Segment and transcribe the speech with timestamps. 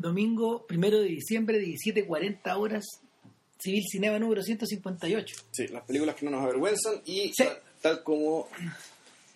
[0.00, 2.84] domingo primero de diciembre, 17.40 horas,
[3.58, 5.36] Civil Cinema número 158.
[5.52, 7.44] Sí, las películas que no nos avergüenzan y Sí.
[7.80, 8.48] tal como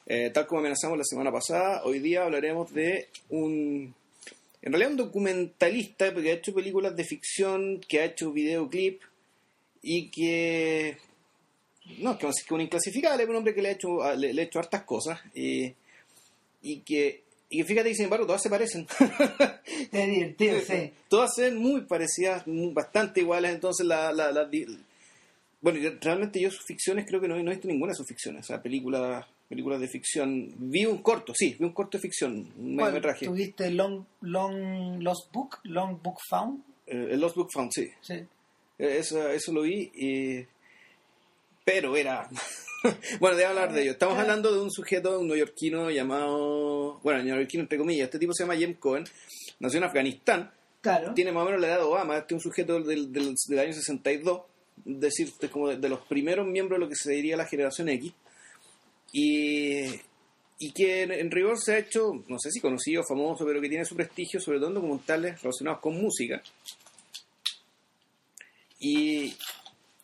[0.06, 3.94] eh, tal como amenazamos la semana pasada, hoy día hablaremos de un
[4.60, 9.00] en realidad un documentalista que ha hecho películas de ficción, que ha hecho videoclip
[9.82, 10.98] y que
[11.98, 14.44] no, que es que un inclasificable, un hombre que le ha hecho le, le ha
[14.44, 15.72] hecho hartas cosas y,
[16.62, 18.86] y que y fíjate que sin embargo todas se parecen.
[19.92, 20.92] Es divertido, sí.
[21.08, 24.48] Todas se ven muy parecidas, bastante iguales, entonces la, la,
[25.60, 28.44] bueno, realmente yo sus ficciones creo que no, no he visto ninguna de sus ficciones,
[28.44, 32.52] o sea, películas, películas de ficción, vi un corto, sí, vi un corto de ficción,
[32.56, 35.58] un mediometraje, ¿Tuviste Long, Long Lost Book?
[35.64, 36.62] Long Book Found?
[36.86, 38.14] Eh, el Lost Book Found, sí, Sí.
[38.78, 40.46] Eh, eso, eso lo vi, y-
[41.64, 42.28] pero era,
[43.20, 47.62] bueno, de hablar de ello, estamos hablando de un sujeto, un neoyorquino llamado, bueno, neoyorquino
[47.62, 49.04] entre comillas, este tipo se llama James Cohen,
[49.60, 51.12] nació en Afganistán, Claro.
[51.14, 53.58] tiene más o menos la edad de Obama, este es un sujeto del, del, del
[53.58, 54.42] año 62,
[54.84, 58.12] decirte como de, de los primeros miembros de lo que se diría la generación X,
[59.12, 59.86] y,
[60.60, 63.68] y que en, en rigor se ha hecho, no sé si conocido, famoso, pero que
[63.68, 66.40] tiene su prestigio, sobre todo en documentales relacionados con música,
[68.78, 69.34] y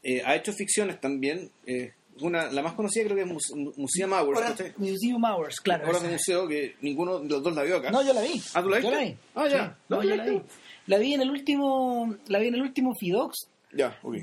[0.03, 4.13] eh, ha hecho ficciones también, eh, una, la más conocida creo que es Muse- Museum
[4.13, 4.73] Hours, Horas- ¿cachai?
[4.77, 5.89] Museum Hours, claro.
[5.89, 7.91] Horas de museo que ninguno de los dos la vio acá.
[7.91, 8.41] No, yo la vi.
[8.55, 8.97] Ah, ¿tú la Yo viste?
[8.97, 9.17] la vi.
[9.35, 9.67] Ah, ya.
[9.69, 9.85] Sí.
[9.89, 10.41] No, yo la vi.
[10.87, 13.49] La vi en el último, la vi en el último Fidox.
[13.73, 14.17] Ya, ok.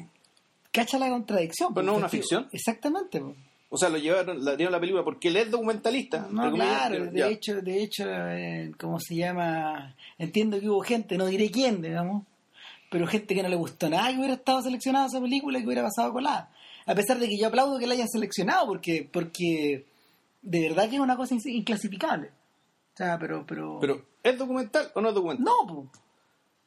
[0.72, 1.74] Cacha la contradicción.
[1.74, 2.48] Pero no es una ficción.
[2.52, 3.22] Exactamente.
[3.74, 6.28] O sea, lo llevaron, la dieron la película porque él es documentalista.
[6.30, 7.26] No, claro, ya.
[7.28, 9.96] de hecho, de hecho, eh, ¿cómo se llama?
[10.18, 12.24] Entiendo que hubo gente, no diré quién, digamos,
[12.90, 15.68] pero gente que no le gustó nada que hubiera estado seleccionada esa película y que
[15.68, 16.52] hubiera pasado colada.
[16.92, 19.86] A pesar de que yo aplaudo que la hayan seleccionado, porque, porque
[20.42, 22.28] de verdad que es una cosa inclasificable.
[22.94, 23.78] O sea, pero, pero...
[23.80, 25.46] Pero, ¿es documental o no es documental?
[25.46, 25.92] no, po.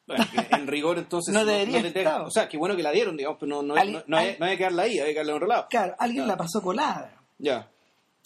[0.07, 1.33] Bueno, en rigor, entonces.
[1.35, 2.21] No debería estar.
[2.23, 4.37] O sea, qué bueno que la dieron, digamos, pero no, no, Alguien- no, no hay,
[4.39, 5.67] no que darla ahí, hay que darla en otro lado.
[5.71, 7.11] claro, alguien la pasó colada.
[7.39, 7.71] Ya.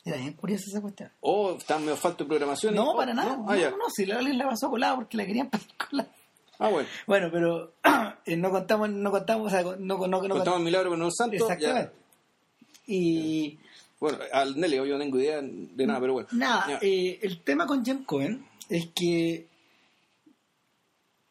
[0.04, 1.12] Era bien curiosa esa cuestión.
[1.20, 2.74] O está medio falta de programación.
[2.74, 3.36] y- No, oh, para nada.
[3.36, 3.44] ¿no?
[3.44, 3.70] No, Ah, ya.
[3.70, 6.10] no, si alguien la pasó colada porque la querían pasar colada.
[6.58, 6.88] Ah, bueno.
[7.06, 7.72] Bueno, pero
[8.26, 11.02] eh, no contamos, no contamos, o sea, no, no, no, no Contamos el milagro con
[11.02, 11.36] un santo.
[11.36, 11.92] Exactamente.
[11.92, 12.94] Ya.
[12.94, 13.58] Y
[14.00, 16.28] Bueno, al Nelly, yo no tengo idea de nada, pero bueno.
[16.32, 19.46] nada, eh, el tema con Jen Cohen es que.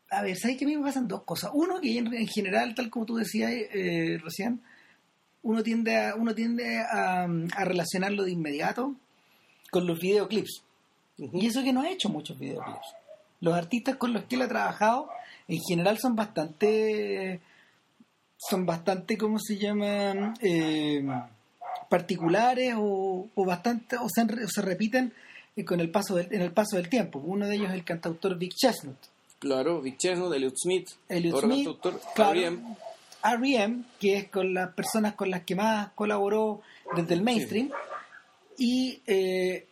[0.10, 1.52] A ver, ¿sabes que a mí me pasan dos cosas?
[1.54, 4.62] Uno, que en, en general, tal como tú decías eh, recién,
[5.42, 8.96] uno tiende, a, uno tiende a, a relacionarlo de inmediato
[9.70, 10.64] con los videoclips.
[11.18, 12.96] Y eso que no ha hecho muchos videoclips.
[13.40, 15.10] Los artistas con los que él ha trabajado,
[15.48, 17.42] en general, son bastante.
[18.38, 20.36] Son bastante, ¿cómo se llaman?
[20.42, 21.04] Eh,
[21.90, 23.98] particulares o, o bastante.
[23.98, 25.14] O se, o se repiten
[25.56, 27.20] eh, con el paso del, en el paso del tiempo.
[27.20, 28.98] Uno de ellos es el cantautor Vic Chestnut.
[29.40, 32.76] Claro, Vic Chestnut, Elliot Smith, Elliot otro Smith, cantautor, claro, R.E.M.,
[33.24, 36.62] R.E.M., que es con las personas con las que más colaboró
[36.96, 37.70] desde el mainstream.
[38.58, 39.68] Y eh,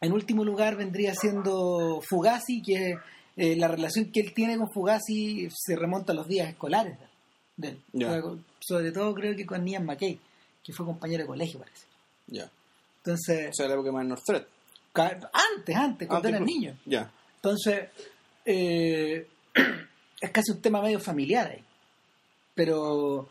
[0.00, 2.94] en último lugar vendría siendo Fugazi, que
[3.36, 6.98] eh, la relación que él tiene con Fugazi se remonta a los días escolares
[7.56, 7.80] de él.
[8.60, 10.18] Sobre todo creo que con Ian McKay,
[10.62, 11.86] que fue compañero de colegio, parece.
[12.26, 12.50] Ya.
[12.98, 14.46] Entonces, O sea, la época más North Threat.
[14.92, 16.78] ca- antes, antes, cuando eran tipo- niños.
[16.84, 17.10] Ya.
[17.36, 17.88] Entonces,
[18.44, 19.26] eh,
[20.20, 21.64] es casi un tema medio familiar ahí.
[22.54, 23.28] Pero,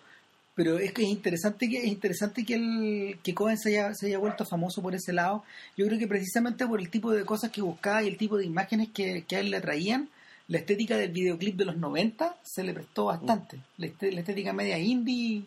[0.60, 4.08] pero es que es interesante que es interesante que el que Cohen se haya, se
[4.08, 5.46] haya vuelto famoso por ese lado.
[5.78, 8.44] Yo creo que precisamente por el tipo de cosas que buscaba y el tipo de
[8.46, 10.10] imágenes que, que a él le atraían,
[10.50, 13.58] la estética del videoclip de los 90 se le prestó bastante.
[13.78, 15.44] La, este- la estética media indie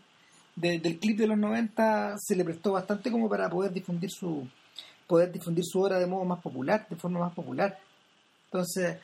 [0.56, 4.48] de- del clip de los 90 se le prestó bastante como para poder difundir su
[5.06, 7.78] poder difundir su obra de modo más popular, de forma más popular.
[8.46, 8.96] Entonces,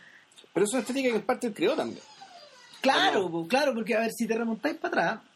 [0.54, 2.00] Pero es una estética que en parte él creó también.
[2.80, 5.27] Claro, ¿O po, claro, porque a ver, si te remontáis para atrás,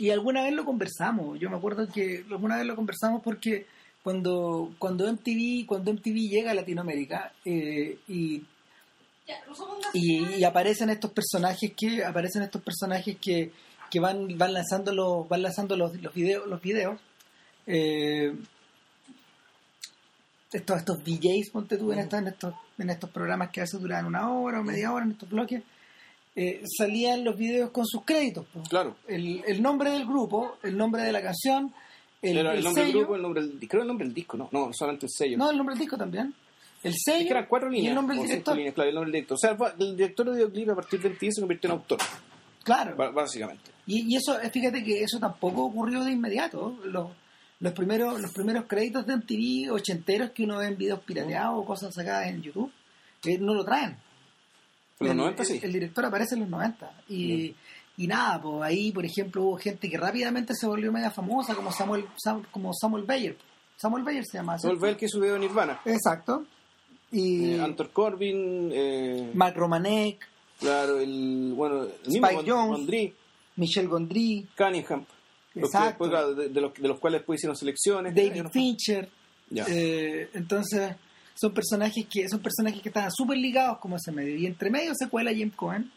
[0.00, 3.66] y alguna vez lo conversamos, yo me acuerdo que alguna vez lo conversamos porque
[4.02, 8.42] cuando, cuando MTV, cuando MTV llega a Latinoamérica eh, y,
[9.92, 13.52] y, y aparecen estos personajes que, aparecen estos personajes que,
[13.90, 16.98] que van, van lanzando los, van lanzando los, los videos, los videos,
[17.66, 18.34] eh,
[20.50, 23.78] estos, estos DJs, ponte tú, en, estos, en, estos, en estos programas que a veces
[23.78, 25.62] duran una hora o media hora, en estos bloques,
[26.36, 28.46] eh, salían los videos con sus créditos.
[28.46, 28.62] po.
[28.68, 28.96] Claro.
[29.08, 31.72] El, el nombre del grupo, el nombre de la canción,
[32.22, 34.36] el, Era el, el nombre del grupo, el nombre del, creo el nombre del disco,
[34.36, 35.38] no, no, solamente el sello.
[35.38, 36.34] No, el nombre del disco también.
[36.82, 37.18] El sello.
[37.18, 37.84] es que eran cuatro líneas.
[37.84, 38.56] Y el nombre del director.
[38.56, 39.34] líneas, claro, el nombre del director.
[39.34, 41.98] O sea, el director de videoclip a partir del MTV se convirtió en autor,
[42.62, 43.12] Claro.
[43.12, 43.70] básicamente.
[43.86, 46.78] Y, y eso, eh, fíjate que eso tampoco ocurrió de inmediato.
[46.84, 47.08] Los,
[47.58, 51.64] los primeros los primeros créditos de MTV ochenteros que uno ve en videos pirateados o
[51.64, 52.70] cosas sacadas en YouTube,
[53.24, 53.96] eh, no lo traen.
[55.00, 55.60] En los el, 90 el- sí.
[55.62, 56.92] el director aparece en los 90.
[57.08, 57.54] Y,
[57.96, 61.72] y nada, pues ahí, por ejemplo, hubo gente que rápidamente se volvió media famosa, como
[61.72, 63.36] Samuel, Sam- como Samuel Bayer.
[63.76, 64.58] Samuel Bayer se llama.
[64.58, 64.78] Samuel.
[64.78, 65.80] Bell que video de Nirvana.
[65.84, 66.44] Exacto.
[67.12, 70.28] Y Eh, Anton Corbin, eh, Mark Romanek,
[70.60, 72.68] claro, el, bueno, el Spike Jonze.
[72.68, 73.14] Gondry,
[73.56, 75.04] Michelle Gondry, Cunningham.
[75.54, 76.34] Los que Exacto.
[76.34, 78.14] de, de los, de los cuales después hicieron selecciones.
[78.14, 78.44] David.
[78.52, 79.08] Fincher.
[79.50, 79.64] Ya.
[79.68, 80.94] Eh, entonces,
[81.40, 84.36] son personajes que son personajes que estaban súper ligados como ese medio.
[84.36, 85.90] Y entre medio se cuela James Cohen.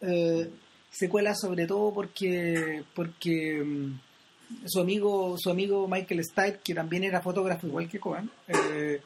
[0.00, 0.50] Eh,
[0.90, 3.98] se cuela sobre todo porque porque mm,
[4.66, 9.00] su amigo su amigo Michael Stipe, que también era fotógrafo igual que Cohen, eh,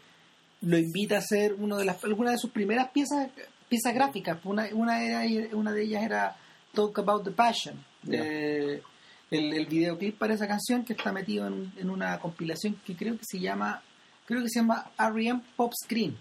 [0.63, 3.31] lo invita a hacer uno de las, alguna de sus primeras piezas
[3.69, 4.39] piezas gráficas.
[4.45, 6.37] Una, una, era- una de ellas era
[6.75, 7.77] Talk About the Passion.
[8.03, 8.83] de-
[9.31, 13.25] el, el videoclip para esa canción que está metido en una compilación que creo que
[13.29, 13.83] se llama
[14.29, 15.41] creo que se llama R.E.M.
[15.57, 16.17] Pop Screen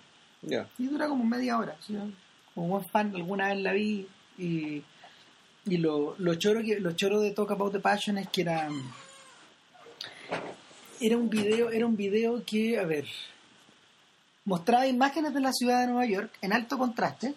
[0.77, 1.95] y dura como media hora ¿sí?
[2.55, 4.07] como buen fan alguna vez la vi
[4.37, 4.81] y,
[5.65, 8.69] y lo, lo choro que lo choro de Talk About the Passion es que era
[11.01, 13.05] era un video era un video que a ver
[14.45, 17.35] mostraba imágenes de la ciudad de Nueva York en alto contraste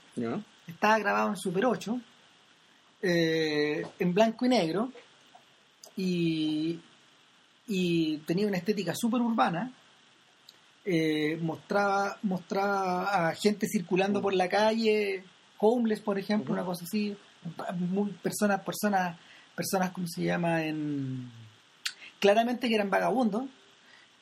[0.70, 2.00] estaba grabado en Super 8,
[3.02, 4.92] eh, en blanco y negro,
[5.96, 6.80] y,
[7.66, 9.72] y tenía una estética súper urbana.
[10.84, 15.24] Eh, mostraba, mostraba a gente circulando por la calle,
[15.58, 17.16] homeless, por ejemplo, una cosa así,
[17.76, 19.18] muy, personas, personas,
[19.54, 20.64] personas, ¿cómo se llama?
[20.64, 21.30] En,
[22.18, 23.44] claramente que eran vagabundos,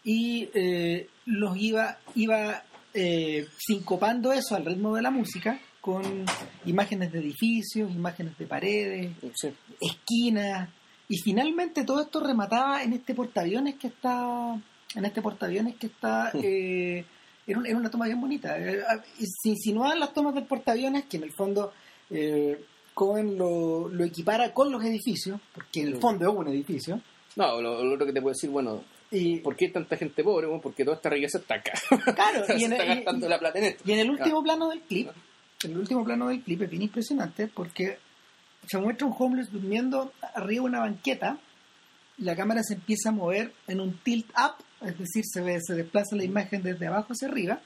[0.05, 2.62] y eh, los iba, iba
[2.94, 6.25] eh, sincopando eso al ritmo de la música con
[6.64, 9.49] imágenes de edificios, imágenes de paredes, Sí.
[9.81, 10.69] esquinas
[11.08, 14.61] y finalmente todo esto remataba en este portaaviones que está
[14.94, 17.05] en este portaaviones que está eh,
[17.46, 21.05] era, un- era una toma bien bonita Eh, ah, se insinuaban las tomas del portaaviones
[21.05, 21.73] que en el fondo
[22.11, 22.58] eh,
[22.94, 26.00] Cohen lo, lo equipara con los edificios porque en el Sí.
[26.00, 27.00] fondo es un edificio
[27.37, 30.46] No, lo, lo otro que te puedo decir, bueno, y ¿por qué tanta gente pobre?
[30.46, 31.73] Bueno, porque toda esta riqueza está acá.
[32.14, 33.85] claro y en, está y- la plata en esto.
[33.87, 35.08] Y en el último plano del clip,
[35.64, 37.99] en el último plano del clip es bien impresionante porque
[38.67, 41.38] se muestra un homeless durmiendo arriba de una banqueta
[42.19, 45.75] la cámara se empieza a mover en un tilt up, es decir, se ve, se
[45.75, 47.61] desplaza la imagen desde abajo hacia arriba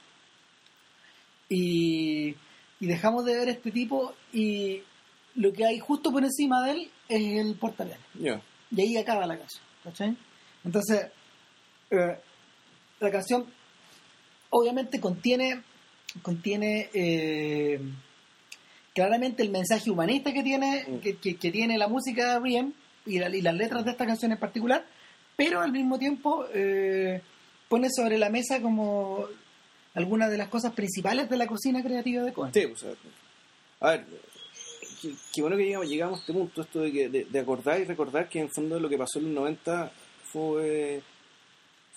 [1.49, 2.35] y,
[2.79, 4.81] y dejamos de ver a este tipo y
[5.35, 8.03] lo que hay justo por encima de él es el portaaviones.
[8.19, 8.41] Ya.
[8.71, 9.63] Y ahí acaba la canción.
[9.83, 10.17] ¿cachai?
[10.63, 11.07] Entonces,
[11.91, 12.17] eh,
[12.99, 13.45] la canción
[14.49, 15.61] obviamente contiene,
[16.21, 17.81] contiene eh,
[18.93, 20.99] claramente el mensaje humanista que tiene, Mm.
[20.99, 22.73] que, que- que tiene la música de Riem
[23.05, 24.85] y, la- y las letras de esta canción en particular,
[25.35, 27.21] pero al mismo tiempo eh,
[27.69, 29.25] pone sobre la mesa como
[29.95, 32.53] algunas de las cosas principales de la cocina creativa de Cohen.
[32.53, 32.91] Sí, sea,
[33.79, 34.05] a ver,
[35.33, 37.83] qué, bueno que llegamos, llegamos a este punto, esto de, que, de, de acordar y
[37.85, 39.91] recordar que en el fondo lo que pasó en los 90
[40.31, 41.01] fue,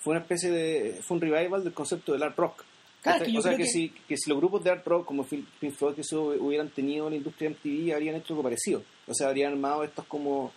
[0.00, 2.64] fue una especie de, fue un revival del concepto del art rock.
[3.02, 5.74] Claro, o sea, que, que- Si, que si los grupos de art rock como Pink
[5.76, 8.82] Floyd que eso hubieran tenido la industria MTV, habrían hecho algo parecido.
[9.06, 10.52] O sea, habrían armado estos como,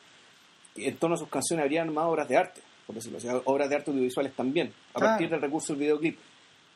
[0.87, 3.75] en torno a sus canciones, habrían armado obras de arte, por decirlo así, obras de
[3.75, 6.17] arte audiovisuales también, a partir del recurso del videoclip.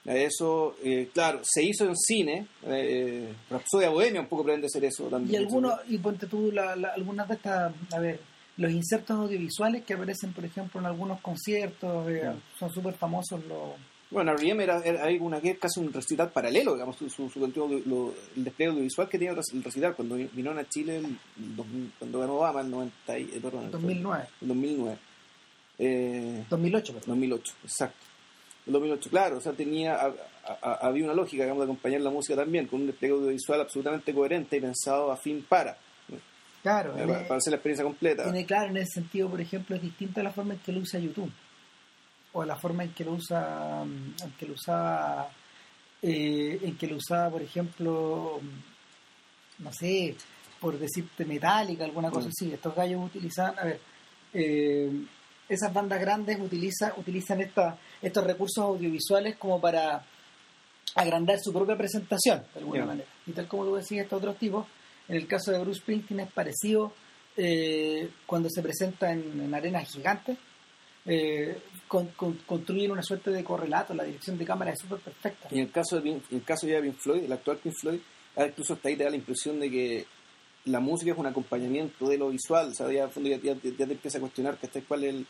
[0.06, 2.48] Eso, eh, claro, se hizo en cine.
[2.66, 5.42] Eh, Rapsodia Bohemia un poco pretende hacer eso Y también.
[5.44, 8.20] algunos, y ponte tú la- la- algunas de estas, a ver,
[8.58, 13.70] los insertos audiovisuales que aparecen, por ejemplo, en algunos conciertos, eh, son súper famosos los...
[14.14, 14.64] Bueno, R.E.M.
[14.64, 19.10] era, era una casi un recital paralelo, digamos, su, su, su lo- el despliegue audiovisual
[19.10, 21.18] que tiene el recital cuando vi- vinieron a Chile el,
[21.56, 24.98] 2000 cuando ganó Obama el 90 y, eh, perdón, el 2009, el 2009.
[25.80, 27.10] Eh, 2008, perdón.
[27.20, 27.98] 2008, exacto.
[28.68, 30.14] El 2008, claro, o sea, tenía, a-
[30.62, 34.14] a- había una lógica, digamos, de acompañar la música también, con un despliegue audiovisual absolutamente
[34.14, 35.76] coherente y pensado a fin para,
[36.62, 38.30] Claro, para, el- para hacer la experiencia completa.
[38.30, 40.72] en el- claro, en ese sentido, por ejemplo, es distinta a la forma en que
[40.72, 41.30] lo usa YouTube.
[42.34, 45.30] O la forma en que lo usa, en que lo usaba,
[46.02, 48.40] eh, en que lo usaba, por ejemplo,
[49.60, 50.16] no sé,
[50.60, 52.32] por decirte Metallica, alguna cosa Mm.
[52.32, 52.54] así.
[52.54, 53.80] Estos gallos utilizan, a ver,
[54.34, 54.92] eh,
[55.48, 60.04] esas bandas grandes utiliza, utilizan esta, estos recursos audiovisuales como para
[60.96, 63.10] agrandar su propia presentación, de alguna manera.
[63.28, 64.66] Y tal como tú decías, estos otros tipos,
[65.08, 66.94] en el caso de Bruce Springsteen es parecido
[67.36, 70.38] eh, cuando se presenta en, en arenas gigantes,
[71.06, 71.58] eh,
[71.88, 75.48] con- con- construyen una suerte de correlato, la dirección de cámara es súper perfecta.
[75.52, 77.58] Y en el caso, de Pink- en el caso ya de Pink Floyd, el actual
[77.58, 78.00] Pink Floyd,
[78.48, 80.06] incluso hasta ahí te da la impresión de que
[80.66, 83.94] la música es un acompañamiento de lo visual, o sea, ya, ya, ya- ya te
[83.94, 85.28] empieza a cuestionar que cuál es, el,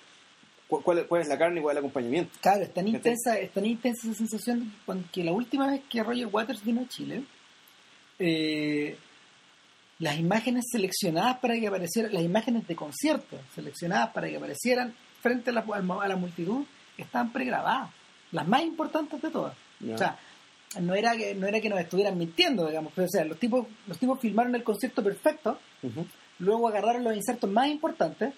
[0.68, 2.32] cuál, cuál es- cuál es la carne y cuál es el acompañamiento.
[2.40, 4.72] Claro, es tan intensa, es tan intensa esa sensación
[5.12, 7.24] que la última vez que Roger Waters vino a Chile,
[8.20, 8.96] eh,
[10.00, 15.50] las imágenes seleccionadas para que aparecieran, las imágenes de conciertos seleccionadas para que aparecieran frente
[15.50, 16.66] a la, a la multitud,
[16.98, 17.90] estaban pregrabadas,
[18.32, 19.56] las más importantes de todas.
[19.92, 20.20] O sea,
[20.82, 23.66] no era que no era que nos estuvieran mintiendo, digamos, pero o sea, los tipos
[23.88, 25.60] los tipos filmaron el concierto perfecto,
[26.40, 28.34] luego agarraron los insertos más importantes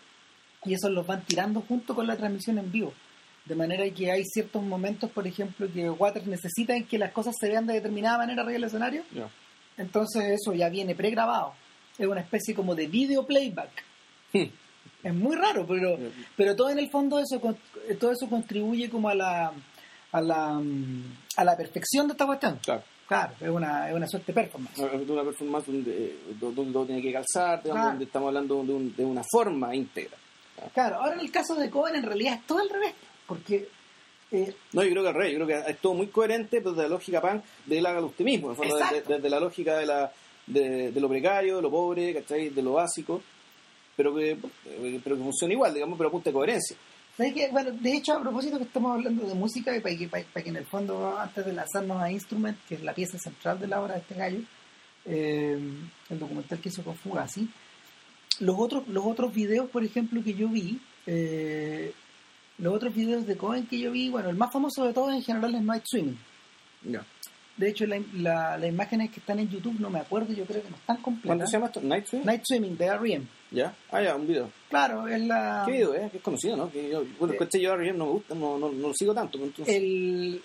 [0.63, 2.93] y esos los van tirando junto con la transmisión en vivo.
[3.45, 7.35] De manera que hay ciertos momentos, por ejemplo, que Waters necesita en que las cosas
[7.39, 9.03] se vean de determinada manera arriba del escenario,
[9.77, 11.53] entonces eso ya viene pregrabado.
[11.97, 13.69] Es una especie como de video playback.
[14.33, 14.49] Hmm.
[15.05, 15.97] Es muy raro, pero,
[16.35, 17.39] pero todo en el fondo eso
[17.99, 19.51] todo eso contribuye como a la
[20.11, 20.61] a la
[21.37, 22.59] a la perfección de esta cuestión.
[22.63, 22.83] Claro.
[23.07, 24.79] Claro, es una, es una suerte performance.
[24.79, 27.89] Una performance donde, eh, donde todo tiene que calzar, digamos, Claro.
[27.91, 30.17] donde estamos hablando de, un- de una forma íntegra.
[30.73, 32.93] Claro, ahora en el caso de Cohen en realidad es todo al revés,
[33.27, 33.67] porque
[34.31, 36.71] eh, No, yo creo que al revés, yo creo que es todo muy coherente pero
[36.71, 40.11] desde la lógica punk de él hágalo usted mismo, desde, desde la lógica de, la,
[40.47, 42.49] de, de lo precario, de lo pobre, ¿cachai?
[42.49, 43.21] de lo básico,
[43.95, 46.75] pero que, eh, pero que funciona igual, digamos, pero apunta a coherencia.
[47.17, 47.49] ¿sabes qué?
[47.51, 50.43] bueno, de hecho a propósito que estamos hablando de música y para que, para, para
[50.43, 53.67] que en el fondo antes de lanzarnos a Instrument, que es la pieza central de
[53.67, 54.39] la obra de este gallo,
[55.05, 55.57] eh,
[56.09, 57.47] el documental que hizo con Fugazi,
[58.39, 61.93] los otros los otros videos, por ejemplo, que yo vi, eh,
[62.57, 65.23] los otros videos de Cohen que yo vi, bueno, el más famoso de todos en
[65.23, 66.17] general es Night Swimming.
[67.57, 70.61] De hecho, la, la- las imágenes que están en YouTube, no me acuerdo, yo creo
[70.61, 71.49] que no están ¿Cuánto completas.
[71.49, 71.81] se llama esto?
[71.81, 72.23] ¿Night Swim?
[72.25, 73.25] Night Swimming de R.E.M.
[73.51, 73.73] Ya.
[73.91, 74.49] Ah, ya, un video.
[74.69, 75.63] Claro, es la...
[75.65, 76.11] ¿Qué video es?
[76.11, 76.69] Que es conocido, ¿no?
[76.69, 77.97] Que yo, bueno, Eh, coche yo R.E.M.
[77.97, 79.37] no me gusta, no, no, no lo sigo tanto.
[79.41, 80.41] Entonces, el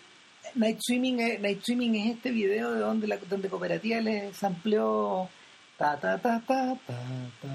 [0.54, 5.28] Night Swimming es, Night Swimming es este video de donde la donde cooperativa le sampleó
[5.76, 6.94] ta ta ta ta ta
[7.42, 7.48] ta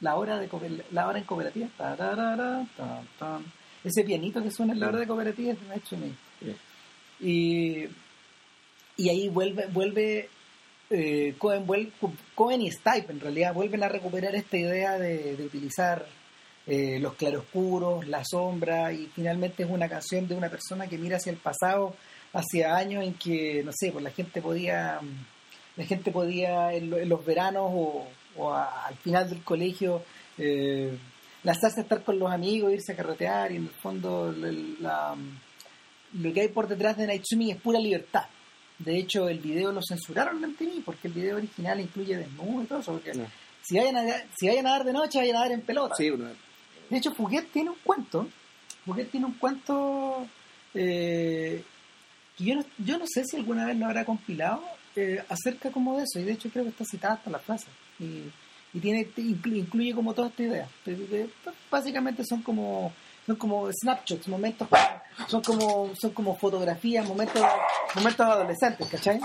[0.00, 3.40] la hora de cooper- la hora en cooperativa ta, ta, ta, ta, ta,
[3.84, 6.54] ese pianito que suena en la hora de cooperativa es de Night Swimming Ya.
[7.20, 7.86] y
[8.96, 10.28] y ahí vuelve vuelve
[10.90, 11.90] eh, Cohen, vuel-
[12.34, 16.04] Cohen y Stipe en realidad vuelven a recuperar esta idea de, de utilizar
[16.66, 21.16] eh, los claroscuros, la sombra y finalmente es una canción de una persona que mira
[21.16, 21.94] hacia el pasado,
[22.34, 25.00] hacia años en que, no sé, pues la gente podía,
[25.76, 28.06] la gente podía en, lo- en los veranos o,
[28.36, 30.02] o al final del colegio
[30.38, 30.96] eh,
[31.42, 34.32] lanzarse a estar con los amigos, irse a carretear y en el fondo
[34.80, 35.16] la-
[36.14, 38.24] lo que hay por detrás de Night Swimming es pura libertad.
[38.84, 42.66] De hecho, el video lo censuraron en MTV porque el video original incluye desnudo y
[42.66, 42.92] todo eso.
[42.92, 43.26] Porque No.
[43.62, 44.02] si, vayan a,
[44.36, 45.94] si vayan a dar de noche, vayan a dar en pelota.
[45.96, 46.30] sí, bueno,
[46.90, 48.28] De hecho, Fouquet tiene un cuento.
[48.84, 50.26] Fouquet tiene un cuento
[50.74, 51.62] eh,
[52.36, 54.62] que yo no, yo no sé si alguna vez lo habrá compilado
[54.96, 56.18] eh, acerca como de eso.
[56.18, 57.66] Y de hecho creo que está citada hasta la frase.
[58.00, 58.22] Y,
[58.74, 60.68] y tiene incluye, como toda esta idea.
[60.84, 61.30] De- de-
[61.70, 62.92] básicamente son como
[63.26, 64.68] son como snapshots, momentos,
[65.28, 67.42] son como son como fotografías, momentos
[67.94, 69.20] momentos adolescentes, ¿cachai?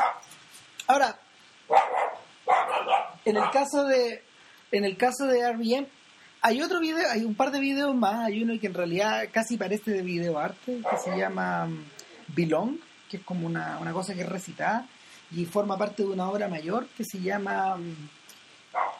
[0.87, 1.17] Ahora,
[3.25, 4.23] en el caso de
[4.71, 5.87] en el caso de R.E.M.
[6.41, 9.57] hay otro video, hay un par de videos más, hay uno que en realidad casi
[9.57, 11.85] parece de video arte, que se llama mm,
[12.35, 12.77] Belong,
[13.09, 14.85] que es como una, una cosa que es recitada
[15.31, 18.09] y forma parte de una obra mayor que se llama mm,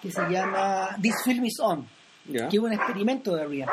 [0.02, 1.88] que se llama This Film Is On,
[2.26, 3.72] que es un experimento de R.E.M.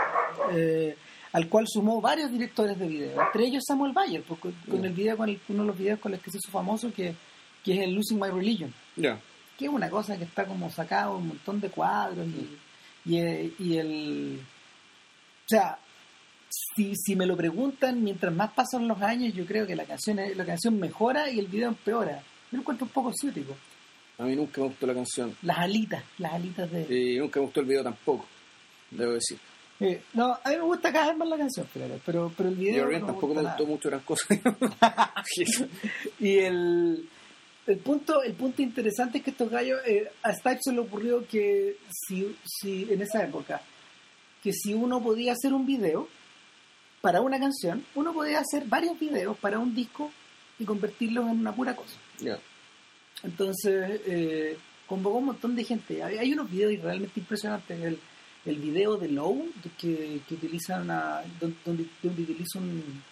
[0.53, 0.97] eh,
[1.35, 5.17] al cual sumó varios directores de video, entre ellos Samuel Bayer, pues, con, el video
[5.17, 7.15] con el- uno de los videos con los que se hizo famoso que,
[7.63, 8.73] que es el Losing My Religion.
[9.59, 13.53] Que es una cosa que está como sacado un montón de cuadros y, y, eh,
[13.59, 15.79] y el o sea
[16.49, 20.19] si, si me lo preguntan mientras más pasan los años yo creo que la canción
[20.37, 22.19] la canción mejora y el video empeora.
[22.51, 23.55] Yo lo encuentro un poco ciútico.
[24.19, 25.37] A mí nunca me gustó la canción.
[25.43, 26.83] las alitas las alitas de
[27.15, 28.27] Y nunca me gustó el video tampoco,
[28.91, 29.39] debo decir.
[29.81, 32.89] Eh, no a mí me gusta cada vez más la canción pero pero, el video
[32.89, 34.27] no tampoco me gustó mucho gran cosa.
[36.21, 37.09] Y el,
[37.67, 41.27] el punto el punto interesante es que estos gallos, eh, a Stipe se le ocurrió
[41.27, 43.63] que si, si en esa época,
[44.43, 46.09] que si uno podía hacer un video
[47.01, 50.11] para una canción, uno podía hacer varios videos para un disco
[50.59, 51.99] y convertirlos en una pura cosa.
[53.23, 56.03] Entonces, eh, convocó un montón de gente.
[56.03, 57.81] Hay, hay unos videos realmente impresionantes.
[57.83, 57.99] El,
[58.47, 59.47] el video de Low,
[59.79, 60.37] que, que
[60.81, 63.03] una, donde, donde, donde utiliza un-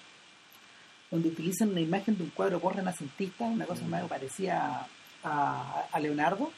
[1.11, 4.87] donde utilizan una imagen de un cuadro renacentista, una cosa más parecía
[5.23, 6.51] a, a Leonardo.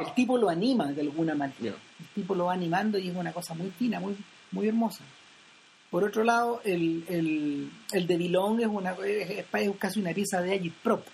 [0.00, 1.74] El tipo lo anima de alguna manera.
[2.00, 4.16] El tipo lo va animando y es una cosa muy fina, muy,
[4.52, 5.02] muy hermosa.
[5.90, 10.42] Por otro lado, el, el, el de Bilong es, una, es, es casi una pieza
[10.42, 11.04] de Agitprop,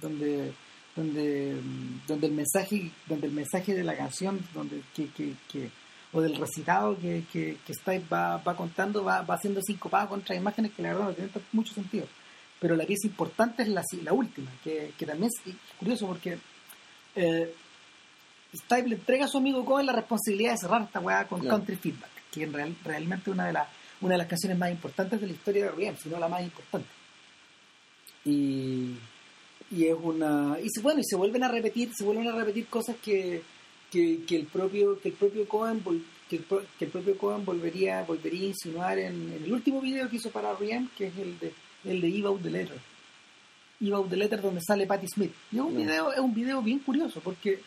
[0.00, 0.52] donde
[0.96, 5.70] donde mm, donde el mensaje donde el mensaje de la canción donde que, que, que-
[6.12, 10.34] o del recitado que, que, que Stipe va, va contando va, va haciendo sincopado contra
[10.34, 12.06] imágenes que la verdad no tienen mucho sentido
[12.58, 16.38] pero la pieza importante es la, la última que, que también es curioso porque
[17.16, 17.54] eh,
[18.54, 21.56] Stipe le entrega a su amigo Cohen la responsabilidad de cerrar esta weá con Claro.
[21.56, 23.68] Country Feedback, que es real- realmente una de, las
[24.00, 26.42] una de las canciones más importantes de la historia de R.E.M., si no la más
[26.42, 26.88] importante.
[28.24, 28.96] Y,
[29.70, 32.66] y es una y se, bueno y se vuelven a repetir se vuelven a repetir
[32.66, 33.42] cosas que,
[33.90, 37.18] que, que el propio que el propio Cohen vol- que el, pro- que el propio
[37.18, 41.08] Cohen volvería volvería a insinuar en, en el último video que hizo para R.E.M., que
[41.08, 41.52] es el de
[41.84, 42.78] el de Eve Out the Letter.
[43.80, 45.32] Eve Out the Letter donde sale Patti Smith.
[45.50, 47.60] Y es un video es un video bien curioso porque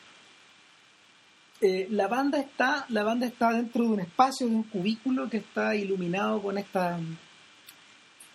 [1.62, 5.38] eh, la banda está la banda está dentro de un espacio de un cubículo que
[5.38, 6.98] está iluminado con esta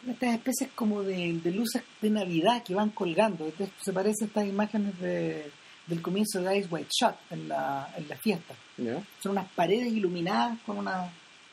[0.00, 3.46] con estas especies como de, de luces de navidad que van colgando.
[3.46, 5.50] Entonces, se parece a estas imágenes de,
[5.88, 9.02] del comienzo de Ice White Shot en la, en la fiesta ¿Ya?
[9.22, 11.10] son unas paredes iluminadas con una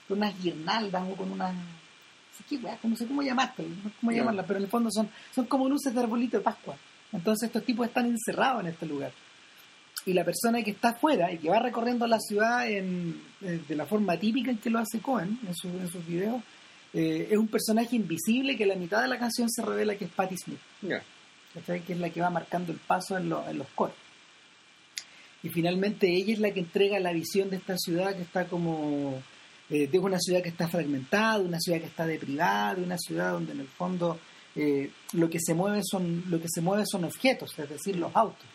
[0.07, 1.55] con unas guirnaldas o con unas
[2.83, 4.19] no sé cómo llamarlas no sé cómo Ya.
[4.19, 6.75] llamarlas pero en el fondo son son como luces de arbolito de Pascua
[7.11, 9.11] entonces estos tipos están encerrados en este lugar
[10.05, 13.75] y la persona que está afuera y que va recorriendo la ciudad en, eh, de
[13.75, 16.43] la forma típica en que lo hace Cohen en, su- en sus videos
[16.93, 20.11] eh, es un personaje invisible que la mitad de la canción se revela que es
[20.11, 20.59] Patti Smith.
[21.53, 21.81] ¿cachai?
[21.81, 23.95] que es la que va marcando el paso en, lo- en los coros.
[25.45, 29.21] Y finalmente ella es la que entrega la visión de esta ciudad que está como,
[29.69, 33.33] eh, de una ciudad que está fragmentada, una ciudad que está deprivada, de una ciudad
[33.33, 34.17] donde en el fondo
[34.55, 38.09] eh, lo que se mueve son lo que se mueve son objetos, es decir, los
[38.15, 38.47] autos.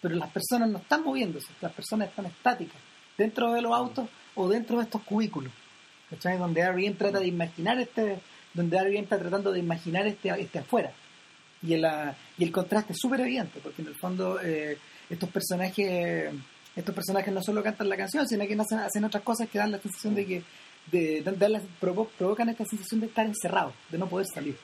[0.00, 2.80] Pero las personas no están moviéndose, las personas están estáticas
[3.18, 5.52] dentro de los autos o dentro de estos cubículos.
[6.08, 6.38] ¿Cachai?
[6.38, 6.96] Donde R.E.M.
[6.96, 8.20] trata de imaginar este,
[8.54, 9.00] donde R.E.M.
[9.00, 10.94] está tratando de imaginar este, este afuera
[11.62, 14.78] y el, ah, y el contraste es súper evidente porque en el fondo eh,
[15.12, 16.32] estos personajes
[16.74, 19.70] estos personajes no solo cantan la canción sino que hacen, hacen otras cosas que dan
[19.72, 20.42] la sensación de que
[20.90, 24.56] de, la- provo- provocan esta sensación de estar encerrados de no poder salir.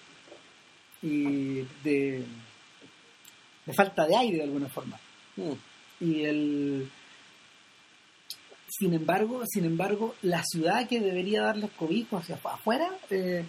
[1.00, 2.24] Y de,
[3.66, 4.98] de falta de aire de alguna forma.
[5.36, 5.52] Mm.
[6.00, 6.90] y el
[8.68, 13.44] sin embargo sin embargo la ciudad que debería darles cobijo hacia afu- afuera eh,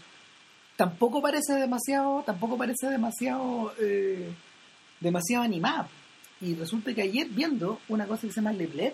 [0.76, 4.30] tampoco parece demasiado tampoco parece demasiado eh,
[5.00, 5.90] demasiado animada
[6.42, 8.94] y resulta que ayer viendo una cosa que se llama Le Bled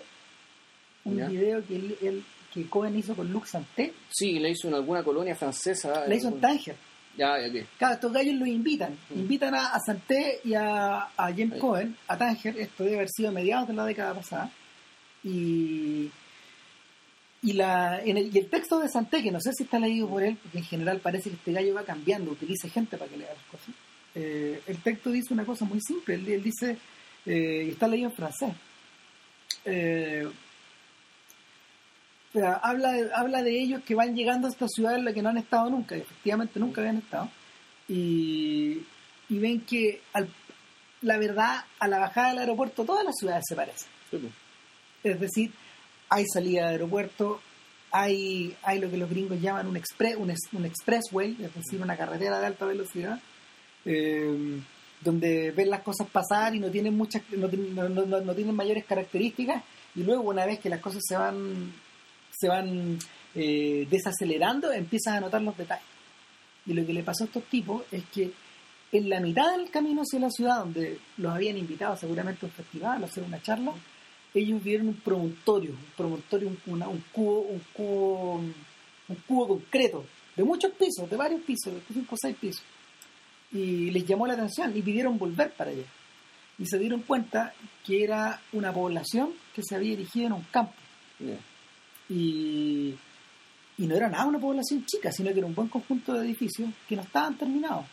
[1.04, 1.28] un Ya.
[1.28, 5.02] video que él, él- que Cohen hizo con Luc Santé Sí, le hizo en alguna
[5.04, 6.06] colonia francesa.
[6.06, 6.74] la hizo en Tánger
[7.16, 7.66] Ya, ya, ok.
[7.78, 8.92] Claro, estos gallos los invitan.
[9.10, 9.18] Mm.
[9.20, 11.58] Invitan a, a Santé y a, a James Ahí.
[11.60, 14.50] Cohen, a Tánger, esto debe haber sido a mediados de la década pasada.
[15.24, 16.10] Y,
[17.42, 20.08] y, la, en el, y el texto de Santé, que no sé si está leído
[20.08, 23.16] por él, porque en general parece que este gallo va cambiando, utiliza gente para que
[23.18, 23.74] lea las cosas.
[24.14, 26.14] Eh, el texto dice una cosa muy simple.
[26.16, 26.76] Él, él dice,
[27.26, 28.54] eh, y está leído en francés.
[29.64, 30.28] Eh,
[32.62, 35.30] habla, de, habla de ellos que van llegando a esta ciudad en la que no
[35.30, 37.30] han estado nunca, y efectivamente nunca habían estado,
[37.88, 38.82] y,
[39.28, 40.28] y ven que al-
[41.02, 43.88] la verdad, a la bajada del aeropuerto todas las ciudades se parecen.
[44.10, 44.32] Sí, pues.
[45.04, 45.52] Es decir,
[46.08, 47.40] hay salida de aeropuerto,
[47.90, 51.80] hay, hay lo que los gringos llaman un, expre- un, es- un expressway, es decir,
[51.80, 53.18] una carretera de alta velocidad,
[53.84, 54.60] eh,
[55.06, 58.84] donde ven las cosas pasar y no tienen muchas, no, no- no- no tienen mayores
[58.84, 59.62] características,
[59.94, 61.72] y luego una vez que las cosas se van,
[62.38, 62.98] se van
[63.34, 65.84] eh, desacelerando, empiezas a notar los detalles.
[66.66, 68.32] Y lo que le pasó a estos tipos es que
[68.92, 72.52] en la mitad del camino hacia la ciudad, donde los habían invitado seguramente a un
[72.52, 73.72] festival, a hacer una charla,
[74.34, 78.34] ellos vieron un promontorio, un promontorio, un, una- un cubo, un cubo,
[79.08, 80.04] un cubo concreto,
[80.36, 82.62] de muchos pisos, de varios pisos, de cinco o seis pisos.
[83.52, 85.84] Y les llamó la atención y pidieron volver para allá.
[86.58, 87.52] Y se dieron cuenta
[87.84, 90.72] que era una población que se había erigido en un campo.
[92.08, 92.94] Y,
[93.78, 96.70] y no era nada una población chica, sino que era un buen conjunto de edificios
[96.88, 97.84] que no estaban terminados.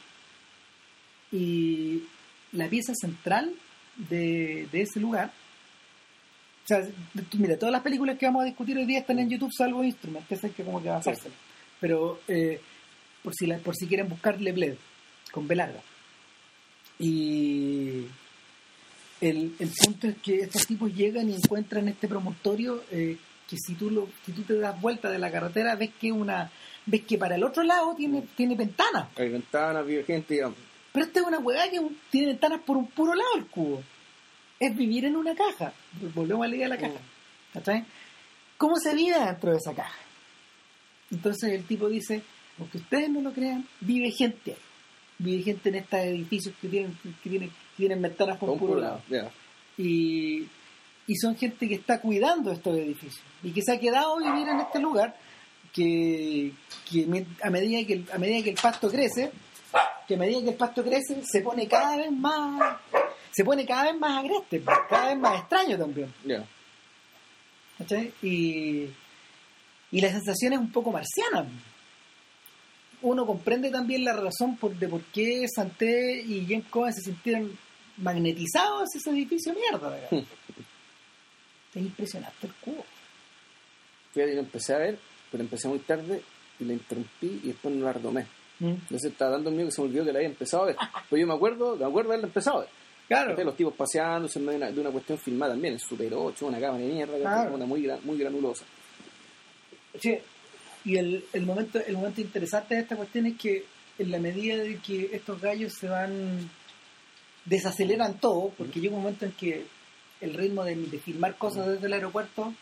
[1.32, 2.04] Y
[2.52, 3.54] la pieza central
[3.98, 5.32] de, de ese lugar,
[6.63, 6.80] o sea,
[7.38, 10.28] mira, todas las películas que vamos a discutir hoy día están en YouTube, salvo Instrument,
[10.28, 11.30] que es el que como que va a hacerse.
[11.80, 12.62] Pero eh,
[13.24, 14.76] por, si la- por si quieren buscar Le Bled,
[15.34, 15.82] con B larga.
[17.00, 18.06] Y
[19.19, 23.17] el, el punto es que estos tipos llegan y encuentran este promontorio eh,
[23.50, 26.52] que si tú lo, si tú te das vuelta de la carretera ves que una
[26.86, 29.10] ves que para el otro lado tiene, tiene ventanas.
[29.17, 30.58] Hay ventanas, vive gente, digamos.
[30.91, 33.82] Pero esta es una hueá que tiene ventanas por un puro lado el cubo.
[34.60, 35.74] Es vivir en una caja.
[36.13, 37.02] Volvemos a la idea de la caja.
[37.54, 37.86] ¿Cachai?
[38.58, 39.98] ¿Cómo se vive dentro de esa caja?
[41.12, 42.22] Entonces el tipo dice,
[42.60, 44.72] aunque ustedes no lo crean, vive gente ahí.
[45.23, 49.01] Vive gente en estos edificios que tienen, que tienen, que tienen ventanas un puro lado.
[49.77, 50.47] Y,
[51.07, 54.47] y son gente que está cuidando estos edificios y que se ha quedado a vivir
[54.47, 55.15] en este lugar
[55.73, 56.51] que,
[57.41, 59.31] a medida que el, a medida que el pasto crece
[60.07, 62.77] que a medida que el pasto crece se pone cada vez más
[63.31, 66.13] se pone cada vez más agreste cada vez más extraño también.
[68.21, 68.88] Y,
[69.91, 71.47] y la sensación es un poco marciana.
[73.04, 77.58] Uno comprende también la razón por, de por qué Santé y Jen Cohen se sintieron
[77.98, 79.89] magnetizados hacia ese edificio mierda.
[79.89, 80.10] ¿verdad?
[81.76, 82.84] es impresionante el cubo.
[84.13, 84.98] Fíjate, yo empecé a ver,
[85.32, 86.22] pero empecé muy tarde
[86.60, 88.26] y la interrumpí y después no la retomé.
[88.60, 90.76] Entonces estaba dando miedo que se me olvidó que la había empezado a ver.
[91.10, 92.70] Pues yo me acuerdo, me acuerdo de haberla empezado a ver.
[93.08, 93.44] Claro.
[93.44, 96.46] Los tipos paseándose en medio de una, de una cuestión filmada también, el Super 8,
[96.48, 97.54] una cámara de mierda, Claro.
[97.56, 98.63] una muy, gran- muy granulosa.
[100.00, 100.18] Sí.
[100.86, 103.65] Y el, el momento el momento interesante de esta cuestión es que
[103.98, 106.50] en la medida de que estos gallos se van
[107.46, 109.65] desaceleran todo, porque llega un momento en que
[110.22, 112.54] el ritmo de, de filmar cosas desde el aeropuerto,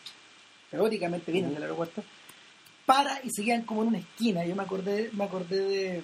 [0.70, 2.02] teóricamente vienen del aeropuerto,
[2.86, 4.44] para y se quedan como en una esquina.
[4.44, 6.02] Yo me acordé, me acordé de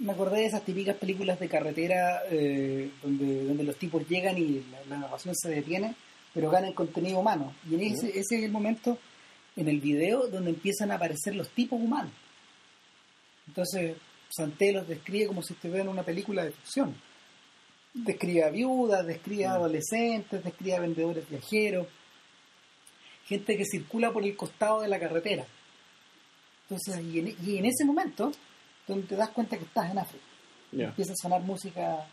[0.00, 4.64] me acordé de esas típicas películas de carretera eh, donde, donde los tipos llegan y
[4.70, 5.94] la, la narración se detiene,
[6.34, 7.54] pero ganan contenido humano.
[7.70, 8.98] Y en ese, ese es el momento
[9.56, 12.12] en el video donde empiezan a aparecer los tipos humanos.
[13.46, 13.96] Entonces,
[14.28, 16.94] Santé los describe como si estuvieran en una película de ficción.
[17.92, 21.86] Describe a viudas, describe a adolescentes, describe a vendedores viajeros,
[23.26, 25.46] gente que circula por el costado de la carretera.
[26.62, 28.32] Entonces, y en, y en ese momento,
[28.88, 30.24] donde te das cuenta que estás en África,
[30.72, 32.04] empieza a sonar música,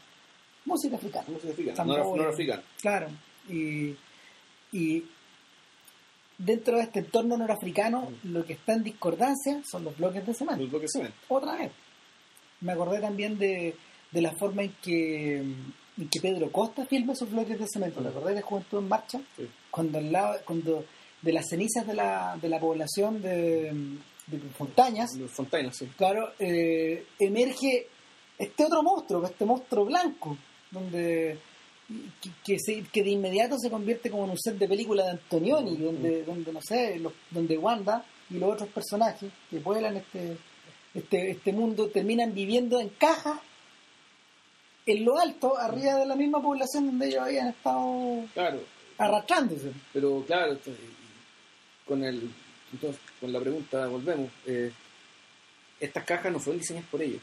[0.66, 1.26] música africana.
[1.26, 1.74] ¿Cómo se explica?
[1.74, 2.06] Tambores.
[2.06, 2.62] No, africano.
[2.80, 3.08] Claro.
[3.50, 3.96] Y,
[4.72, 5.04] y
[6.46, 10.80] dentro de este entorno norafricano, lo que está en discordancia son los bloques de cemento.
[10.80, 11.12] De.
[11.30, 11.72] Otra vez.
[12.62, 13.76] Me acordé también de,
[14.12, 18.02] de la forma en que, en que Pedro Costa filma esos bloques de cemento.
[18.02, 19.22] ¿Te acordás de Juventud en Marcha?
[19.36, 19.48] Sí.
[19.70, 20.86] Cuando, al lado, cuando
[21.22, 23.72] de las cenizas de la, de la población de,
[24.28, 25.88] de Fontañas, Los Fontainas, sí.
[25.98, 27.88] claro, eh, emerge
[28.38, 30.38] este otro monstruo, este monstruo blanco,
[30.72, 31.38] donde
[32.22, 35.12] que, que, se- que de inmediato se convierte como en un set de película de
[35.12, 40.38] Antonioni, donde, donde no sé, los- donde Wanda y los otros personajes que vuelan este,
[40.94, 43.40] este, este mundo terminan viviendo en cajas
[44.86, 48.60] en lo alto, arriba de la misma población donde ellos habían estado Claro,
[48.98, 49.72] arrastrándose.
[49.94, 50.58] pero claro,
[51.86, 52.32] con el
[52.74, 54.30] entonces, con la pregunta volvemos.
[54.46, 54.72] eh,
[55.80, 57.22] estas cajas no fueron diseñadas por ellos.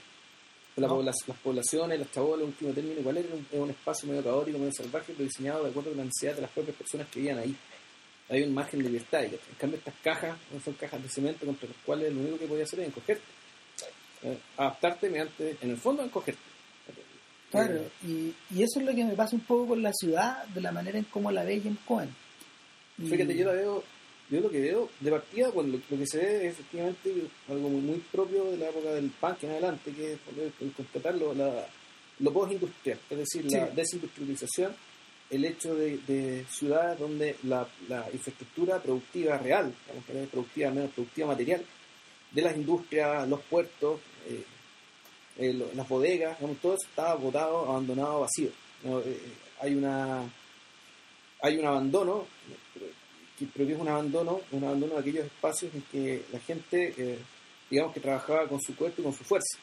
[0.80, 0.94] La No.
[0.96, 4.22] pobla- las poblaciones, las chabolas, en último término, igual era un, era un espacio medio
[4.22, 7.20] caótico, medio salvaje, pero diseñado de acuerdo con la necesidad de las propias personas que
[7.20, 7.56] vivían ahí.
[8.30, 9.22] Hay un margen de libertad.
[9.22, 12.38] y, En cambio, estas cajas no son cajas de cemento contra las cuales lo único
[12.38, 13.22] que podía hacer es encogerte.
[14.22, 16.40] Eh, adaptarte mediante, en el fondo, encogerte.
[17.50, 20.44] Claro, Eh, y, y eso es lo que me pasa un poco con la ciudad,
[20.48, 22.14] de la manera en cómo la ve James Cohen.
[22.98, 23.82] Fíjate, yo la veo,
[24.30, 27.12] yo lo que veo de partida, bueno, lo, lo que se ve es efectivamente
[27.48, 30.18] algo muy, muy propio de la época del punk en adelante, que es
[30.60, 31.66] el constatar lo, la,
[32.20, 34.74] lo post-industrial, es decir, la desindustrialización,
[35.30, 41.28] el hecho de, de ciudades donde la, la infraestructura productiva real, digamos, productiva, menos productiva
[41.28, 41.64] material,
[42.32, 44.44] de las industrias, los puertos, eh,
[45.38, 48.50] eh, lo- las bodegas, digamos, todo eso estaba botado, abandonado, vacío.
[48.84, 49.00] ¿no?
[49.00, 49.18] Eh,
[49.60, 50.22] hay una
[51.40, 52.26] hay un abandono,
[53.38, 57.18] que, es un abandono, un abandono de aquellos espacios en que la gente, eh,
[57.70, 59.58] digamos que trabajaba con su cuerpo y con su fuerza.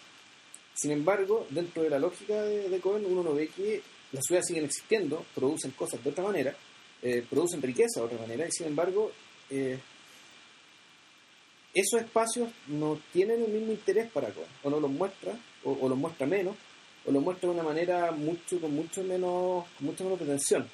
[0.73, 4.65] Sin embargo, dentro de la lógica de, Cohen, uno no ve que las ciudades siguen
[4.65, 6.55] existiendo, producen cosas de otra manera,
[7.01, 9.11] eh, producen riqueza de otra manera, y sin embargo,
[9.49, 9.79] eh,
[11.73, 15.89] esos espacios no tienen el mismo interés para Cohen, o no los muestra, o, o
[15.89, 16.55] los muestra menos,
[17.05, 20.67] o los muestra de una manera mucho con mucho menos, con mucho menos pretensión.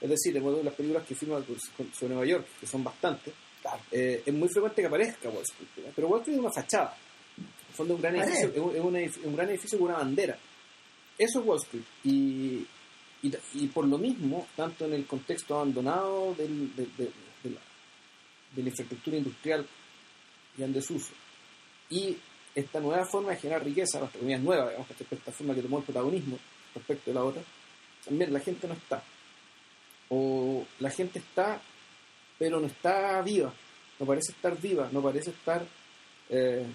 [0.00, 1.44] Es decir, después de las películas que filman
[1.92, 3.34] sobre Nueva York, que son bastantes,
[3.92, 5.92] eh, es muy frecuente que aparezca Wall Street.
[5.94, 6.96] Pero Wall Street es una fachada.
[7.36, 9.78] En el fondo es un gran edificio, es un, es un edificio, un gran edificio
[9.78, 10.38] con una bandera.
[11.18, 11.82] Eso es Wall Street.
[12.04, 12.66] Y,
[13.22, 17.10] y, y por lo mismo, tanto en el contexto abandonado del- de, de-
[17.42, 17.60] de la,
[18.56, 19.66] de la infraestructura industrial
[20.56, 21.12] ya en desuso,
[21.90, 22.16] y
[22.54, 25.84] esta nueva forma de generar riqueza, nuestra economía nueva, digamos, esta forma que tomó el
[25.84, 26.38] protagonismo
[26.74, 27.42] respecto de la otra,
[28.04, 29.02] también la gente no está.
[30.10, 31.60] O la gente está,
[32.38, 33.52] pero no está viva,
[33.98, 35.64] no parece estar viva, no parece estar
[36.28, 36.66] eh,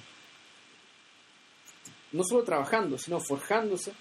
[2.12, 3.91] no solo trabajando, sino forjándose,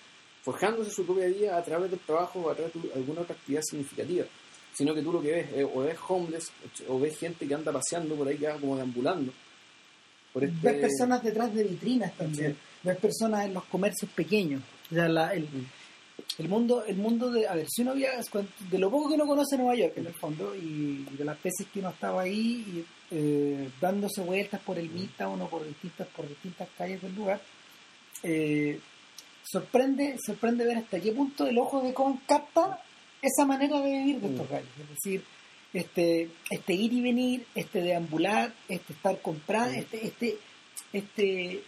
[0.43, 3.63] forjándose su propia vida a través del trabajo o a través de alguna otra actividad
[3.63, 4.25] significativa.
[4.73, 6.51] Sino que tú lo que ves, eh, o ves homeless,
[6.89, 9.33] o ves gente que anda paseando por ahí, que va como deambulando.
[10.33, 12.57] Por este- Ves personas detrás de vitrinas también.
[12.83, 14.63] Ves personas en los comercios pequeños.
[14.91, 15.67] O sea, la- el, Mm.
[16.39, 18.21] El mundo, el mundo de, a ver, si uno viaja,
[18.71, 21.67] de lo poco que uno conoce Nueva York en el fondo, y de las veces
[21.73, 26.29] que uno estaba ahí y, eh, dándose vueltas por el Midtown o por distintas, por
[26.29, 27.41] distintas calles del lugar,
[28.23, 28.81] eh,
[29.45, 32.83] sorprende, sorprende ver hasta qué punto el ojo de Cohen capta
[33.23, 34.69] esa manera de vivir de estos gallos.
[34.81, 35.25] Es decir,
[35.73, 40.39] este, este ir y venir, este deambular, este estar comprando, este, este,
[40.93, 41.63] este,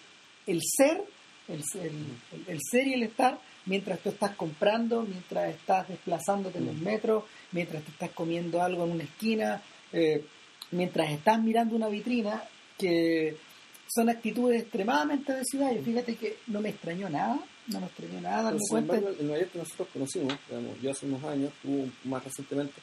[0.47, 1.03] el ser,
[1.49, 6.69] el, el, el, ser y el estar, mientras tú estás comprando, mientras estás desplazándote en
[6.69, 10.25] el metro, mientras te estás comiendo algo en una esquina, eh,
[10.71, 12.43] mientras estás mirando una vitrina,
[12.79, 13.37] que
[13.89, 15.73] son actitudes extremadamente de ciudad.
[15.73, 18.97] Y fíjate que no me extrañó nada, no me extrañó nada darme cuenta.
[18.97, 22.75] el Nueva York que nosotros conocimos, digamos, yo hace unos años, tuvo más recientemente,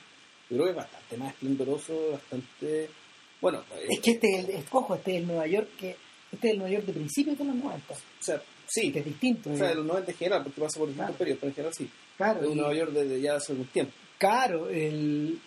[0.49, 2.89] yo creo que es bastante más esplendoroso, bastante.
[3.41, 5.95] Bueno, es que este es el, cojo, este es el Nueva York que.
[6.31, 7.93] Este es el Nueva York de principios de los 90.
[7.93, 8.41] O sea,
[8.73, 8.91] sí.
[8.91, 9.51] Que es distinto.
[9.51, 11.73] O sea, de los 90 en general, porque pasa por distintos periodos, pero en general
[11.73, 11.89] sí.
[12.17, 12.41] Claro.
[12.41, 13.93] Es un Nueva York desde ya hace algún tiempo.
[14.17, 15.39] Claro, el.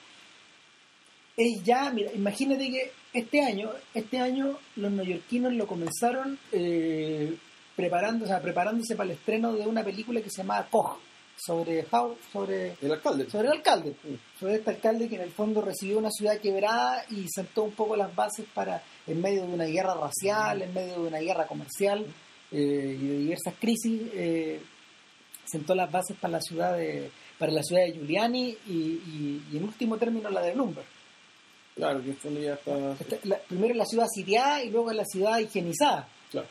[1.37, 7.37] Es ya, mira, imagínate que este año, este año los neoyorquinos lo comenzaron eh,
[7.75, 10.99] preparando, o sea, preparándose para el estreno de una película que se llamaba Koch
[11.37, 11.87] sobre
[12.33, 13.95] sobre el alcalde sobre el alcalde
[14.41, 17.95] sobre este alcalde que en el fondo recibió una ciudad quebrada y sentó un poco
[17.95, 22.07] las bases para en medio de una guerra racial en medio de una guerra comercial
[22.59, 24.61] eh, y de diversas crisis eh,
[25.45, 29.65] sentó las bases para la ciudad de para la ciudad de Giuliani y, y, en
[29.65, 30.87] último término la de Bloomberg
[31.75, 34.97] claro que en fondo ya está este, primero en la ciudad sitiada y luego en
[34.97, 36.49] la ciudad higienizada claro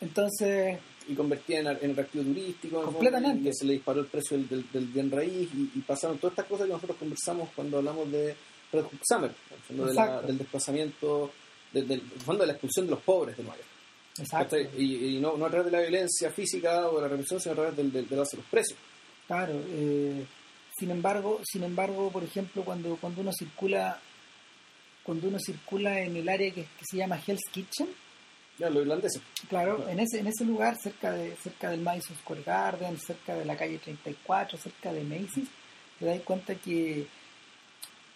[0.00, 2.82] entonces y convertía en, en atractivo turístico.
[2.82, 3.48] Completamente.
[3.48, 6.66] Y se le disparó el precio del, del, bien raíz y, pasaron todas estas cosas
[6.66, 8.34] que nosotros conversamos cuando hablamos de
[8.72, 9.32] Red Hook Summer,
[10.26, 11.30] del desplazamiento,
[11.72, 13.68] del fondo de la expulsión de los pobres de Nueva York.
[14.18, 14.56] Exacto.
[14.58, 17.56] Y, no, no a través de la violencia física o de la represión, sino a
[17.56, 18.78] través del, del, de los precios.
[19.26, 19.60] Claro.
[19.68, 20.24] Eh,
[20.78, 24.00] sin embargo, sin embargo, por ejemplo, cuando, cuando uno circula
[25.02, 27.88] cuando uno circula en el área que, que se llama Hell's Kitchen,
[28.58, 29.20] ya, los irlandeses.
[29.48, 33.44] Claro, en ese, en ese lugar, cerca de cerca del Madison Square Garden, cerca de
[33.44, 35.48] la calle 34, cerca de Macy's,
[35.98, 37.06] te das cuenta que,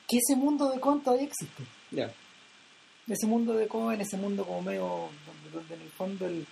[0.07, 1.65] que ese mundo de con todavía existe.
[1.91, 2.13] Ya.
[3.09, 5.09] Ese mundo de con, en ese mundo como medio,
[5.53, 6.47] donde, en el fondo el,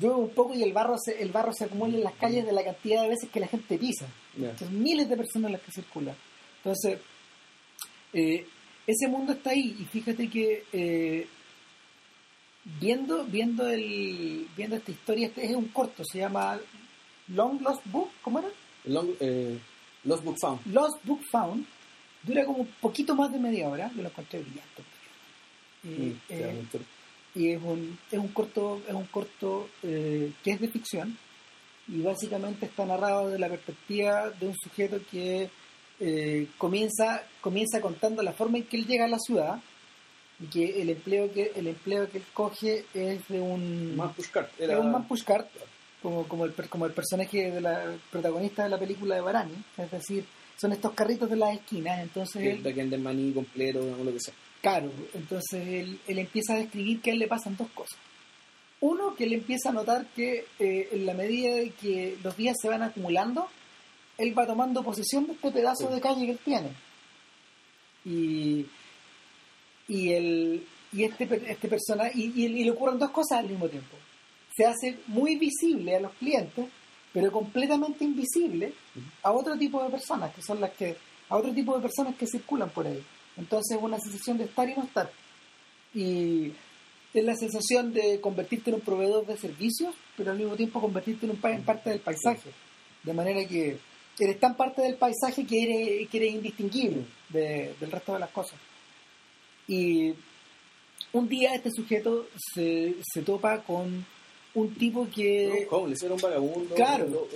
[0.00, 2.52] llueve un poco y el barro se, el barro se acumula en las calles de
[2.52, 4.06] la cantidad de veces que la gente pisa.
[4.58, 6.14] Son miles de personas las que circulan.
[6.58, 6.98] Entonces,
[8.12, 8.46] eh,
[8.86, 11.26] ese mundo está ahí y fíjate que eh,
[12.80, 16.58] viendo viendo el viendo esta historia este es un corto se llama
[17.28, 18.48] Long Lost Book ¿cómo era?
[18.84, 19.58] Long, eh,
[20.04, 21.66] Lost Book Found Lost Book Found
[22.22, 24.82] dura como un poquito más de media hora yo lo encontré brillante
[25.84, 26.62] mm, eh,
[27.34, 31.16] y es un, es un corto es un corto eh, que es de ficción
[31.88, 35.50] y básicamente está narrado desde la perspectiva de un sujeto que
[36.58, 39.60] comienza comienza contando la forma en que él llega a la ciudad
[40.40, 44.60] y que el empleo que el empleo que él coge es de un man pushcart
[44.60, 45.48] es un man pushcart
[46.02, 49.54] como como el como el personaje de la protagonista de la película de Barani.
[49.78, 50.24] Es decir
[50.56, 54.34] son estos carritos de las esquinas entonces él, de maní completo o lo que sea
[54.64, 57.98] claro entonces él, él empieza a describir que a él le pasan dos cosas.
[58.80, 62.56] Uno que él empieza a notar que eh, en la medida de que los días
[62.60, 63.46] se van acumulando
[64.16, 66.70] él va tomando posesión de este pedazo de calle que él tiene.
[68.04, 68.66] Y
[69.86, 73.96] y el y este este personaje y, y, le ocurren dos cosas al mismo tiempo.
[74.56, 76.68] Se hace muy visible a los clientes
[77.12, 78.74] pero completamente invisible
[79.22, 80.96] a otro tipo de personas que son las que
[81.28, 83.02] a otro tipo de personas que circulan por ahí
[83.36, 85.10] entonces es una sensación de estar y no estar
[85.94, 86.52] y
[87.12, 91.26] es la sensación de convertirte en un proveedor de servicios pero al mismo tiempo convertirte
[91.26, 92.50] en, un, en parte del paisaje
[93.02, 93.78] de manera que
[94.18, 98.58] eres tan parte del paisaje que eres, que eres indistinguible del resto de las cosas
[99.66, 100.14] y
[101.12, 104.04] un día este sujeto se, se topa con
[104.54, 105.48] un tipo que...
[105.48, 105.66] ¿Le
[106.06, 106.74] era un vagabundo?
[106.74, 107.28] Claro.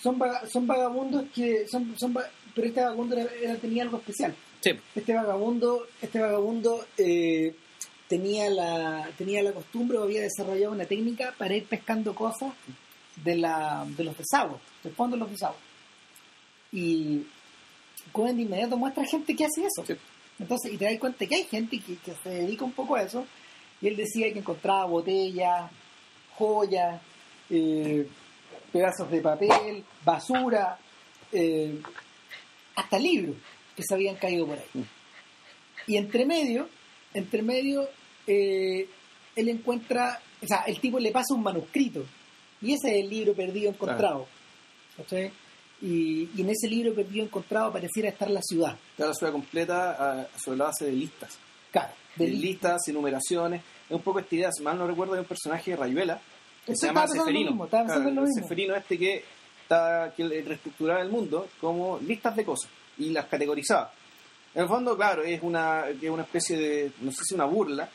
[0.00, 0.18] Son,
[0.50, 1.66] son vagabundos que...
[1.68, 2.16] son, son
[2.54, 4.34] Pero este vagabundo era, tenía algo especial.
[4.60, 4.70] Sí.
[4.94, 7.54] Este vagabundo, este vagabundo eh,
[8.08, 12.52] tenía, la, tenía la costumbre o había desarrollado una técnica para ir pescando cosas
[13.16, 15.60] de, la, de los desagües, del fondo de los desagües.
[16.72, 17.24] Y
[18.12, 19.84] Cohen de inmediato muestra gente que hace eso.
[20.38, 23.26] Entonces, y te das cuenta que hay gente que, se dedica un poco a eso,
[23.80, 25.70] y él decía que encontraba botellas,
[26.36, 27.00] joyas,
[27.50, 28.08] eh,
[28.72, 30.78] pedazos de papel, basura,
[31.32, 31.80] eh,
[32.74, 33.36] hasta libros
[33.78, 34.84] que se habían caído por ahí.
[35.86, 36.68] Y entre medio,
[37.14, 37.88] entre medio,
[38.26, 38.88] eh,
[39.36, 42.04] él encuentra, o sea, el tipo le pasa un manuscrito,
[42.60, 44.26] y ese es el libro perdido encontrado.
[45.80, 48.76] Y, en ese libro perdido encontrado pareciera estar la ciudad.
[48.90, 51.38] Está la ciudad completa sobre la base de listas.
[51.70, 51.92] Claro.
[52.16, 53.62] De, listas, enumeraciones.
[53.88, 56.20] Es un poco esta idea, si mal no recuerdo, de un personaje de Rayuela
[56.66, 57.68] que se llama Seferino.
[57.70, 59.22] el Seferino este que,
[59.62, 63.92] está, que reestructuraba el mundo como listas de cosas y las categorizaba.
[64.54, 67.88] En el fondo, claro, es una, es una especie de, no sé si una burla,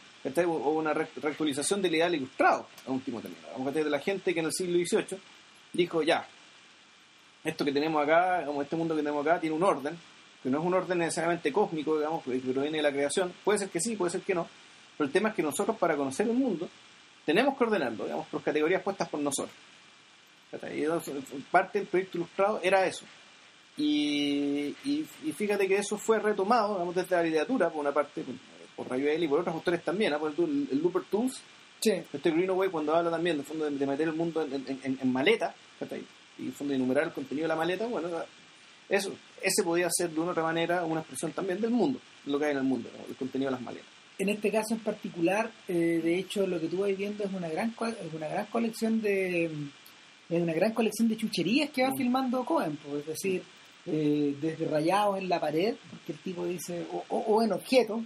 [0.46, 3.42] o una re- reactualización del ideal ilustrado a último término.
[3.58, 3.74] Vamos.
[3.74, 5.20] De la gente que en el siglo XVIII
[5.74, 6.26] dijo, ya,
[7.44, 9.98] esto que tenemos acá, como este mundo que tenemos acá, tiene un orden,
[10.42, 13.34] que no es un orden necesariamente cósmico, digamos, que proviene de la creación.
[13.44, 14.48] Puede ser que sí, puede ser que no.
[14.98, 16.70] Pero el tema es que nosotros, para conocer el mundo,
[17.26, 19.56] tenemos que ordenarlo, digamos, por categorías puestas por nosotros.
[20.74, 20.86] Y
[21.52, 23.06] parte del proyecto ilustrado era eso.
[23.78, 28.22] Y, y, y fíjate que eso fue retomado, digamos, desde la literatura, por una parte,
[28.22, 28.36] por,
[28.76, 30.20] por Rayuel y por otros autores también, ¿ah?
[30.20, 31.42] por el, el Looper Tools,
[31.80, 31.92] Sí.
[32.14, 35.00] este Greenaway cuando habla también del fondo de, de meter el mundo en, en, en-
[35.02, 35.54] en maleta,
[36.40, 38.08] y fondo de enumerar el contenido de la maleta, bueno,
[38.88, 42.40] eso, ese podía ser de una u otra manera una expresión también del mundo, lo
[42.40, 43.06] que hay en el mundo, ¿no?
[43.10, 43.88] el contenido de las maletas.
[44.18, 47.50] En este caso en particular, eh, de hecho, lo que tú vas viendo es una
[47.50, 49.46] gran es una gran colección de
[50.30, 51.98] es una gran colección de chucherías que va Mm.
[51.98, 53.44] filmando Cohen, pues, es decir,
[53.86, 58.02] eh, desde rayados en la pared, porque el tipo dice, o, o- o en objetos,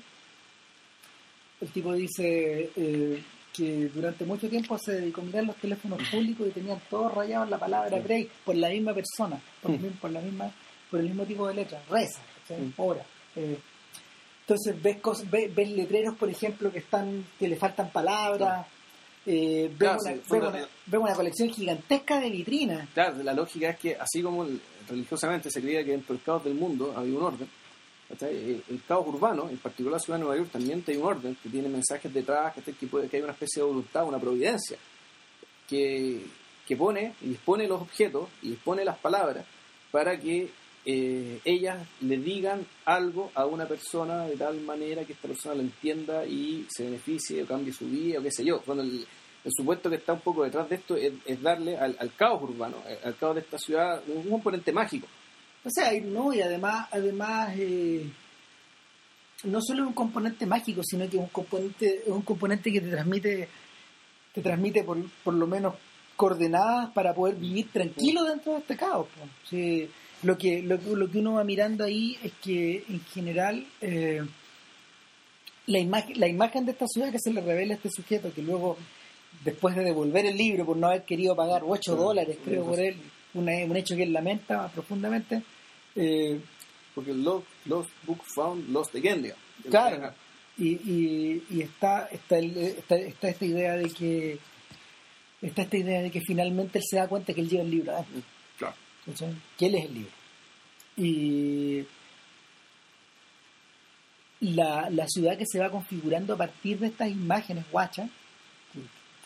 [1.62, 6.48] el tipo dice eh, que durante mucho tiempo se dedicó a mirar los teléfonos públicos
[6.48, 8.04] y tenían todos rayados la palabra Sí.
[8.04, 10.52] Grey por la misma persona, por, el mismo- por la misma,
[10.92, 12.64] por el mismo tipo de letra, reza, ¿cachai?
[12.66, 12.74] Mm.
[12.78, 13.04] ora.
[13.36, 13.58] eh,
[14.42, 18.66] entonces ves cosas, ves, ves letreros, por ejemplo, que están, que le faltan palabras.
[19.26, 22.88] eh, Claro, una, sí, fue una- colección gigantesca de vitrinas.
[22.94, 26.44] Claro, la lógica es que así como el- religiosamente se creía que dentro del caos
[26.44, 27.50] del mundo había un orden,
[28.10, 28.64] ¿cachai?
[28.70, 31.50] el, caos urbano, en particular la ciudad de Nueva York, también tiene un orden, que
[31.50, 34.78] tiene mensajes detrás, que, que hay una especie de voluntad, una providencia,
[35.68, 36.24] que,
[36.66, 39.46] que pone y dispone los objetos y dispone las palabras
[39.92, 40.50] para que
[40.86, 45.62] eh, ellas le digan algo a una persona de tal manera que esta persona lo
[45.62, 48.62] entienda y se beneficie o cambie su vida o qué sé yo.
[48.66, 49.06] Bueno, el,
[49.48, 53.00] el supuesto que está un poco detrás de esto es, darle al, caos urbano, eh,
[53.06, 55.08] al caos de esta ciudad, un componente mágico.
[55.64, 58.06] O sea, no, y además, además eh,
[59.46, 62.82] no solo es un componente mágico, sino que es un componente, es un componente que
[62.82, 63.48] te transmite,
[64.34, 65.76] te transmite por, por lo menos
[66.18, 69.08] coordenadas para poder vivir tranquilo dentro de este caos.
[69.08, 69.28] po.
[69.50, 69.90] Sí,
[70.24, 74.26] lo que, lo, lo que uno va mirando ahí es que en general eh,
[75.68, 78.42] la, imagen, la imagen de esta ciudad que se le revela a este sujeto, que
[78.42, 78.78] luego,
[79.44, 82.80] después de devolver el libro por no haber querido pagar 8 Sí, dólares, creo, por
[82.80, 82.96] él,
[83.34, 83.48] un
[83.78, 85.44] hecho que él lamenta profundamente,
[85.96, 86.40] eh,
[86.96, 89.44] Porque Lost, Lost Book Found Lost Again, digamos.
[89.70, 90.14] Claro.
[90.58, 94.40] y, y, y está, está, el- está, está esta idea de que
[95.42, 97.92] está esta idea de que finalmente él se da cuenta que él lleva el libro
[97.94, 98.22] adentro,
[98.58, 98.76] Claro.
[99.06, 99.36] ¿cachai?
[99.58, 100.12] que él es el libro.
[100.98, 101.86] Y
[104.40, 108.10] la, la ciudad que se va configurando a partir de estas imágenes guachas,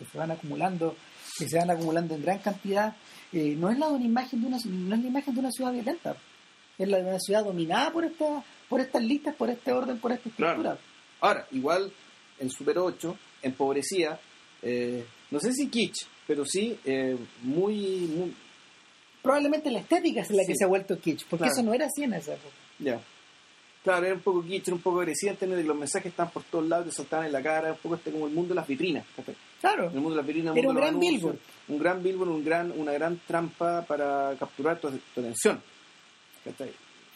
[0.06, 0.96] que, se van acumulando,
[1.38, 2.96] que se van acumulando en gran cantidad,
[3.34, 5.52] eh, no es la de una imagen de una no es la imagen de una
[5.52, 6.16] ciudad violenta,
[6.78, 10.12] es la de una ciudad dominada por esta, por estas listas, por este orden, por
[10.12, 10.52] esta Claro.
[10.62, 10.80] estructura.
[11.22, 11.92] Ahora, igual
[12.40, 14.20] en Super 8, empobrecida,
[14.64, 17.76] eh, no sé si kitsch, pero sí eh, muy,
[18.16, 18.34] muy
[19.22, 21.54] Probablemente la estética es la que se ha vuelto kitsch, porque Claro.
[21.54, 22.56] eso no era así en esa época.
[22.80, 23.00] Ya.
[23.84, 26.12] Claro, era un poco kitsch, era un poco agresiva en términos de que los mensajes
[26.12, 28.50] están por todos lados, te saltaban en la cara, un poco este como el mundo
[28.50, 29.06] de las vitrinas.
[29.60, 31.38] Claro, El mundo de las vitrinas, Era un gran anuncios, billboard.
[31.70, 35.60] Un gran billboard, un gran, una gran trampa para capturar tu, tu atención.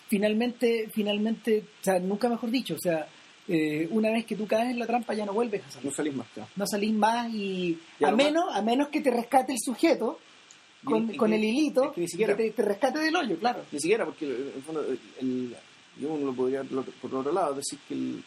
[0.08, 3.08] finalmente, finalmente, o sea, nunca mejor dicho, o sea,
[3.47, 5.86] eh, una vez que tú caes en la trampa ya no vuelves a salir.
[5.89, 6.49] No salís más, claro.
[6.56, 10.19] No salís más y Y a menos, a menos que te rescate el sujeto
[10.84, 12.36] con, Y- y con que- el hilito, es que ni siquiera.
[12.36, 13.63] te, te rescate del hoyo, claro.
[13.71, 14.84] Ni siquiera, porque en el fondo,
[15.21, 15.56] el-
[15.99, 18.23] yo uno lo podría por otro lado decir que el-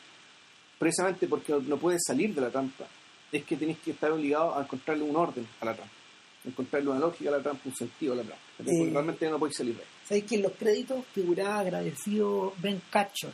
[0.78, 2.87] precisamente porque no puedes salir de la trampa,
[3.33, 5.92] es que tenés que estar obligado a encontrarle un orden a la trampa,
[6.44, 8.42] encontrarle una lógica a la trampa, un sentido a la trampa.
[8.64, 9.88] Eh, realmente no podés salir de ahí.
[10.07, 13.33] Sabéis que en los créditos figuraba agradecido Ben Catcher,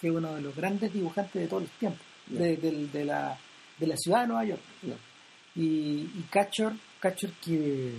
[0.00, 3.38] que es uno de los grandes dibujantes de todos los tiempos, de, la,
[3.78, 4.60] de la ciudad de Nueva York.
[4.82, 4.94] No.
[5.54, 5.62] Y,
[6.18, 7.92] y Catcher, Catcher que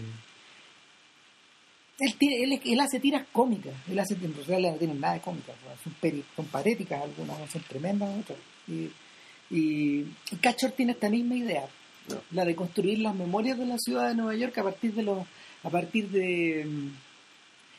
[2.00, 5.22] él, tiene- él, él hace tiras cómicas, él hace en realidad no tienen nada de
[5.22, 8.38] cómicas, son, peri- son patéticas algunas, son tremendas otras.
[8.68, 8.90] Y,
[9.52, 11.68] y, y Catcher tiene esta misma idea,
[12.08, 12.18] No.
[12.32, 15.26] la de construir las memorias de la ciudad de Nueva York a partir de los,
[15.64, 16.66] a partir de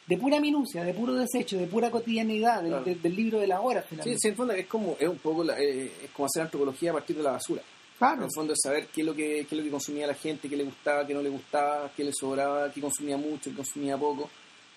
[0.07, 2.85] de pura minucia, de puro desecho, de pura cotidianidad, del, Claro.
[2.85, 4.18] del- del libro de la hora finalmente.
[4.21, 6.95] sí, en fondo es como, es un poco la- eh, es como hacer antropología a
[6.95, 7.62] partir de la basura.
[8.01, 8.24] En Claro.
[8.24, 10.48] el fondo es saber qué es lo que, qué es lo que consumía la gente,
[10.48, 13.98] qué le gustaba, qué no le gustaba, qué le sobraba, qué consumía mucho, qué consumía
[13.98, 14.30] poco.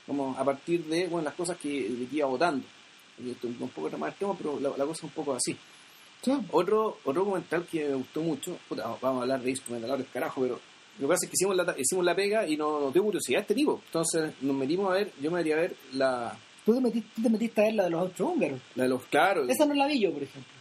[0.06, 2.66] Como a partir de bueno, las cosas que, de que iba votando.
[3.24, 5.34] Y esto es un poco más el tema, pero la, la cosa es un poco
[5.34, 5.56] así.
[6.22, 6.32] Sí.
[6.52, 10.60] Otro, otro documental que me gustó mucho, puta, vamos a hablar de instrumentadores, carajo, pero
[11.00, 13.42] lo que pasa es que hicimos la, hicimos la pega y nos, nos dio curiosidad
[13.42, 13.82] este tipo.
[13.86, 17.22] Entonces nos metimos a ver, yo me metí a ver la, Tú te metiste, tú
[17.24, 18.60] te metiste a ver la de los austrohúngaros.
[18.76, 19.50] La de los claros.
[19.50, 20.54] Esa no la vi yo, por ejemplo.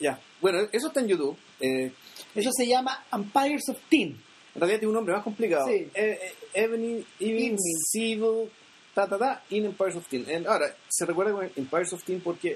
[0.00, 0.18] Ya.
[0.40, 1.36] Bueno, eso está en YouTube.
[1.60, 1.92] Eh,
[2.34, 4.20] Eso se llama Empires of Teen.
[4.54, 5.66] en realidad tiene un nombre más complicado.
[5.66, 5.74] Sí.
[5.74, 7.56] Eh, eh, Evening, Evening,
[7.90, 8.50] Civil,
[8.94, 10.24] ta, ta, ta, in Empires of Teen.
[10.28, 12.52] Eh, ahora, se recuerda con Empires of Teen porque,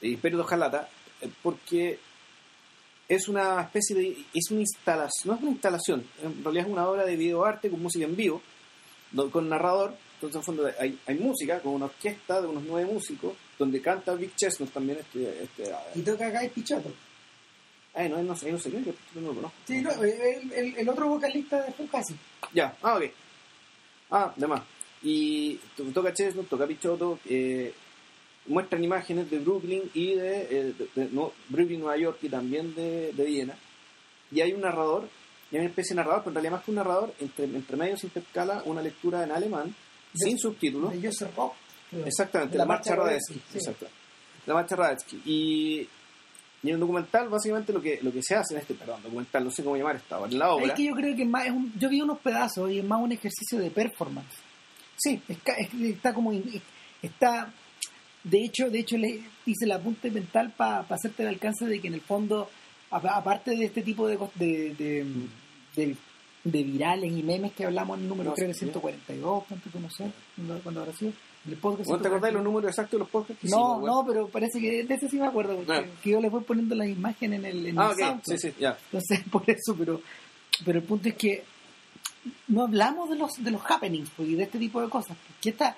[0.00, 0.88] eh, Imperio de Ojalata,
[1.20, 1.98] eh, porque
[3.08, 6.88] es una especie de, es una instalación, no es una instalación, en realidad es una
[6.88, 8.40] obra de videoarte con música en vivo,
[9.32, 12.88] con narrador, entonces en el fondo hay, hay música con una orquesta de unos nueve
[12.92, 16.92] músicos, donde canta Big Chestnut también, este, este, Y toca Guy Pichotto.
[17.94, 18.78] Ay, no, no sé, no sé que
[19.14, 19.56] no lo conozco.
[19.66, 22.14] Sí, no, el, el- el otro vocalista de Fugazi.
[22.52, 23.04] Ya, ah, ok.
[24.10, 24.62] Ah, de más.
[25.02, 27.72] Y to- toca Chestnut, toca Pichotto, eh,
[28.46, 32.74] muestran imágenes de Brooklyn y de, eh, de- de- no, Brooklyn, Nueva York y también
[32.74, 33.54] de, de Viena.
[34.32, 35.08] Y hay un narrador,
[35.50, 37.76] y hay una especie de narrador, pero en realidad más que un narrador, entre, entre
[37.76, 39.74] medio se intercala una lectura en alemán,
[40.14, 40.92] sin subtítulos.
[42.04, 43.52] Exactamente, la, marcha Radetzky, Radetzky.
[43.52, 43.58] sí.
[43.58, 43.86] Exacto.
[44.46, 45.22] La marcha Radetzky.
[45.24, 45.88] Y,
[46.62, 49.44] y en el documental, básicamente, lo que, lo que se hace en este, perdón, documental,
[49.44, 50.66] no sé cómo llamar esta, en la obra.
[50.66, 53.00] Es que yo creo que más es un, yo vi unos pedazos y es más
[53.00, 54.34] un ejercicio de performance.
[54.96, 56.32] Sí, Es es- está como
[57.02, 57.52] está
[58.22, 61.88] de hecho de hecho le hice la apunte mental para hacerte el alcance de que
[61.88, 62.50] en el fondo
[62.90, 65.06] aparte de este tipo de de, de,
[65.76, 65.96] de-
[66.44, 68.60] de virales y memes que hablamos en el número No, creo que sí.
[68.66, 71.12] 142 cuánto no sé cuando, cuando habrá sido
[71.48, 72.34] el podcast ¿No te acordás de 142.
[72.34, 73.40] los números exactos de los podcasts?
[73.40, 73.92] que no hicimos, güey?
[73.92, 75.84] no pero parece que de ese sí me acuerdo porque Ah.
[76.02, 78.38] que yo le voy poniendo las imágenes en el en Ah, el ok, SoundCloud.
[78.38, 78.78] sí, sí, ya.
[78.92, 80.00] Entonces, por eso, pero,
[80.64, 81.44] pero el punto es que
[82.48, 85.16] no hablamos de los, de los happenings pues, y de este tipo de cosas.
[85.40, 85.74] Que está,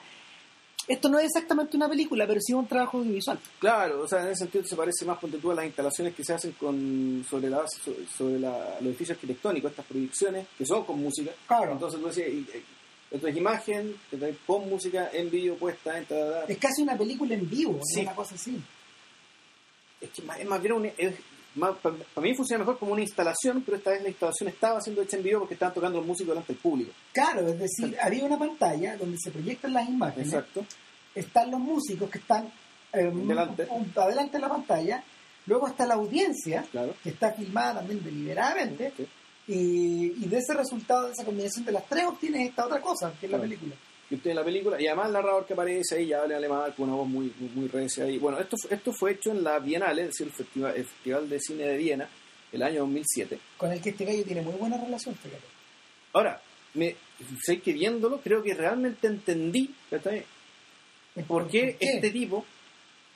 [0.89, 3.39] esto no es exactamente una película, pero sí un trabajo audiovisual.
[3.61, 6.25] Claro, o sea, en ese sentido se parece más, ponte tú, a las instalaciones que
[6.25, 7.63] se hacen con sobre, la,
[8.19, 11.31] sobre la, los edificios arquitectónicos, estas proyecciones, que son con música.
[11.47, 11.73] Claro.
[11.75, 12.29] Entonces tú decías,
[13.13, 13.97] y- y- esto es imagen,
[14.47, 16.07] con música, en vídeo, puesta, en.
[16.49, 18.01] Es casi una película en vivo, Sí.
[18.01, 18.61] una cosa así.
[20.01, 20.87] Es que más- es más bien un...
[20.87, 21.15] es
[21.55, 24.81] más- para, para mí funciona mejor como una instalación, pero esta vez la instalación estaba
[24.81, 26.93] siendo hecha en vivo porque estaban tocando los músicos delante del público.
[27.13, 30.65] Claro, es decir, había una pantalla donde se proyectan las imágenes, Exacto.
[31.15, 32.47] están los músicos que están
[32.95, 33.67] eh, Delante.
[33.71, 35.03] un- un- adelante de la pantalla,
[35.47, 36.95] luego está la audiencia, Claro.
[37.03, 39.07] que está filmada también deliberadamente, Sí.
[39.49, 43.13] Y, y de ese resultado, de esa combinación de las tres, obtienes esta otra cosa,
[43.21, 43.43] que es la Claro.
[43.51, 43.75] película.
[44.11, 46.39] y usted en la película, y además el narrador que aparece ahí ya habla en
[46.39, 48.07] alemán con una voz muy, muy, muy recia.
[48.09, 50.85] Y bueno, esto, fue- esto fue hecho en la Bienale, es decir, el Festival, el
[50.85, 52.09] Festival de Cine de Viena,
[52.53, 53.39] el año 2007.
[53.57, 55.43] con el que este gallo tiene muy buena relación, fíjate.
[56.13, 56.43] Ahora,
[56.75, 56.95] me,
[57.43, 60.25] sé que viéndolo, creo que realmente entendí ¿cachai?
[61.27, 62.45] por qué este tipo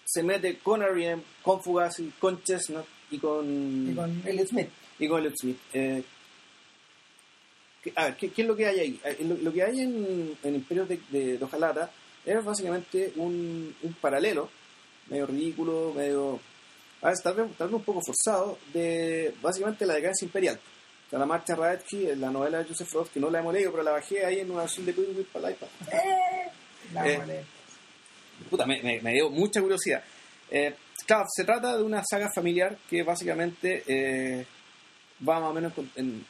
[0.04, 4.68] se mete con R.E.M., con Fugazi, con Chestnut y con, Y con Elliot Smith.
[4.98, 5.58] y con Elliot Smith.
[5.74, 6.15] Eh, ¿qué,
[7.94, 9.00] a ver, ¿qué, qué es lo que hay ahí?
[9.04, 11.38] Eh, Lo, lo que hay en, en Imperio de, de,
[12.24, 14.48] es básicamente un, un paralelo,
[15.08, 16.40] medio ridículo, medio.
[17.02, 20.58] A ver, tal vez, tal vez un poco forzado, de básicamente la decadencia imperial.
[21.06, 23.70] O sea, la marcha Radetzky, la novela de Joseph Roth, que no la hemos leído,
[23.70, 25.68] pero la bajé ahí en una versión de Whip para el iPad.
[26.92, 27.44] La Eh.
[28.50, 30.02] Puta, me, me- me dio mucha curiosidad.
[30.50, 30.74] Eh,
[31.06, 34.46] claro, se trata de una saga familiar que básicamente eh,
[35.26, 36.24] va más o menos en-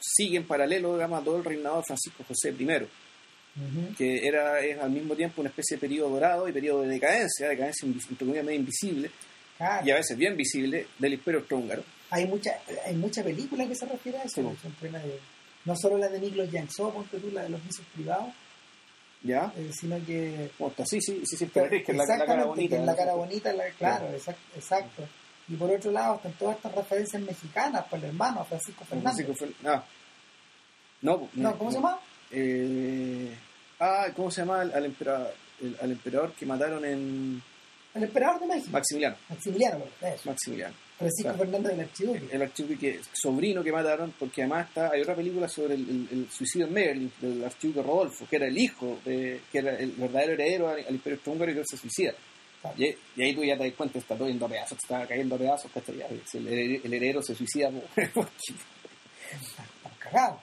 [0.00, 4.78] sigue en paralelo, digamos, a todo el reinado de Francisco José I, que era es
[4.78, 8.44] al mismo tiempo una especie de periodo dorado y periodo de decadencia, decadencia entre comillas
[8.44, 9.10] medio invisible
[9.58, 9.86] Claro.
[9.86, 11.82] y a veces bien visible del imperio austrohúngaro.
[12.10, 12.52] Hay mucha
[12.86, 14.40] hay mucha película que se refiere a eso.
[14.40, 14.58] Sí.
[14.80, 15.18] son de-
[15.66, 18.32] no solo la de Miklos Jansó, ponte tú, la de los misos privados,
[19.22, 19.52] ¿Ya?
[19.58, 20.50] eh, sino que...
[20.86, 22.74] Sí, sí, sí, sí, Emperatriz, que es la, la cara bonita.
[22.76, 25.06] que es la cara bonita, la- claro, exact- exacto.
[25.50, 29.26] Y por otro lado están todas estas referencias mexicanas por el hermano Francisco Fernández.
[29.26, 29.84] Francisco Fer- ah.
[31.02, 31.98] No, No, ¿cómo se llama?
[32.30, 33.34] Eh,
[33.80, 37.42] ah, ¿cómo se llama al, al emperador, el- al emperador que mataron en
[37.94, 38.70] El emperador de México.
[38.70, 39.16] Maximiliano?
[39.28, 40.30] Maximiliano, eso.
[40.30, 40.74] Maximiliano.
[40.98, 41.38] Francisco Claro.
[41.38, 42.28] Fernández del Archiduque.
[42.30, 46.30] El archiduque sobrino que mataron, porque además está, hay otra película sobre el, el- el
[46.30, 50.34] suicidio en Merlin del archiduque Rodolfo, que era el hijo, de, que era el verdadero
[50.34, 52.12] heredero al, al imperio austrohúngaro y que se suicida.
[52.76, 55.34] Y, y ahí tú ya te das cuenta, está todo yendo a pedazos, está cayendo
[55.34, 55.70] a pedazos,
[56.34, 58.02] El, heredero- el heredero se suicida porque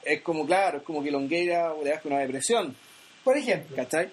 [0.06, 2.76] es como, claro, es como que Longueira le das con una depresión,
[3.24, 4.10] Por ejemplo, ¿cachai?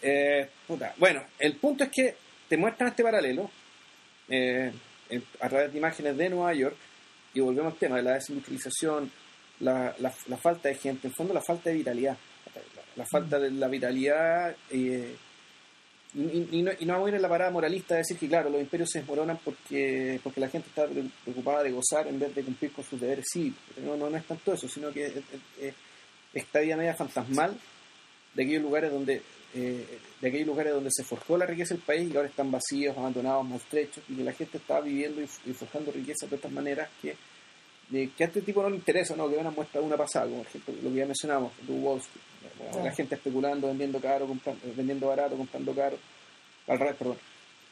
[0.00, 0.94] Eh, puta.
[0.98, 2.16] Bueno, el punto es que
[2.48, 3.50] te muestran este paralelo
[4.28, 4.72] eh,
[5.10, 6.76] en- a través de imágenes de Nueva York
[7.34, 9.10] y volvemos al tema de la desindustrialización,
[9.60, 12.16] la, la, la falta de gente, en el fondo la falta de vitalidad,
[12.54, 15.16] la, la falta de la vitalidad eh,
[16.14, 18.28] y, y- no, y no vamos a ir en la parada moralista de decir que
[18.28, 22.18] claro, los imperios se desmoronan porque, porque la gente está pre- preocupada de gozar en
[22.18, 23.60] vez de cumplir con sus deberes cívicos.
[23.82, 25.24] No, no, no es tanto eso, sino que es- es-
[25.60, 25.74] es
[26.34, 27.56] esta vida media fantasmal
[28.34, 29.22] de aquellos lugares donde
[29.54, 29.86] eh,
[30.22, 33.46] de aquellos lugares donde se forjó la riqueza del país y ahora están vacíos, abandonados,
[33.46, 37.14] maltrechos, y que la gente está viviendo y, forjando riqueza de otras maneras que,
[37.90, 39.28] de, que a este tipo no le interesa, ¿no?
[39.28, 41.98] que van a mostrar una pasada, como por ejemplo lo que ya mencionamos, de Wall
[41.98, 42.24] Street,
[42.82, 45.98] la, gente especulando, vendiendo caro, comprando, vendiendo barato, comprando caro,
[46.66, 47.18] al revés, perdón,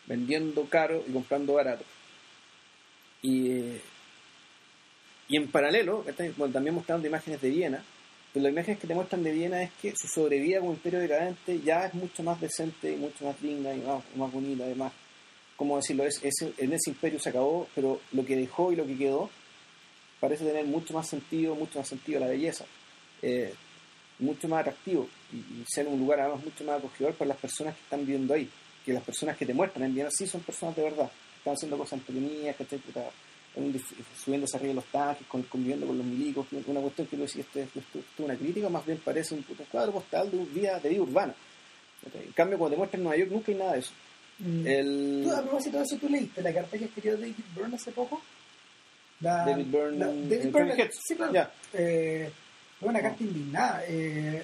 [0.06, 1.84] vendiendo caro y comprando barato.
[3.22, 3.80] Y, eh,
[5.28, 6.04] y en paralelo,
[6.52, 7.84] también mostrando imágenes de Viena,
[8.32, 11.60] pero las imágenes que te muestran de Viena es que su sobrevida como imperio decadente
[11.60, 14.92] ya es mucho más decente y mucho más digna y más, más bonita, además.
[15.56, 16.04] ¿Cómo decirlo?
[16.04, 19.30] Es, es- en ese imperio se acabó, pero lo que dejó y lo que quedó
[20.18, 22.64] parece tener mucho más sentido, mucho más sentido la belleza.
[23.22, 23.52] Eh,
[24.20, 27.74] mucho más atractivo y, y ser un lugar además mucho más acogedor para las personas
[27.74, 28.48] que están viviendo ahí.
[28.84, 31.10] Que las personas que te muestran en Viena sí son personas de verdad.
[31.38, 32.56] Están haciendo cosas entretenidas,
[33.56, 33.82] un
[34.24, 37.42] subiéndose arriba de los tanques, con, conviviendo con los milicos, una cuestión que no decía
[37.42, 40.36] esto, esto, esto, esto es una crítica, más bien parece un, puta cuadro postal de
[40.38, 41.34] un vida, de vida urbana.
[42.14, 43.92] En cambio, cuando te muestran en Nueva York nunca hay nada de eso.
[44.38, 44.66] Mm.
[44.66, 47.90] El Tú, a propósito de eso, ¿tú leíste la carta que escribió David Byrne hace
[47.92, 48.22] poco?
[49.20, 51.50] La- David Byrne la- David Byrne, sí, claro.
[51.74, 52.30] Eh,
[52.80, 53.82] fue una carta indignada.
[53.86, 54.42] Eh,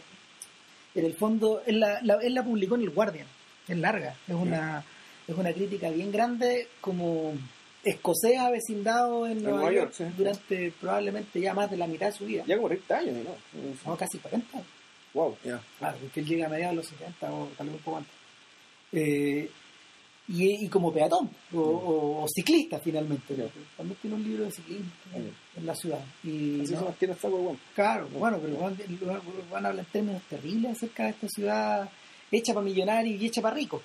[0.94, 3.26] en el fondo, él la, la- él la publicó en el Guardian.
[3.66, 4.14] Es larga.
[4.28, 4.84] Es una,
[5.26, 7.34] es una crítica bien grande como
[7.82, 10.14] escocés avecindado en Nueva, Nueva York, York, sí.
[10.16, 12.44] durante probablemente ya más de la mitad de su vida.
[12.46, 13.90] ya como 30 años, ¿no?
[13.90, 14.58] No, casi 40.
[15.14, 15.60] Wow, ya.
[15.78, 18.12] Claro, porque él llega a mediados de los 70 o tal vez un poco antes.
[18.92, 19.50] Eh,
[20.28, 23.34] y, y como peatón o, o- o ciclista finalmente.
[23.76, 26.00] También tiene un libro de ciclismo en, la ciudad.
[26.24, 27.62] Y Así no, se saco guante.
[27.74, 28.76] claro, bueno, pero van,
[29.50, 31.88] van a hablar en términos terribles acerca de esta ciudad
[32.32, 33.82] hecha para millonarios y hecha para ricos.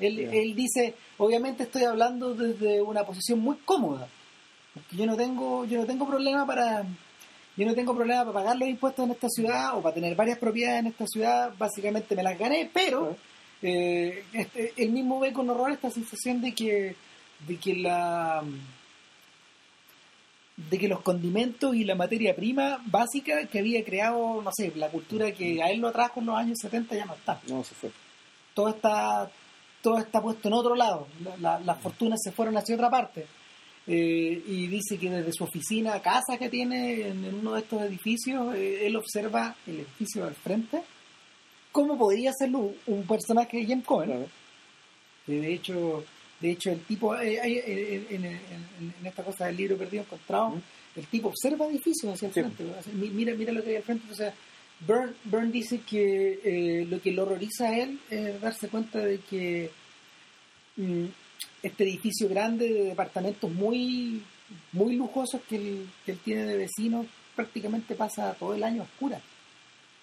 [0.00, 4.08] Él, él dice, obviamente estoy hablando desde una posición muy cómoda.
[4.74, 6.84] Porque yo no tengo, yo no tengo problema para
[7.56, 10.38] yo no tengo problema para pagar los impuestos en esta ciudad o para tener varias
[10.38, 13.16] propiedades en esta ciudad, básicamente me las gané, pero
[13.66, 16.94] eh, este, él mismo ve con horror esta sensación de que
[17.48, 18.42] de que la
[20.56, 24.88] de que los condimentos y la materia prima básica que había creado, no sé, la
[24.88, 27.40] cultura que a él lo trajo en los años 70 ya no está.
[27.48, 27.90] No, se fue.
[28.54, 29.30] Todo está
[29.82, 31.08] todo está puesto en otro lado.
[31.22, 33.26] La- la- las fortunas se fueron hacia otra parte.
[33.86, 37.82] Eh, y dice que desde su oficina, casa que tiene en, en uno de estos
[37.82, 40.82] edificios, eh, él observa el edificio del frente.
[41.74, 44.10] ¿Cómo podría serlo un- personaje de James Cohen?
[44.10, 44.26] Claro.
[45.26, 46.04] que de hecho
[46.40, 50.02] de hecho el tipo eh, eh, en, en- en- en esta cosa del libro perdido
[50.04, 50.60] encontrado
[50.94, 52.40] el tipo observa edificios hacia el Sí.
[52.42, 52.64] frente
[53.18, 54.32] mira mira lo que hay al frente o sea
[54.86, 59.18] Byrne, Byrne dice que eh, lo que lo horroriza a él es darse cuenta de
[59.20, 59.70] que
[60.76, 61.04] mm,
[61.62, 64.22] este edificio grande de departamentos muy
[64.72, 68.84] muy lujosos que él, que él tiene de vecinos prácticamente pasa todo el año a
[68.84, 69.22] oscuras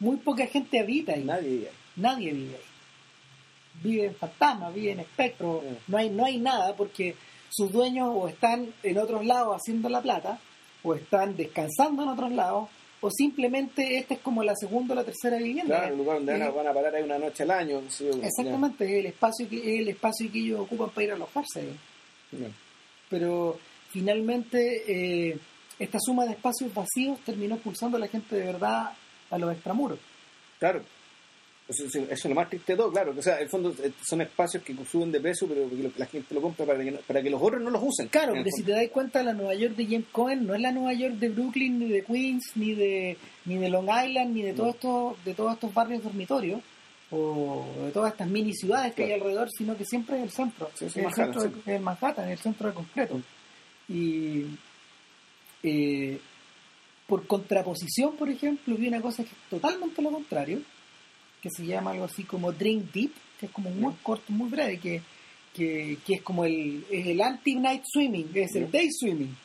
[0.01, 1.75] muy poca gente habita ahí Nadie vive ahí.
[1.95, 2.61] nadie vive ahí.
[3.83, 5.77] Vive en fantasmas, vive en espectros, Sí.
[5.87, 7.15] no hay, no hay nada porque
[7.49, 10.39] sus dueños o están en otros lados haciendo la plata,
[10.83, 12.69] o están descansando en otros lados,
[13.01, 15.79] o simplemente esta es como la segunda o la tercera vivienda.
[15.79, 17.81] Claro, el lugar donde van a, Eh, van a parar ahí una noche al año.
[17.99, 18.09] yo.
[18.23, 21.63] Exactamente, es el espacio que es el espacio que ellos ocupan para ir a alojarse.
[22.31, 22.47] Ya, ya.
[23.09, 23.57] Pero
[23.89, 25.37] finalmente eh,
[25.79, 28.91] esta suma de espacios vacíos terminó expulsando a la gente de verdad
[29.31, 29.97] a los extramuros.
[30.59, 30.83] Claro.
[31.67, 33.13] Eso, eso- es lo más triste de todo, claro.
[33.13, 35.91] que, O sea, en el fondo eh, son espacios que suben de precio, pero lo-
[35.95, 38.09] la gente lo compra para que, no- para que los otros no los usen.
[38.09, 40.71] Claro, porque si te das cuenta, la Nueva York de James Cohen no es la
[40.71, 43.15] Nueva York de Brooklyn, ni de Queens, ni de
[43.45, 46.61] ni de Long Island, ni de todos estos de todos estos barrios dormitorios
[47.11, 50.69] o de todas estas mini ciudades que hay alrededor, sino que siempre es el centro,
[50.75, 51.61] Sí, es el Manhattan, centro sí.
[51.65, 53.21] de, es Manhattan, el centro de concreto.
[53.87, 54.45] Y
[55.63, 56.19] eh,
[57.11, 60.61] por contraposición, por ejemplo, vi una cosa que es totalmente lo contrario,
[61.41, 64.77] que se llama algo así como Drink Deep, que es como muy corto, muy breve,
[64.77, 65.01] que,
[65.53, 69.35] que, que es como el, es el anti-night swimming, es el day swimming.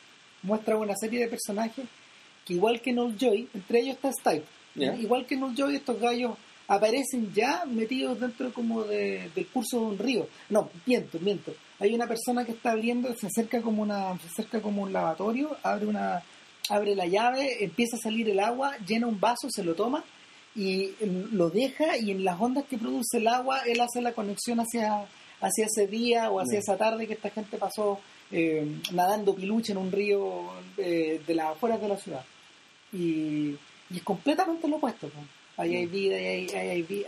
[0.43, 1.85] Muestra una serie de personajes
[2.45, 4.45] que igual que Noel Joy, entre ellos está Stipe,
[5.01, 6.37] igual que Noel Joy, estos gallos
[6.69, 10.29] aparecen ya metidos dentro como de, del curso de un río.
[10.49, 11.53] No, miento, miento.
[11.79, 15.57] Hay una persona que está abriendo, se acerca como una, se acerca como un lavatorio,
[15.63, 16.23] abre una,
[16.69, 20.03] abre la llave, empieza a salir el agua, llena un vaso, se lo toma
[20.55, 24.13] y mm, lo deja y en las ondas que produce el agua él hace la
[24.13, 25.05] conexión hacia,
[25.39, 27.99] hacia ese día o hacia esa tarde que esta gente pasó
[28.31, 32.25] eh, nadando piluche en un río eh, de las afueras de la ciudad.
[32.91, 33.55] Y,
[33.89, 35.07] y es completamente lo opuesto.
[35.09, 35.25] pues.
[35.57, 37.05] Ahí hay vida, ahí hay, ahí hay,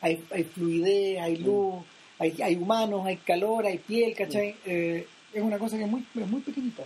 [0.00, 1.84] hay, hay fluidez, hay luz,
[2.18, 4.54] hay, hay humanos, hay calor, hay piel, ¿cachai?
[4.64, 6.84] Eh, es una cosa que es muy, es muy pequeñita.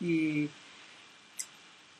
[0.00, 0.48] Y,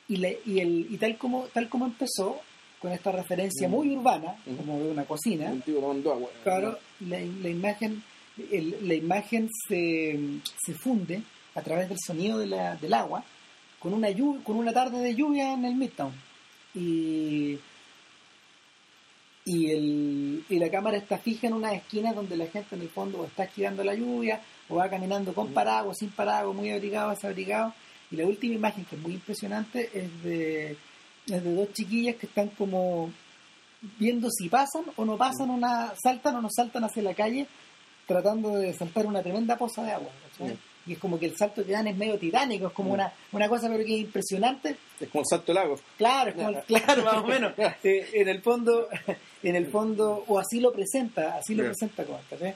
[0.08, 2.40] y, la- y, el, y tal como tal como empezó
[2.80, 6.28] con esta referencia muy urbana, como de una cocina, Un tipo tomando agua.
[6.42, 8.02] claro, la, la imagen
[8.50, 10.18] el- la imagen se,
[10.64, 11.22] se funde
[11.54, 13.24] a través del sonido de la- del agua
[13.78, 16.12] con una llu- con una tarde de lluvia en el Midtown
[16.74, 17.58] y
[19.46, 22.88] y, el, y la cámara está fija en una esquina donde la gente en el
[22.88, 24.40] fondo está esquivando la lluvia
[24.70, 27.74] o va caminando con paraguas, sin paraguas, muy abrigado, desabrigado.
[28.10, 30.72] Y la última imagen, que es muy impresionante, es de,
[31.26, 33.10] es de dos chiquillas que están como
[33.98, 37.46] viendo si pasan o no pasan, una saltan o no saltan hacia la calle,
[38.06, 40.10] tratando de saltar una tremenda poza de agua.
[40.38, 40.50] Mm.
[40.86, 43.48] Y es como que el salto que dan es medio titánico, es como una, una
[43.48, 45.80] cosa pero que es impresionante, Es como el salto del lago.
[45.96, 46.62] Claro, es como- Ya.
[46.84, 47.52] claro, más o menos.
[47.82, 48.88] Eh, en el fondo,
[49.42, 52.54] en el fondo, o así lo presenta, así lo presenta Cohen, ¿cachai?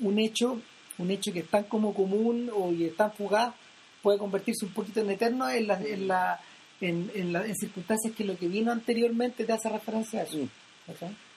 [0.00, 0.58] Un hecho,
[0.98, 3.54] un hecho que es tan como común o y es tan fugaz,
[4.02, 6.40] puede convertirse un poquito en eterno en la, en la,
[6.80, 10.38] en, en la- en circunstancias que lo que vino anteriormente te hace referencia a eso.
[10.38, 10.48] Mm.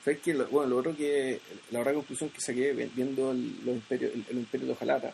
[0.03, 1.39] ¿Sabes que lo, bueno, lo otro que,
[1.71, 5.13] la verdad conclusión que saqué vi- viendo el, los imperios, el, el Imperio de Ojalata,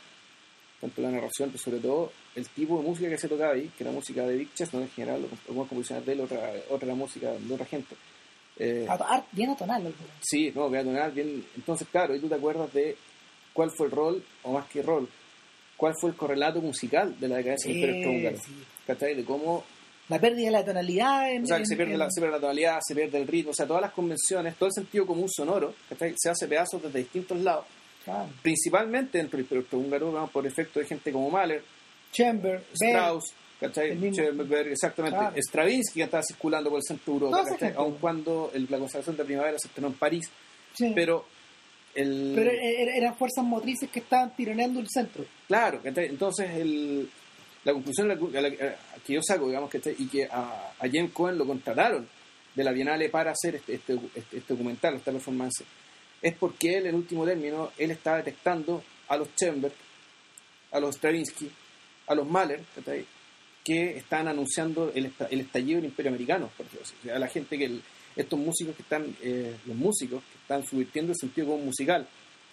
[0.79, 3.83] tanto la narración, pero sobre todo el tipo de música que se tocaba ahí, que
[3.83, 7.31] era música de Big Chess, no en general, algunas composiciones de él, otra, otra música
[7.33, 7.95] de otra gente.
[8.57, 9.93] Eh, Ato- ar- Bien atonal.
[10.21, 11.45] sí, no, voy a tonar bien.
[11.55, 12.95] Entonces, claro, y tú te acuerdas de
[13.53, 15.07] cuál fue el rol, o más que rol,
[15.81, 18.37] cuál fue el correlato musical de la decadencia del Imperio Austrohúngaro.
[18.85, 19.15] ¿Cachai?
[19.15, 19.63] De cómo
[20.09, 22.21] La pérdida de la tonalidad en, O sea, que en- se pierde, en- la, se
[22.21, 25.07] pierde la tonalidad, se pierde el ritmo, o sea, todas las convenciones, todo el sentido
[25.07, 26.13] común sonoro, ¿cachai?
[26.17, 27.65] se hace pedazos desde distintos lados,
[28.05, 28.29] claro.
[28.43, 30.27] principalmente dentro del imperio austrohúngaro, ¿no?
[30.27, 31.63] por efecto de gente como Mahler,
[32.11, 33.91] Chamber, Strauss, ¿cachai?
[34.71, 35.35] exactamente, Claro.
[35.37, 37.43] Stravinsky que estaba circulando por el centro de Europa,
[37.77, 40.29] aun cuando el- la consagración de primavera se estrenó en París,
[40.75, 40.91] sí.
[40.93, 41.25] pero
[41.95, 42.33] el...
[42.35, 45.25] Pero er- eran fuerzas motrices que estaban tironeando el centro.
[45.47, 47.09] Claro, entonces el,
[47.63, 49.95] la conclusión a la- a la- a que yo saco, digamos, ¿cachai?
[49.97, 52.07] y que a, a James Cohen lo contrataron
[52.55, 55.63] de la Bienale para hacer este, este, este- este documental, esta performance,
[56.21, 59.73] es porque él, en último término, él está detectando a los Schoenberg,
[60.71, 61.49] a los Stravinsky,
[62.07, 62.61] a los Mahler,
[63.63, 66.65] que están anunciando el, el estallido del imperio americano, por.
[66.65, 67.81] O sea, a la gente que el-
[68.21, 72.07] estos músicos que están, eh, los músicos que están subvirtiendo el sentido musical,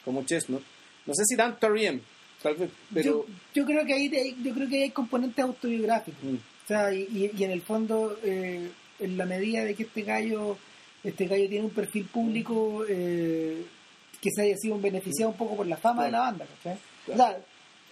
[0.05, 0.63] como Chestnut,
[1.07, 2.01] no sé si tanto R.E.M.,
[2.43, 3.05] tal vez, pero...
[3.05, 6.23] yo, yo creo que ahí hay- yo creo que hay componentes autobiográficos.
[6.23, 6.35] Mm.
[6.37, 8.69] O sea, y, y- en el fondo, eh,
[9.01, 10.57] en la medida de que este gallo,
[11.03, 13.65] este gallo tiene un perfil público eh,
[14.21, 16.79] que se haya sido beneficiado un poco por la fama de la banda, ¿cachai?
[17.13, 17.39] O sea,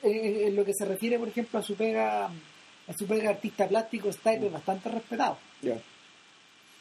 [0.03, 4.13] en lo que se refiere, por ejemplo, a su pega, a su pega artista plástico,
[4.13, 5.39] Stipe es bastante respetado.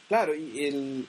[0.07, 1.05] Claro, y el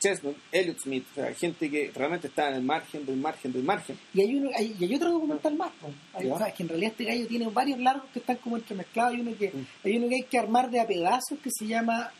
[0.00, 3.64] Chestnut, Elliot Smith, o sea, gente que realmente está en el margen del margen del
[3.64, 3.98] margen.
[4.14, 5.90] Y hay, uno, hay, y hay otro documental más, po.
[6.14, 9.14] Hay- o sea, que en realidad este gallo tiene varios largos que están como entremezclados.
[9.14, 9.66] Hay uno que, Mm.
[9.84, 12.12] hay uno que hay que armar de a pedazos que se llama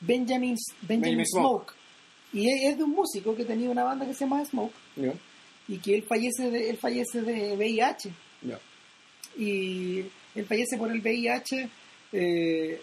[0.00, 1.74] Benjamin, Benjamin Benjamin Smoke.
[2.32, 4.72] Y es, es de un músico que tenía una banda que se llama Smoke
[5.68, 8.10] y que él fallece de, él fallece de VIH.
[9.36, 9.98] Y
[10.34, 11.68] él fallece por el VIH
[12.12, 12.80] eh,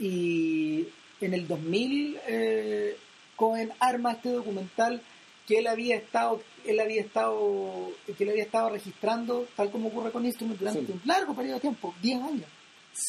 [0.00, 0.84] y
[1.26, 2.96] en el 2000 eh,
[3.36, 5.00] Cohen arma este documental
[5.46, 10.10] que él había estado él había estado que él había estado registrando tal como ocurre
[10.10, 10.92] con Instrument durante Sí.
[10.92, 12.46] un largo periodo de tiempo 10 años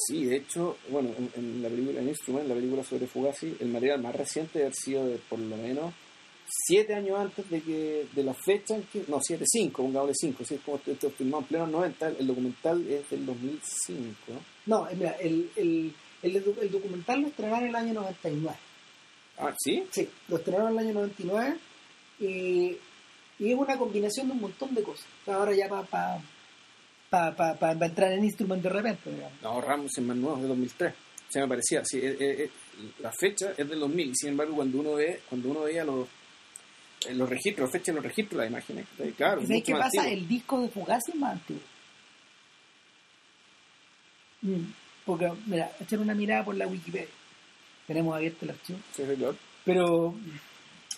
[0.07, 3.67] Sí, de hecho, bueno, en, en la película, en Instrument, la película sobre Fugazi, el
[3.67, 5.93] material más reciente debe haber sido de por lo menos
[6.47, 10.43] siete años antes de que de la fecha en que, no, siete, cinco, pongámosle cinco,
[10.43, 14.41] si es como esto, filmado en pleno 90, el documental es del 2005, ¿no?
[14.65, 15.93] no eh, mira el, el,
[16.25, 18.57] el, el documental lo estrenaron en el año 99
[19.37, 19.83] Ah, ¿sí?
[19.91, 21.57] sí lo estrenaron en el año 99
[22.19, 22.25] y,
[23.39, 26.21] y es una combinación de un montón de cosas ahora ya para pa,
[27.09, 29.41] pa, pa, pa- pa entrar en Instrument de repente digamos.
[29.41, 30.93] No, Ramos es más nuevo, es de 2003.
[31.27, 32.49] Se me parecía, sí, eh, eh, eh,
[33.01, 36.07] la fecha es del 2000, sin embargo, cuando uno ve, cuando uno veía los,
[37.07, 39.65] eh, los registros, fecha de los registros, las imágenes, eh, claro, ¿Y es ¿Sabes mucho
[39.65, 39.85] qué pasa?
[40.01, 40.07] antiguo.
[40.17, 41.61] El disco de Fugazi es más antiguo.
[44.43, 44.63] Mm,
[45.05, 47.07] Porque, mira, echar una mirada por la Wikipedia.
[47.87, 48.79] Tenemos abierto el archivo.
[48.95, 49.35] Sí, claro.
[49.63, 50.15] Pero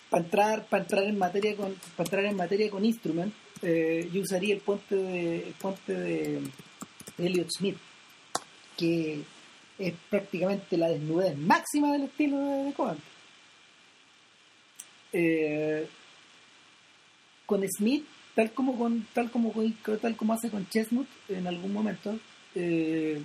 [0.10, 4.22] para entrar, para entrar en materia con, para entrar en materia con Instrument, eh, yo
[4.22, 6.41] usaría el puente de, el puente de
[7.18, 7.78] Elliot Smith,
[8.78, 9.22] que
[9.80, 12.97] es prácticamente la desnudez máxima del estilo de, de Cohen.
[15.14, 15.88] Eh,
[17.45, 18.05] con Smith,
[18.36, 22.18] tal como con, tal como con- tal como hace con Chestnut en algún momento,
[22.55, 23.22] eh,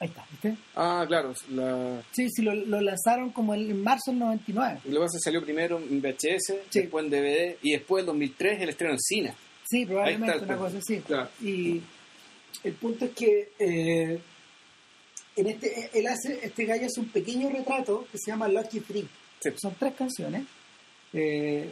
[0.00, 0.56] ahí está, ¿viste?
[0.76, 4.80] Ah, claro, la, Sí, sí, lo, lo lanzaron como el- en marzo del 99.
[4.84, 6.80] lo que pasa es que salió primero en VHS, Sí.
[6.82, 9.34] después en DVD, y después en 2003 el estreno en cine.
[9.68, 10.98] Sí, probablemente está una cosa así.
[11.00, 11.28] Claro.
[11.42, 11.80] Y
[12.64, 14.18] el punto es que eh,
[15.36, 19.06] en este, él hace, este gallo hace un pequeño retrato que se llama Lucky Three.
[19.40, 19.50] Sí.
[19.56, 20.44] Son tres canciones.
[21.12, 21.70] Eh,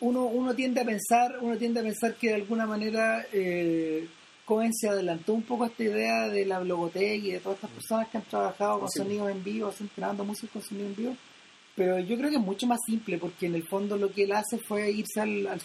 [0.00, 4.06] uno, uno tiende a pensar, uno tiende a pensar que de alguna manera eh,
[4.46, 7.70] Cohen se adelantó un poco a esta idea de la Blogotech y de todas estas
[7.72, 9.00] personas que han trabajado con Sí.
[9.00, 11.16] sonidos en vivo, grabando música con sonido en vivo.
[11.74, 14.32] Pero yo creo que es mucho más simple porque en el fondo lo que él
[14.32, 15.58] hace fue irse al, al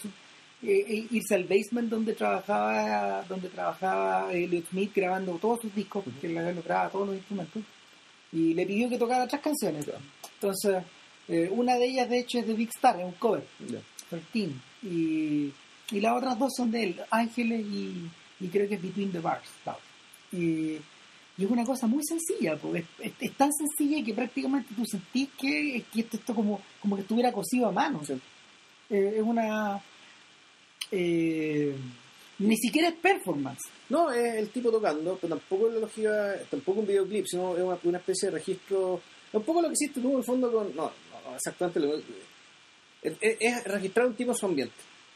[0.62, 6.04] eh, eh, irse al basement donde trabajaba donde trabajaba Elliot Smith grabando todos sus discos
[6.04, 7.62] porque él lo grababa todos los instrumentos
[8.30, 9.86] y le pidió que tocara tres canciones
[10.34, 10.84] entonces
[11.28, 13.78] eh, una de ellas de hecho es de Big Star es un cover Ya.
[14.10, 14.50] 13
[14.84, 15.52] y,
[15.90, 18.08] y las otras dos son de él Ángeles y,
[18.42, 19.78] y creo que es Between the Bars claro.
[20.32, 20.78] y,
[21.38, 26.00] es una cosa muy sencilla porque es, tan sencilla que prácticamente tú sentís que, que
[26.00, 28.00] esto, esto como, como que estuviera cosido a mano
[28.90, 29.80] eh, es una
[30.90, 31.74] eh,
[32.38, 36.80] ni siquiera es performance No, es el tipo tocando, pero tampoco es la lógica, tampoco
[36.80, 39.00] un videoclip, sino es una, una especie de registro.
[39.32, 40.74] Un poco lo que hiciste tú en el fondo con.
[40.74, 40.84] No,
[41.24, 42.02] no, exactamente lo es,
[43.20, 44.74] es- es registrar un tipo su ambiente.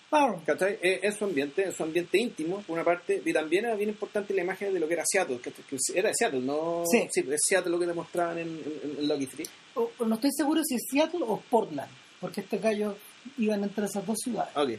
[0.09, 0.41] Claro.
[0.47, 0.79] ¿cachai?
[0.81, 3.89] Es, es su ambiente, es su ambiente íntimo, por una parte, y también era bien
[3.91, 6.85] importante la imagen de lo que era Seattle, que, que era Seattle, no.
[6.91, 6.99] Sí.
[7.15, 9.47] es Seattle lo que demostraban en, en, en Lucky Three.
[9.75, 11.91] O- o no estoy seguro si es Seattle o Portland
[12.21, 12.95] porque estos gallos
[13.37, 14.71] iban entre esas dos ciudades Ok,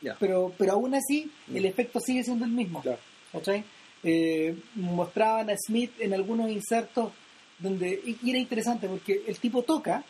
[0.00, 0.16] ya.
[0.20, 1.56] pero pero aún así Mm.
[1.56, 2.98] el efecto sigue siendo el mismo Claro.
[3.32, 3.64] ¿cachai?
[4.04, 7.12] Eh, mostraban a Smith en algunos insertos
[7.58, 10.04] donde y era interesante porque el tipo toca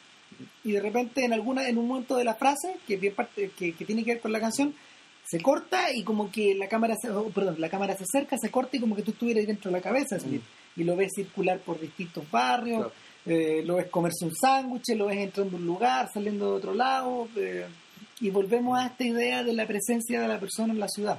[0.65, 3.73] y de repente en alguna en un momento de la frase que, bien parte- que,
[3.73, 4.75] que tiene que ver con la canción
[5.27, 8.51] se corta y como que la cámara se, oh, perdón la cámara se acerca se
[8.51, 10.43] corta y como que tú estuvieras dentro de la cabeza de Smith
[10.77, 12.93] y lo ves circular por distintos barrios Claro.
[13.27, 16.73] eh, lo ves comerse un sándwich lo ves entrando a un lugar saliendo de otro
[16.75, 17.67] lado eh,
[18.21, 21.19] y volvemos a esta idea de la presencia de la persona en la ciudad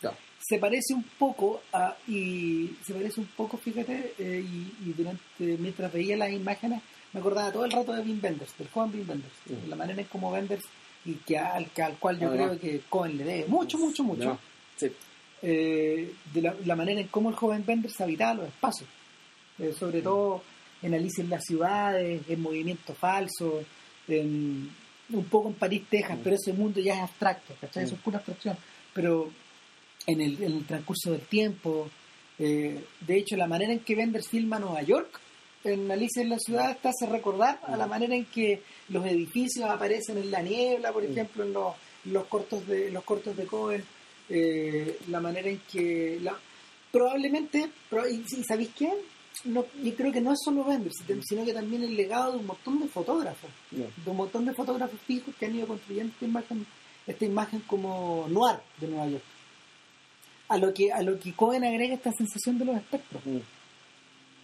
[0.00, 0.16] Claro.
[0.38, 5.58] se parece un poco a y se parece un poco fíjate eh, y, y durante
[5.58, 6.82] mientras veía las imágenes
[7.12, 9.68] me acordaba todo el rato de Wim Wenders del joven Wim Wenders Mm.
[9.68, 10.64] la manera en como Wenders
[11.04, 14.22] y que al, que al cual yo creo que Cohen le debe mucho mucho mucho
[14.22, 14.38] Ya.
[14.76, 14.92] Sí.
[15.42, 18.88] eh, de la, la manera en cómo el joven Wenders habitaba los espacios
[19.58, 20.42] Eh, sobre todo
[20.82, 23.62] en Alicia en las ciudades en Movimiento Falso
[24.08, 24.70] en,
[25.10, 26.22] un poco en París, Texas Mm.
[26.22, 27.84] pero ese mundo ya es abstracto ¿cachai?
[27.84, 27.96] eso Mm.
[27.98, 28.56] es pura abstracción
[28.94, 29.30] pero
[30.06, 31.88] en el, en el transcurso del tiempo.
[32.38, 35.20] eh, de hecho, la manera en que Benders filma Nueva York
[35.64, 39.68] en Alicia en la ciudad te hace recordar a la manera en que los edificios
[39.68, 41.10] aparecen en la niebla, por Mm.
[41.12, 41.74] ejemplo, en los,
[42.06, 43.84] los cortos de los cortos de Cohen,
[44.28, 46.34] eh, la manera en que la,
[46.90, 48.90] probablemente, pro- y, y ¿sabéis qué?
[49.44, 50.96] No, yo creo que no es solo Benders,
[51.26, 55.00] sino que también el legado de un montón de fotógrafos de un montón de fotógrafos
[55.06, 56.66] fijos que han ido construyendo esta imagen,
[57.06, 59.22] esta imagen como noir de Nueva York.
[60.48, 63.38] A lo que, a lo que Cohen agrega esta sensación de los espectros, Mm.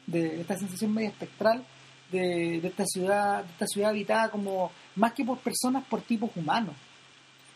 [0.06, 1.64] De esta sensación media espectral
[2.10, 6.30] de, de esta ciudad, de esta ciudad habitada como más que por personas, por tipos
[6.36, 6.74] humanos.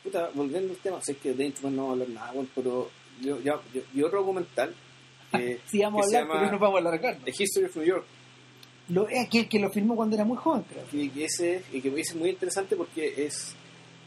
[0.03, 2.91] Puta, volviendo al tema, sé que de Instrument no vamos a hablar nada, bueno, pero
[3.21, 4.75] yo, yo, yo, y otro documental
[5.31, 7.19] que, Sí, vamos a que se hablar, pero no vamos a alargar.
[7.19, 7.25] ¿no?
[7.25, 8.07] The History of New York,
[8.89, 10.85] Lo, es que, que lo filmó cuando era muy joven, creo.
[10.93, 13.55] y que ese y que es muy interesante porque es,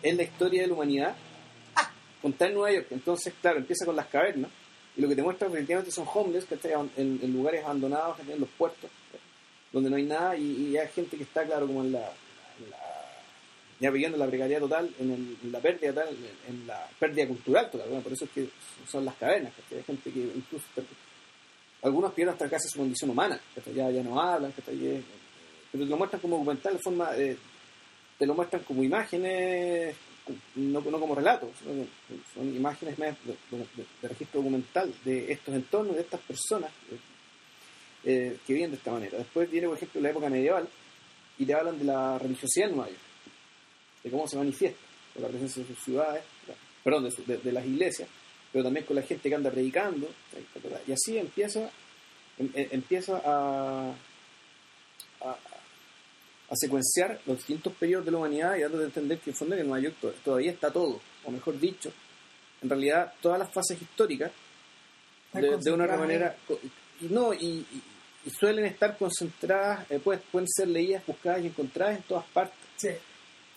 [0.01, 1.15] es la historia de la humanidad
[2.21, 2.87] contada en Nueva York.
[2.91, 4.49] Entonces, claro, empieza con las cavernas
[4.95, 8.39] y lo que te muestra efectivamente son homeless que están en, en lugares abandonados, en
[8.39, 8.89] los puertos,
[9.71, 12.11] donde no hay nada y, hay gente que está, claro, como en la,
[13.79, 16.15] ya viviendo la precariedad total, en, el- la pérdida total,
[16.47, 17.87] en, la pérdida cultural total.
[17.89, 18.49] Bueno, por eso es que
[18.87, 20.65] son las cavernas, que hay gente que incluso
[21.81, 23.73] algunos pierden hasta casi su condición humana, ¿cachai?
[23.73, 24.75] ya, ya no hablan, ¿cachai?
[24.85, 25.03] Eh,
[25.71, 27.35] pero te lo muestran como documental, de forma, eh,
[28.17, 29.95] te lo muestran como imágenes,
[30.55, 31.85] no, como relatos, sino
[32.33, 36.97] son imágenes de, de- de registro documental de estos entornos, de estas personas eh,
[38.05, 39.17] eh, que viven de esta manera.
[39.17, 40.67] Después viene, por ejemplo, la época medieval
[41.37, 43.01] y te hablan de la religiosidad en Nueva York,
[44.03, 44.79] de cómo se manifiesta,
[45.13, 46.23] con la presencia de sus ciudades,
[46.83, 48.07] perdón, de, de- de las iglesias,
[48.51, 50.09] pero también con la gente que anda predicando,
[50.87, 51.69] y así empieza,
[52.37, 53.93] em- em- empieza a,
[56.53, 59.55] a secuenciar los distintos periodos de la humanidad y dando a entender que en fondo
[59.55, 61.91] que en Nueva York to- todavía está todo, o mejor dicho,
[62.61, 64.31] en realidad todas las fases históricas
[65.33, 66.35] de, de una manera
[67.01, 67.83] y no y, y-
[68.25, 72.57] y suelen estar concentradas eh, pues, pueden ser leídas buscadas y encontradas en todas partes
[72.77, 72.89] Sí.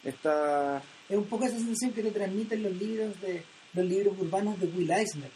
[0.04, 3.42] Esta, Es un poco esa sensación que te transmiten los libros de
[3.74, 5.30] los libros urbanos de Will Eisner.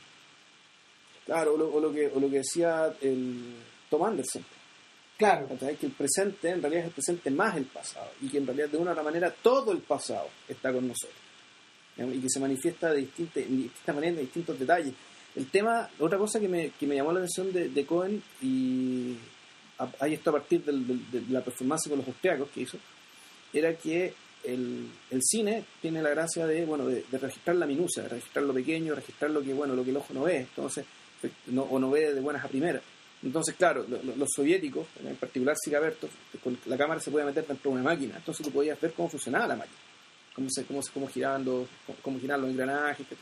[1.26, 3.54] claro o lo, o lo que o lo que decía el
[3.90, 4.44] Tom Anderson
[5.20, 5.46] Claro.
[5.78, 8.68] que el presente en realidad es el presente más el pasado y que en realidad
[8.70, 11.14] de una otra manera todo el pasado está con nosotros
[11.98, 14.94] y que se manifiesta de distintas, de distintas maneras, de distintos detalles.
[15.36, 19.16] El tema, otra cosa que me, que me llamó la atención de, Cohen, y
[19.98, 22.78] ahí está a partir del- de la performance con los austriacos que hizo,
[23.52, 24.14] era que
[24.44, 28.46] el, el cine tiene la gracia de, bueno, de, de registrar la minucia, de registrar
[28.46, 30.86] lo pequeño, registrar lo que, bueno, lo que el ojo no ve, entonces,
[31.48, 32.82] no, o no ve de buenas a primeras.
[33.22, 36.08] Entonces, claro, lo- lo- los soviéticos, en particular Sigabertov,
[36.42, 39.10] con la cámara se podía meter dentro de una máquina, entonces tú podías ver cómo
[39.10, 39.76] funcionaba la máquina,
[40.34, 41.68] cómo se, cómo, se- cómo giraban los,
[42.00, 43.14] cómo, giraban los engranajes, que,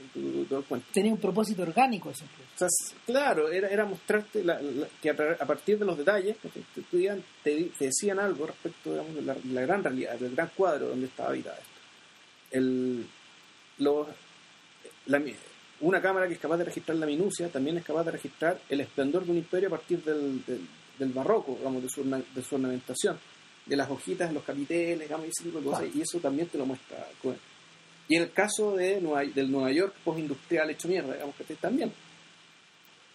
[0.48, 0.86] todo el cuento.
[0.92, 2.24] Tenía un propósito orgánico eso.
[2.24, 6.36] O sea, s- claro, era, era mostrarte la- la- que a, partir de los detalles
[6.36, 6.82] que te, te-
[7.42, 11.06] te te decían algo respecto digamos, de la, la gran realidad, del gran cuadro donde
[11.06, 11.68] estaba habitada esto.
[12.52, 13.04] El,
[13.78, 14.06] los-
[15.06, 15.18] la
[15.80, 18.80] una cámara que es capaz de registrar la minucia también es capaz de registrar el
[18.80, 20.60] esplendor de un imperio a partir del, del,
[20.98, 23.18] del barroco, digamos, de su, de su ornamentación,
[23.66, 26.58] de las hojitas, los capiteles, digamos, y ese tipo de cosas, y eso también te
[26.58, 27.38] lo muestra Cohen.
[28.08, 31.92] Y en el caso de Nueva- del Nueva York postindustrial hecho mierda, digamos que también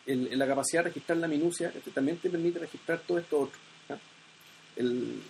[0.05, 3.59] el- la capacidad de registrar la minucia este, también te permite registrar todo esto otro.
[4.76, 5.22] El,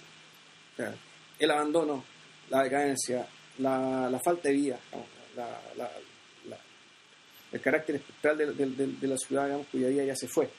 [0.73, 0.93] o sea,
[1.39, 2.03] el abandono,
[2.49, 3.25] la decadencia,
[3.59, 5.91] la, la falta de vida, digamos, la- la-
[7.53, 10.49] el carácter espectral de, de- de- de la ciudad, digamos, cuya vida ya se fue.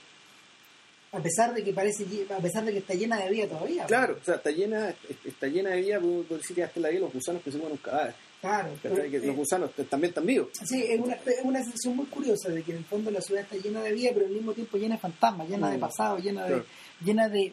[1.13, 2.05] A pesar de que parece,
[2.37, 3.85] a pesar de que está llena de vida todavía.
[3.87, 4.93] Claro, o sea, está llena,
[5.25, 7.59] está llena de vida, puedo puedo decir que hasta la vida los gusanos que se
[7.59, 8.15] mueren un cadáver.
[8.41, 8.69] Claro.
[8.83, 10.49] los eh, gusanos también están vivos.
[10.65, 13.43] Sí, es una, es una sensación muy curiosa de que en el fondo la ciudad
[13.43, 15.81] está llena de vida, pero al mismo tiempo llena de fantasmas, llena de Mm.
[15.81, 16.65] pasado, llena de, Claro.
[17.05, 17.53] llena de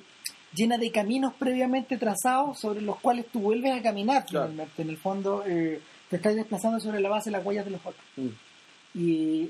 [0.54, 4.52] llena de caminos previamente trazados sobre los cuales tú vuelves a caminar Claro.
[4.78, 5.80] En el fondo eh,
[6.10, 8.04] te estás desplazando sobre la base de las huellas de los otros.
[8.18, 8.28] Mm.
[8.94, 9.50] Y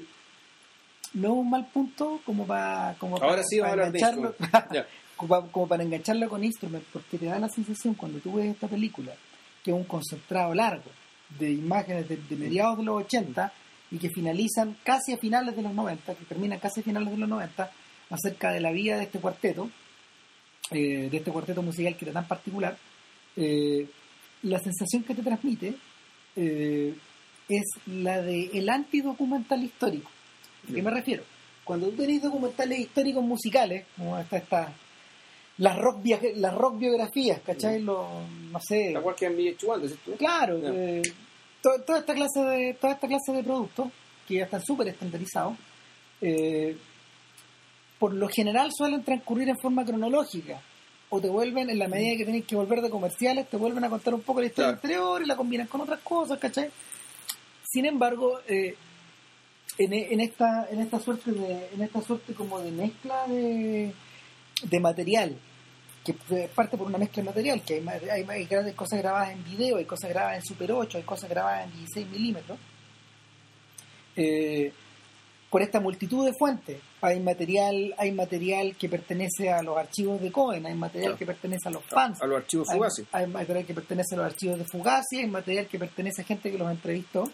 [1.13, 4.35] no es un mal punto como para como Ahora para, sí engancharlo,
[5.17, 8.47] como, para, como para engancharlo con Instrument, porque te da la sensación cuando tú ves
[8.47, 9.13] esta película
[9.63, 10.89] que es un concentrado largo
[11.37, 13.53] de imágenes de, de mediados de los 80
[13.91, 17.17] y que finalizan casi a finales de los 90, que terminan casi a finales de
[17.17, 17.71] los 90,
[18.09, 19.69] acerca de la vida de este cuarteto,
[20.71, 22.77] eh, de este cuarteto musical que era tan particular,
[23.35, 23.87] eh,
[24.43, 25.75] la sensación que te transmite
[26.35, 26.93] eh,
[27.57, 30.09] es la de el antidocumental histórico.
[30.69, 31.23] ¿A qué me refiero?
[31.63, 34.73] Cuando tú tenés documentales históricos musicales, como esta, esta
[35.57, 35.99] las rock
[36.35, 37.81] las rock biografías, ¿cachai?
[37.81, 38.05] Los,
[38.51, 40.15] no sé, La cual que han VH1, decís tú.
[40.17, 41.01] Claro, eh,
[41.61, 43.89] to- toda esta clase de toda esta clase de productos
[44.27, 45.55] que ya están súper estandarizados,
[46.21, 46.75] eh,
[47.99, 50.59] por lo general suelen transcurrir en forma cronológica
[51.09, 53.89] o te vuelven en la medida que tenés que volver de comerciales te vuelven a
[53.89, 54.77] contar un poco la historia Claro.
[54.81, 56.69] anterior y la combinan con otras cosas, ¿cachai?
[57.71, 58.75] Sin embargo, eh,
[59.77, 63.93] en, en esta en esta suerte de en esta suerte como de mezcla de,
[64.63, 65.37] de material
[66.03, 66.13] que
[66.53, 69.77] parte por una mezcla de material, que hay, hay, hay grandes cosas grabadas en video,
[69.77, 72.57] hay cosas grabadas en Super 8, hay cosas grabadas en 16 milímetros.
[74.15, 74.73] Eh,
[75.49, 80.31] por esta multitud de fuentes, hay material, hay material que pertenece a los archivos de
[80.31, 81.17] Cohen, hay material Claro.
[81.19, 83.05] que pertenece a los fans, A los archivos hay, fugaces.
[83.11, 86.49] hay material que pertenece a los archivos de Fugazi, hay material que pertenece a gente
[86.51, 87.25] que los entrevistó,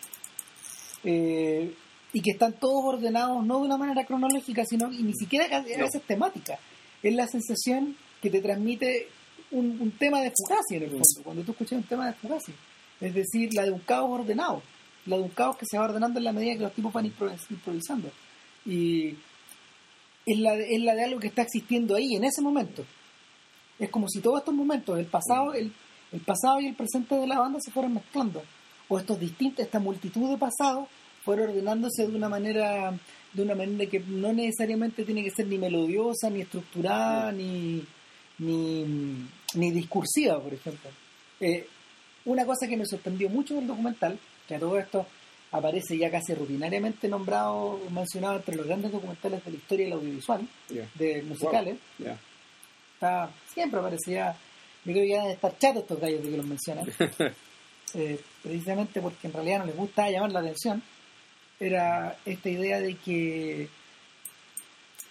[1.09, 1.73] eh,
[2.13, 5.61] y que están todos ordenados no de una manera cronológica, sino y ni siquiera a
[5.61, 6.59] veces temática.
[7.01, 9.07] Es la sensación que te transmite
[9.51, 12.53] un, un tema de Fugazi en el fondo, cuando tú escuchas un tema de Fugazi.
[12.99, 14.61] Es decir, la de un caos ordenado,
[15.05, 17.05] la de un caos que se va ordenando en la medida que los tipos van
[17.05, 18.09] improvis- improvisando.
[18.65, 19.15] Y
[20.25, 22.83] es la, de, es la de algo que está existiendo ahí, en ese momento.
[23.79, 25.71] Es como si todos estos momentos, el pasado, el,
[26.11, 28.41] el pasado y el presente de la banda se fueran mezclando.
[28.89, 30.87] O estos distintos, esta multitud de pasados
[31.27, 32.97] fueron ordenándose de una manera,
[33.33, 37.83] de una manera que no necesariamente tiene que ser ni melodiosa, ni estructurada, ni,
[38.37, 40.89] ni, ni discursiva, por ejemplo.
[41.41, 41.67] Eh,
[42.23, 44.17] una cosa que me sorprendió mucho del documental,
[44.47, 45.05] que a todo esto
[45.51, 50.47] aparece ya casi rutinariamente nombrado, mencionado entre los grandes documentales de la historia del audiovisual,
[50.95, 52.17] de musicales, Ya.
[52.93, 54.33] está, siempre aparecía,
[54.85, 56.85] yo creo que ya estar chatos estos gallos de que los mencionan,
[57.93, 60.83] Eh, precisamente porque en realidad no les gusta llamar la atención,
[61.59, 63.69] era esta idea de que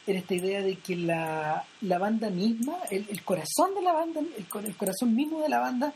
[0.06, 4.20] era esta idea de que la, la banda misma, el, el corazón de la banda,
[4.20, 5.92] el, el corazón mismo de la banda,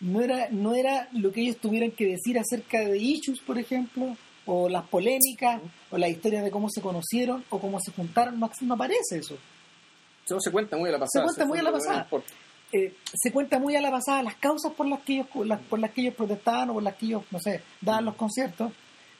[0.00, 4.16] no era, no era lo que ellos tuvieran que decir acerca de Issues, por ejemplo,
[4.46, 5.60] o las polémicas,
[5.90, 9.36] o las historias de cómo se conocieron, o cómo se juntaron, no, no aparece eso.
[10.24, 11.24] Eso se cuenta muy a la pasada.
[11.24, 12.08] cuenta muy a la no pasada.
[12.72, 15.78] eh, se cuenta muy a la pasada las causas por las que ellos las- por
[15.80, 18.72] las que ellos protestaban o por las que ellos no sé daban los conciertos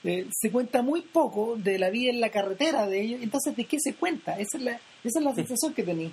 [0.05, 3.21] eh, se cuenta muy poco de la vida en la carretera de ellos.
[3.23, 6.11] Entonces de qué se cuenta esa es la esa es la sensación que tenía.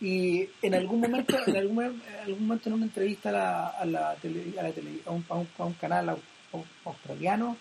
[0.00, 4.14] Y en algún momento en algún, algún momento en una entrevista a la, a la
[4.16, 6.18] tele- a, la tele- a un, a un- a un canal au-
[6.52, 7.56] au- australiano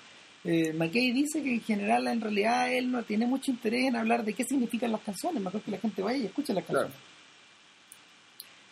[0.45, 4.25] Eh, McKay dice que en general, en realidad, él no tiene mucho interés en hablar
[4.25, 6.97] de qué significan las canciones, mejor que la gente vaya y escuche las canciones.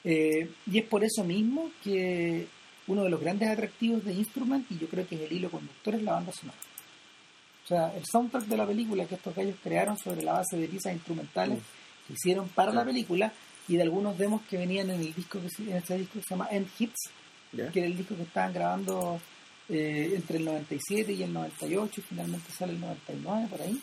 [0.03, 2.45] Eh, y es por eso mismo que
[2.87, 5.95] uno de los grandes atractivos de Instrument, y yo creo que es el hilo conductor,
[5.95, 6.57] es la banda sonora.
[7.71, 10.91] Sea, el soundtrack de la película que estos gallos crearon sobre la base de piezas
[10.93, 11.61] instrumentales Mm.
[12.07, 13.31] que hicieron para la película
[13.69, 16.23] y de algunos demos que venían en el disco que se- en este disco que
[16.23, 16.99] se llama End Hits,
[17.71, 19.21] que era el disco que estaban grabando
[19.69, 23.79] eh, entre el 97 y el 98 y finalmente sale el 99 por ahí.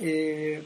[0.00, 0.62] Eh,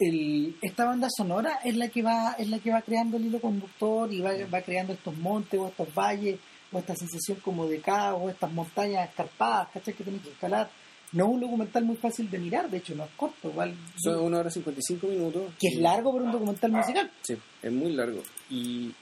[0.00, 3.40] el- esta banda sonora es la que va es la que va creando el hilo
[3.40, 6.40] conductor y va, va creando estos montes o estos valles
[6.72, 9.94] o esta sensación como de caos o estas montañas escarpadas ¿cachai?
[9.94, 10.68] que tienes que escalar
[11.12, 14.20] no es un documental muy fácil de mirar de hecho no es corto igual Son
[14.20, 15.52] una hora 55 minutos.
[15.58, 18.22] que es largo por un documental musical Sí, es muy largo.
[18.50, 18.92] Y.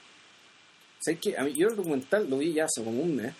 [1.00, 1.36] ¿Sabes qué?
[1.36, 3.32] A mí, yo el documental lo vi ya hace como un mes.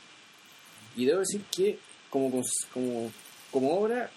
[0.96, 1.78] Y debo decir que,
[2.10, 2.30] como,
[2.72, 3.10] como,
[3.50, 4.08] como obra,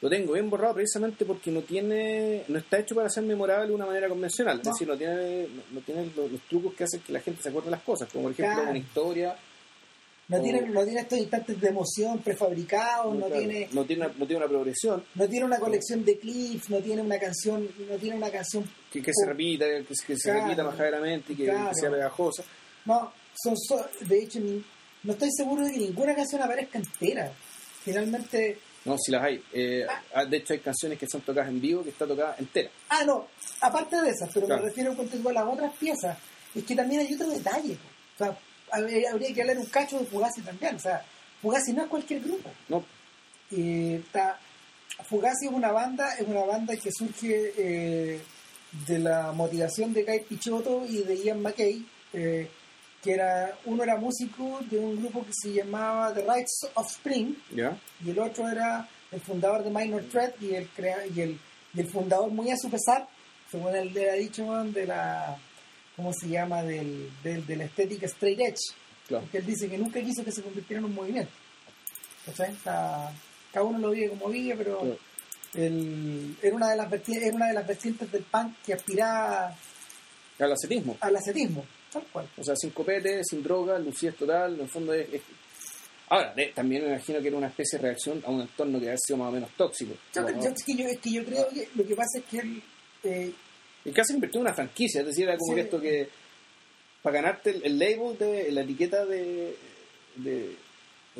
[0.00, 3.74] lo tengo bien borrado precisamente porque no tiene no está hecho para ser memorable de
[3.74, 4.58] una manera convencional.
[4.60, 4.72] Es No.
[4.72, 7.48] decir, no tiene, no, no tiene los, los trucos que hacen que la gente se
[7.48, 8.08] acuerde de las cosas.
[8.10, 8.70] Como por ejemplo Claro.
[8.70, 9.36] una historia.
[10.28, 14.06] No o- tiene no tiene estos instantes de emoción prefabricados no claro, tiene no tiene,
[14.06, 17.68] una, no tiene una progresión no tiene una colección de clips no tiene una canción
[17.88, 20.44] no tiene una canción que, que se repita, que, se- que se Claro.
[20.46, 21.70] repita majaderamente y que, que Claro.
[21.74, 22.42] sea pegajosa.
[22.86, 23.12] No,
[23.42, 24.38] son, son- de hecho,
[25.02, 27.32] no estoy seguro de que ninguna canción aparezca entera.
[27.82, 29.42] Finalmente, No, si las hay.
[29.52, 32.70] Eh, ah, de hecho, hay canciones que son tocadas en vivo que está tocada entera.
[32.90, 33.26] ah, no,
[33.60, 34.62] aparte de esas, pero Claro.
[34.62, 36.16] me refiero a las otras piezas,
[36.54, 37.76] es que también hay otro detalle.
[38.14, 38.38] O sea,
[38.74, 40.76] habría, habría que hablar un cacho de Fugazi también.
[40.76, 41.04] O sea,
[41.42, 42.50] Fugazi no es cualquier grupo.
[42.68, 42.84] No,
[43.50, 44.38] Eh, está-
[45.08, 48.20] Fugazi es una banda, es una banda que surge eh,
[48.86, 52.48] de la motivación de Guy Pichotto y de Ian McKay, eh,
[53.02, 57.34] que era, uno era músico de un grupo que se llamaba The Rights of Spring,
[57.54, 57.76] ¿ya?
[58.04, 61.38] y el otro era el fundador de Minor Threat y el, crea- y el,
[61.74, 63.06] y el fundador, muy a su pesar,
[63.50, 65.36] según él le ha dicho, de la,
[65.96, 68.74] ¿cómo se llama?, del, del, de la estética straight edge.
[69.08, 69.22] Claro.
[69.24, 71.32] Porque él dice que nunca quiso que se convirtiera en un movimiento.
[72.26, 72.52] ¿Cachai?
[72.52, 73.12] Está-
[73.52, 74.98] cada uno lo vive como vive, pero Claro.
[75.54, 79.56] el- era, una de las era una de las vertientes del punk que aspiraba
[80.38, 80.96] Al ascetismo.
[81.00, 82.28] al ascetismo, tal cual.
[82.38, 85.12] O sea, sin copete, sin droga, lucidez total, en el fondo es...
[85.12, 85.22] es-
[86.08, 88.86] Ahora, de- también me imagino que era una especie de reacción a un entorno que
[88.86, 89.94] había sido más o menos tóxico.
[90.14, 92.38] Yo- yo- es, que yo, es que yo creo que lo que pasa es que
[92.38, 92.62] él,
[93.04, 93.32] eh,
[93.84, 95.54] Y casi convirtió en una franquicia, es decir, era como Sí.
[95.56, 96.08] que esto que...
[97.02, 99.54] Para ganarte el, el label, de la etiqueta de,
[100.16, 100.56] de, de-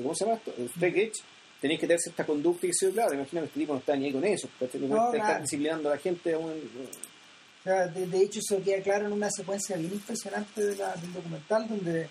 [0.02, 0.54] ¿Cómo se llama esto?
[0.56, 1.22] El straight edge.
[1.60, 3.94] Tenéis que tener cierta conducta y que claro, me imagino que este tipo no está
[3.96, 4.48] ni ahí con eso.
[4.58, 4.80] ¿cachai?
[4.80, 8.82] No, está disciplinando a la gente a un- O sea, de, de hecho, eso queda
[8.82, 12.08] claro en una secuencia bien impresionante de la- del documental, donde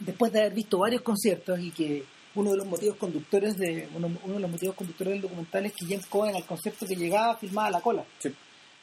[0.00, 2.04] después de haber visto varios conciertos y que
[2.34, 5.72] uno de los motivos conductores de uno, uno de los motivos conductores del documental es
[5.72, 8.32] que James Cohen al concierto que llegaba filmaba la cola Sí.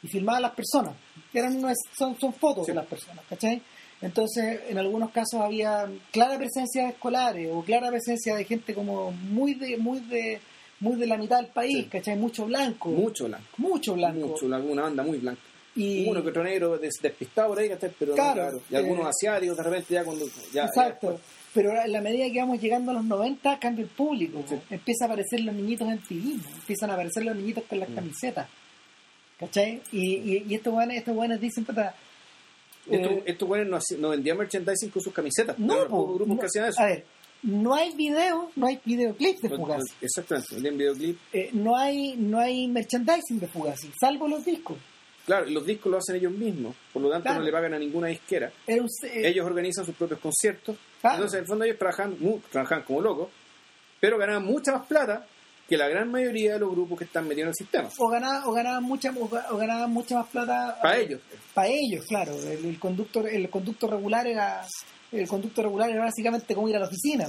[0.02, 0.94] Y filmaba a las personas,
[1.34, 2.72] eran unas- son, son fotos Sí.
[2.72, 3.60] de las personas, ¿cachai?
[4.00, 9.10] Entonces, en algunos casos había clara presencia de escolares o clara presencia de gente como
[9.10, 10.40] muy de muy de
[10.80, 11.84] muy de la mitad del país, Sí.
[11.90, 12.16] ¿cachai?
[12.16, 13.46] Mucho blanco, Mucho blanco.
[13.56, 14.28] mucho blanco.
[14.28, 15.40] Mucho blanco, una banda muy blanca.
[15.74, 17.92] y uno que otro negro des- despistado por ahí, ¿cachai?
[17.96, 18.60] pero no, Claro.
[18.68, 20.26] Y algunos eh, asiáticos de repente ya cuando...
[20.52, 21.12] Ya, Exacto.
[21.12, 21.18] ya-
[21.54, 24.42] Pero en la medida que vamos llegando a los 90, cambia el público.
[24.48, 24.56] Sí.
[24.70, 26.32] Empieza a aparecer los niñitos en TV.
[26.56, 27.80] Empiezan a aparecer los niñitos con Mm.
[27.82, 28.48] las camisetas.
[29.38, 29.80] ¿Cachai?
[29.92, 31.94] Y, y, y estos buenos estos buenos dicen, puta,
[32.90, 35.58] estos, eh, estos güeyes no, no vendían merchandising con sus camisetas.
[35.58, 36.80] no, po, grupos no, que hacían eso.
[36.80, 37.04] A ver,
[37.42, 39.92] no hay video, no hay videoclips de No- Fugazi.
[40.00, 41.18] Exactamente, vendían videoclip.
[41.32, 44.76] Eh, no hay no hay merchandising de Fugazi, salvo los discos.
[45.24, 47.40] Claro, los discos lo hacen ellos mismos, por lo tanto Claro.
[47.40, 48.50] no le pagan a ninguna disquera.
[48.66, 48.80] Eh,
[49.22, 50.76] ellos organizan sus propios conciertos.
[51.02, 51.16] Claro.
[51.16, 52.16] Entonces, en el fondo, ellos trabajan,
[52.50, 53.28] trabajan como locos,
[54.00, 55.26] pero ganaban mucha más plata
[55.68, 57.88] que la gran mayoría de los grupos que están metidos en el sistema.
[57.98, 61.20] o ganaban, o ganaban mucha o ga- o ganaban mucha más plata Para ellos.
[61.54, 62.32] para ellos, claro.
[62.40, 64.64] El, el conductor el conducto regular era
[65.12, 67.26] el conducto regular era básicamente como ir a la oficina.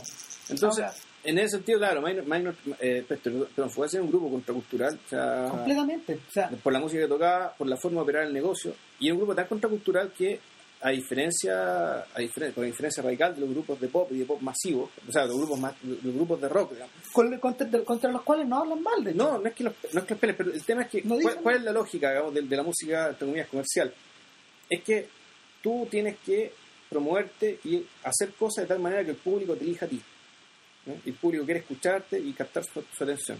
[0.49, 4.09] Entonces, Ahora, en ese sentido, claro, Minor, Minor, eh, pero, pero fue a ser un
[4.09, 6.15] grupo contracultural, o sea, completamente.
[6.15, 9.07] O sea, por la música que tocaba, por la forma de operar el negocio, y
[9.07, 10.39] es un grupo tan contracultural que,
[10.81, 14.25] a diferencia, a diferen- con la diferencia radical de los grupos de pop y de
[14.25, 18.11] pop masivos, o sea, los grupos, más, los grupos de rock, digamos, con- contra, contra
[18.11, 19.13] los cuales no hablan mal, de.
[19.13, 21.01] No, no es que los, no es que los peleen, pero el tema es que
[21.03, 23.93] No ¿cuál, es la lógica digamos, de, de la música entre comillas, comercial?
[24.69, 25.07] Es que
[25.61, 26.53] tú tienes que
[26.89, 30.01] promoverte y hacer cosas de tal manera que el público te elija a ti.
[30.85, 30.93] ¿no?
[31.05, 33.39] El público quiere escucharte y captar su, su atención.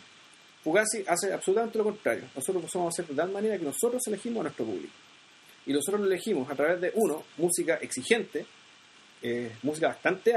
[0.63, 2.25] Fugazi hace absolutamente lo contrario.
[2.35, 4.93] Nosotros lo somos hacer de tal manera que nosotros elegimos a nuestro público.
[5.65, 8.45] Y nosotros lo elegimos a través de, uno, música exigente,
[9.21, 10.33] eh, música bastante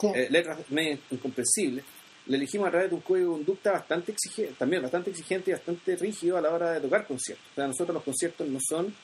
[0.00, 0.06] Sí.
[0.14, 1.84] eh, letras medio incomprensibles
[2.28, 5.54] la elegimos a través de un código de conducta bastante exigente, también bastante exigente y
[5.54, 7.46] bastante rígido a la hora de tocar conciertos.
[7.52, 8.94] O sea, nosotros los conciertos no son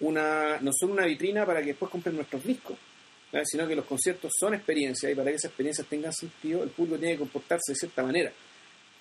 [0.00, 2.76] una, no son una vitrina para que después compren nuestros discos,
[3.44, 6.98] sino que los conciertos son experiencias y para que esas experiencias tengan sentido, el público
[6.98, 8.30] tiene que comportarse de cierta manera.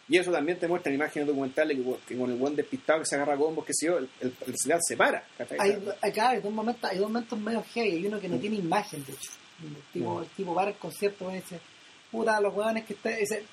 [0.09, 3.05] Y eso también te muestra en imágenes documentales que, que con el buen despistado que
[3.05, 5.23] se agarra combos, que se yo, el, el, el ciudad se para.
[5.59, 5.75] Hay,
[6.11, 7.89] claro, hay dos momentos, hay dos momentos medio heavy.
[7.91, 8.41] Hay uno que no Mm.
[8.41, 9.31] tiene imagen, de hecho.
[9.61, 10.23] El tipo, Mm.
[10.23, 11.59] el tipo para el concierto y dice,
[12.11, 13.13] puta, los hueones que están...
[13.13, 13.43] Ese,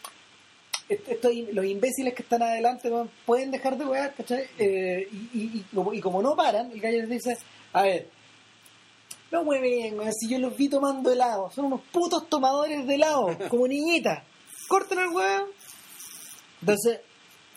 [0.88, 2.90] est- estoy, los imbéciles que están adelante
[3.26, 4.44] pueden dejar de wear, ¿cachai?
[4.58, 7.36] Eh, y, y, y como, y como no paran, el gallo les dice,
[7.74, 8.08] a ver,
[9.30, 13.66] no mueven, si yo los vi tomando helado, son unos putos tomadores de helado, como
[13.66, 14.22] niñitas,
[14.68, 15.55] corten al weón.
[16.60, 17.00] Entonces,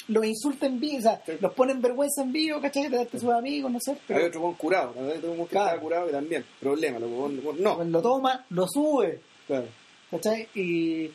[0.07, 1.33] los insulta en vivo, o sea, Sí.
[1.39, 2.83] los ponen vergüenza en vivo, ¿cachai?
[2.89, 5.49] Delante de sus amigos, no sé, pero Hay otro buen curado, hay otro buen que
[5.51, 5.65] Claro.
[5.67, 9.19] estaba curado que también, problema, lo, lo- no, lo toma, lo sube.
[9.47, 9.67] claro.
[10.09, 10.47] ¿cachai?
[10.55, 11.11] Y,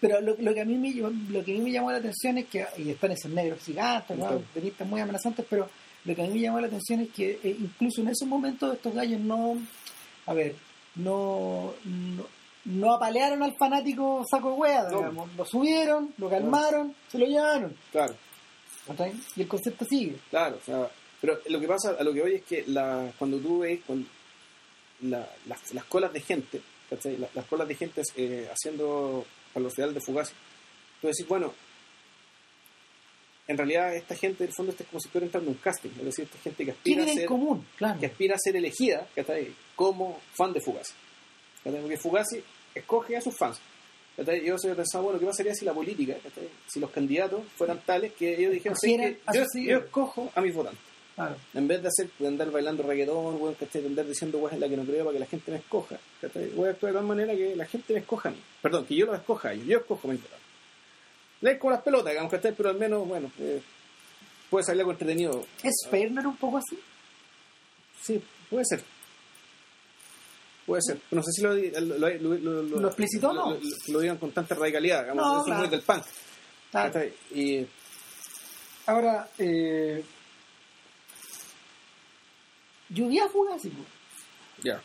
[0.00, 2.38] pero lo, lo que a mí me lo que a mí me llamó la atención
[2.38, 4.38] es que y están esos negros gigantes, ¿no?
[4.54, 5.68] Tenistas muy amenazantes, pero
[6.06, 8.74] lo que a mí me llamó la atención es que eh, incluso en esos momentos
[8.74, 9.58] estos gallos no,
[10.26, 10.54] a ver,
[10.96, 12.26] no, no,
[12.66, 14.98] no apalearon al fanático saco de hueá, No.
[14.98, 15.34] digamos.
[15.36, 18.14] lo subieron, lo calmaron, se lo llevaron, Claro,
[19.36, 20.16] y el concepto sigue.
[20.30, 20.88] claro, o sea,
[21.20, 24.06] pero lo que pasa, a lo que voy es que la, cuando tú ves con
[25.02, 26.60] la- las, las colas de gente,
[26.90, 27.16] ¿cachai?
[27.18, 30.32] La- las colas de gente eh, haciendo para los de Fugazi,
[31.00, 31.52] tú decís, bueno,
[33.46, 35.62] en realidad esta gente, en el fondo, este es como si estuviera entrando en un
[35.62, 37.66] casting, es decir, esta gente que ¿Qué aspira a ser común?
[37.76, 38.00] Claro.
[38.00, 39.52] que aspira a ser elegida ¿cachai?
[39.76, 40.94] como fan de Fugazi.
[41.62, 42.42] Porque Fugazi
[42.74, 43.60] escoge a sus fans.
[44.16, 46.14] Yo pensaba, bueno, ¿qué pasaría si la política,
[46.68, 49.20] si los candidatos fueran tales que ellos dijeran, "¿Sabes Escogieran qué?
[49.26, 49.80] a yo, sus seguidores".
[49.82, 50.80] yo escojo a mis votantes?
[51.16, 51.36] Claro.
[51.54, 53.82] En vez de hacer, de andar bailando reggaetón, weón, ¿cachai?
[53.82, 55.98] de andar diciendo weas en la que no creo para que la gente me escoja.
[56.56, 58.38] Voy a actuar de tal manera que la gente me escoja a mí.
[58.62, 59.66] Perdón, que yo los escoja a ellos.
[59.66, 60.44] Yo escojo a mis votantes.
[61.42, 62.52] Es como las pelotas, digamos, ¿cachai?
[62.56, 63.60] Pero al menos, bueno, eh,
[64.48, 65.44] puede salir algo entretenido.
[65.62, 66.78] ¿Es Fairner un poco así?
[68.00, 68.20] Sí,
[68.50, 68.82] puede ser.
[70.66, 70.98] Puede ser.
[71.10, 73.58] No sé si lo, lo, lo, lo, ¿Lo explicitó o no?
[73.88, 75.02] Lo, digan con tanta radicalidad.
[75.02, 75.68] Digamos, No, es claro.
[75.68, 76.02] del punk.
[76.70, 77.00] Claro.
[77.34, 77.66] Y
[78.86, 80.04] Ahora, eh,
[82.90, 83.72] yo vi a Fugazi,
[84.62, 84.82] ya.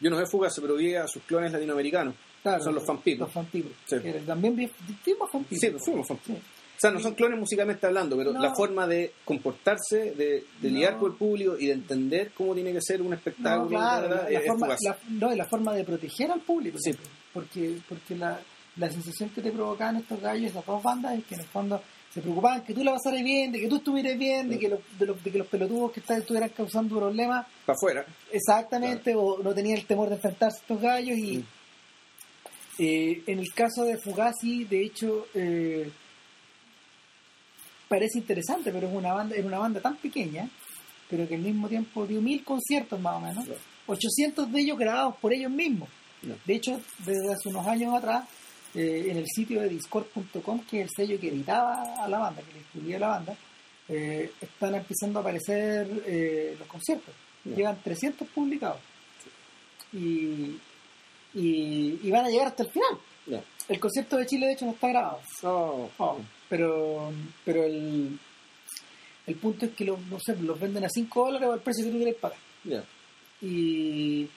[0.00, 2.14] Yo no veo Fugazi, pero vi a sus clones latinoamericanos.
[2.42, 3.26] Claro, Son los Fan People.
[3.32, 3.72] Los.
[3.86, 3.96] Sí.
[4.26, 4.66] También vi.
[4.66, 6.34] Sí, fuimos fan Sí.
[6.80, 8.40] O sea, no son clones musicalmente hablando, pero No.
[8.40, 10.68] la forma de comportarse, de, de No.
[10.70, 14.08] lidiar con el público y de entender cómo tiene que ser un espectáculo, No, claro,
[14.08, 16.78] la, la es forma, la, no, y la forma de proteger al público.
[16.80, 16.92] Sí.
[17.34, 18.40] Porque, porque la,
[18.76, 21.82] la sensación que te provocaban estos gallos, estas dos bandas, es que en el fondo
[22.14, 24.80] se preocupaban que tú la pasaras bien, de que tú estuvieras bien, de que, los,
[24.98, 28.06] de, los, de que los pelotudos que estuvieran causando problemas, Para afuera.
[28.32, 31.18] exactamente, o no tenían el temor de enfrentarse a estos gallos.
[31.18, 31.44] Y Mm.
[32.78, 35.90] eh, en el caso de Fugazi, de hecho, eh,
[37.90, 40.48] parece interesante, pero es una banda, era una banda tan pequeña,
[41.10, 43.60] pero que al mismo tiempo dio mil conciertos más o menos, Claro.
[43.88, 45.88] 800 de ellos grabados por ellos mismos.
[46.46, 48.28] De hecho, desde hace unos años atrás,
[48.76, 52.42] eh, en el sitio de discord.com, que es el sello que editaba a la banda,
[52.42, 53.36] que le distribuía a la banda,
[53.88, 57.12] eh, están empezando a aparecer eh, los conciertos.
[57.44, 58.78] Llevan 300 publicados.
[59.92, 60.56] Y,
[61.34, 63.42] y, y van a llegar hasta el final.
[63.70, 65.20] El concierto de Chile, de hecho, no está grabado.
[65.44, 66.18] Oh,
[66.48, 67.12] pero
[67.44, 68.18] pero el,
[69.26, 71.84] el punto es que los, no sé, los venden a 5 dólares o al precio
[71.84, 72.38] que tú quieres pagar.
[73.40, 74.28] Y,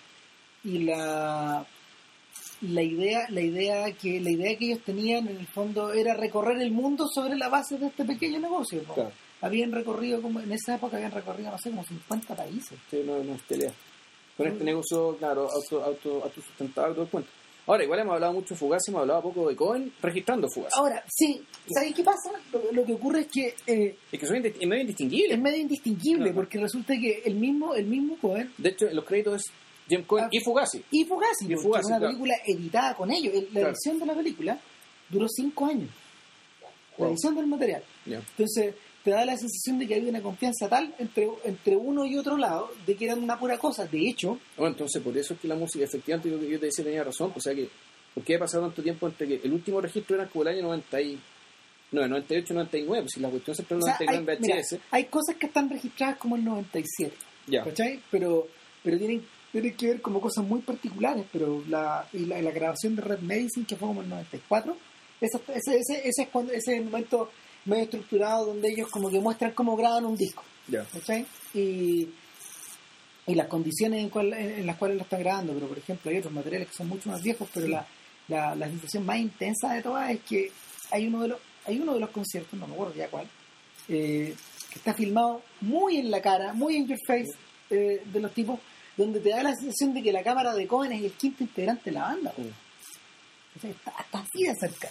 [0.64, 1.66] y la
[2.62, 6.62] la idea la idea que la idea que ellos tenían en el fondo era recorrer
[6.62, 8.94] el mundo sobre la base de este pequeño negocio ¿no?
[8.94, 9.12] Claro.
[9.42, 13.22] habían recorrido como en esa época habían recorrido no sé como 50 países Sí, no,
[13.22, 13.74] no es pelea.
[14.38, 14.52] Con Mm.
[14.54, 17.30] este negocio, claro, auto, auto, autosustentado y todo el cuento.
[17.66, 20.74] Ahora, igual hemos hablado mucho de Fugazi, hemos hablado poco de Cohen registrando Fugazi.
[20.78, 21.42] ahora sí
[21.74, 22.30] ¿sabes qué pasa?
[22.52, 25.34] lo, lo que ocurre es que eh, Es que son es medio indistinguible.
[25.34, 29.42] es medio indistinguible porque resulta que el mismo el mismo Cohen De hecho, los créditos
[29.46, 29.52] es
[29.88, 30.30] Jim Cohen Ah.
[30.32, 30.84] y Fugazi.
[30.92, 32.08] y Fugazi, Y Fugazi, es una claro.
[32.08, 33.68] película editada con ellos El- la Claro.
[33.70, 34.60] edición de la película
[35.10, 35.90] duró 5 años
[36.98, 37.84] la edición del material.
[38.06, 42.18] Entonces, te da la sensación de que había una confianza tal entre, entre uno y
[42.18, 43.86] otro lado de que eran una pura cosa.
[43.86, 46.86] De hecho, Bueno, entonces por eso es que la música, efectivamente, yo, yo te decía
[46.86, 47.32] tenía razón.
[47.32, 47.70] pues, O sea que,
[48.14, 50.62] ¿por qué ha pasado tanto tiempo entre que el último registro era como el año
[50.64, 51.20] 90 y,
[51.92, 53.08] no, 98, 99?
[53.10, 54.80] Si la cuestión siempre o es sea, hay, 99 en mira, VHS.
[54.92, 57.14] hay cosas que están registradas como el 97,
[57.48, 57.64] Ya.
[57.64, 58.00] ¿cachai?
[58.10, 58.48] Pero,
[58.84, 61.26] pero tienen, tienen que ver como cosas muy particulares.
[61.32, 64.78] Pero la, y la, la grabación de Red Medicine, que fue como el 94,
[65.22, 67.30] esa- ese, ese, ese es cuando, ese es el momento
[67.66, 70.44] medio estructurado donde ellos como que muestran cómo graban un disco.
[70.68, 70.86] Ya.
[70.86, 71.26] ¿cachai?
[71.54, 72.10] Y,
[73.28, 76.18] y las condiciones en, cual- en- las cuales lo están grabando, pero por ejemplo hay
[76.18, 77.86] otros materiales que son mucho más viejos, pero la,
[78.28, 80.52] la, la sensación más intensa de todas es que
[80.92, 83.28] hay uno de los, hay uno de los conciertos, no me acuerdo ya cuál,
[83.90, 84.36] eh,
[84.70, 87.32] que está filmado muy en la cara, muy en your face
[87.70, 88.60] eh, de los tipos,
[88.98, 91.90] donde te da la sensación de que la cámara de Cohen es el quinto integrante
[91.90, 92.34] de la banda.
[92.38, 94.90] O sea, está, está así de cerca,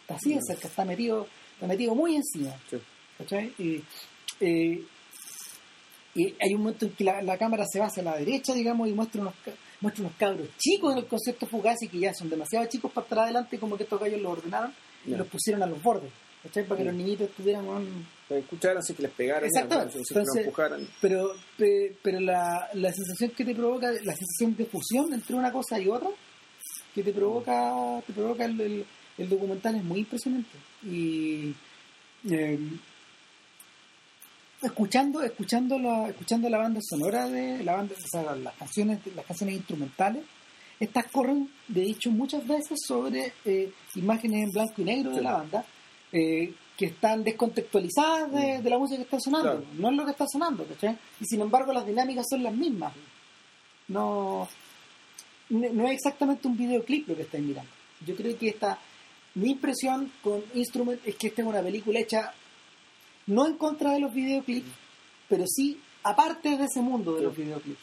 [0.00, 1.26] está así de cerca, está metido,
[1.56, 2.54] está metido muy encima.
[2.70, 2.76] Sí.
[3.18, 3.52] ¿cachai?
[3.58, 3.82] Y,
[4.40, 4.84] eh,
[6.14, 8.88] y hay un momento en que la, la cámara se va hacia la derecha, digamos,
[8.88, 9.34] y muestra unos,
[9.80, 13.18] muestra unos cabros chicos en el concierto Fugazi que ya son demasiado chicos para estar
[13.20, 14.72] adelante, como que estos gallos los ordenaron
[15.06, 16.10] y los pusieron a los bordes,
[16.42, 16.64] ¿cachai?
[16.66, 18.06] Para que los niñitos tuvieran un...
[18.28, 19.98] Para escuchar así que les pegaran, Exactamente.
[19.98, 20.88] así que los Entonces- empujaran.
[21.00, 25.52] Pero, pe- pero la, la sensación que te provoca, la sensación de fusión entre una
[25.52, 26.08] cosa y otra,
[26.94, 28.86] que te provoca, te provoca el, el-
[29.18, 30.50] el documental es muy impresionante.
[30.86, 31.54] Y
[32.30, 32.58] eh,
[34.62, 39.26] escuchando, escuchando la, escuchando la banda sonora de la banda, o sea, las canciones, las
[39.26, 40.24] canciones instrumentales,
[40.78, 45.32] estas corren, de hecho, muchas veces sobre eh, imágenes en blanco y negro de la
[45.32, 45.64] banda,
[46.12, 49.52] eh, que están descontextualizadas de, de la música que está sonando.
[49.52, 49.66] Claro.
[49.78, 50.98] No es lo que está sonando, ¿cachai?
[51.20, 52.92] Y sin embargo las dinámicas son las mismas.
[53.88, 54.46] No,
[55.48, 57.70] no no es exactamente un videoclip lo que estáis mirando.
[58.04, 58.78] Yo creo que esta,
[59.36, 62.32] mi impresión con Instrument es que esta es una película hecha
[63.26, 64.68] no en contra de los videoclips,
[65.28, 67.24] pero sí aparte de ese mundo de Sí.
[67.24, 67.80] los videoclips.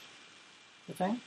[0.87, 1.19] ¿Cachai?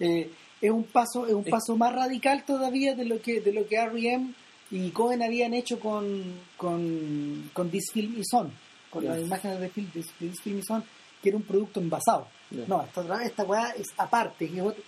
[0.00, 0.30] Eh,
[0.60, 3.66] es un paso, es un Es- paso más radical todavía de lo que de lo
[3.66, 4.32] que R.E.M.
[4.70, 6.22] y Cohen habían hecho con
[6.56, 8.50] con, con This Film Is On,
[8.90, 9.10] con Ya.
[9.10, 10.82] las imágenes de, de This Film Is On,
[11.22, 12.28] que era un producto envasado.
[12.50, 12.64] Ya.
[12.68, 14.82] No, esta, otra- esta weá es aparte, es otro-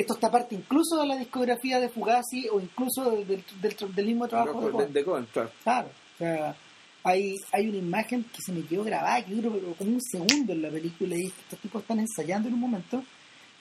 [0.00, 4.06] esto está aparte incluso de la discografía de Fugazi o incluso del, del- del- del
[4.06, 4.92] mismo trabajo de Cohen.
[4.92, 5.50] de Cohen, claro.
[5.62, 6.56] Claro, o sea,
[7.04, 10.52] hay, hay una imagen que se me quedó grabada, que duró pero como un segundo
[10.52, 13.02] en la película y estos tipos están ensayando en un momento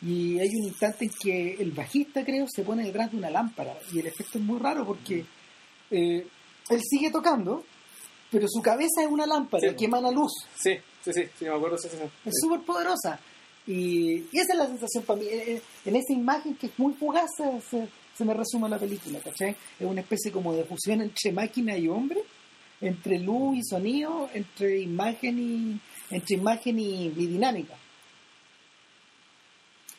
[0.01, 3.73] y hay un instante en que el bajista, creo, se pone detrás de una lámpara
[3.91, 5.25] y el efecto es muy raro porque
[5.91, 6.27] eh,
[6.69, 7.63] él sigue tocando,
[8.29, 9.75] pero su cabeza es una lámpara Sí.
[9.75, 12.03] que emana luz, Sí, sí, sí, sí, me acuerdo escena.
[12.03, 12.41] es Sí.
[12.41, 13.19] súper poderosa
[13.67, 16.93] y, esa es la sensación para mí, Eh, eh, en esa imagen que es muy
[16.93, 19.55] fugaz se, me resume la película, ¿cachai?
[19.79, 22.21] Es una especie como de fusión entre máquina y hombre
[22.81, 27.75] entre luz y sonido, entre imagen y entre imagen y, y dinámica.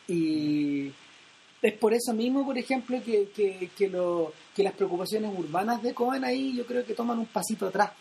[0.07, 0.91] Y
[1.61, 6.55] es por eso mismo, por ejemplo, que, que, que, las preocupaciones urbanas de Cohen ahí
[6.55, 7.91] yo creo que toman un pasito atrás.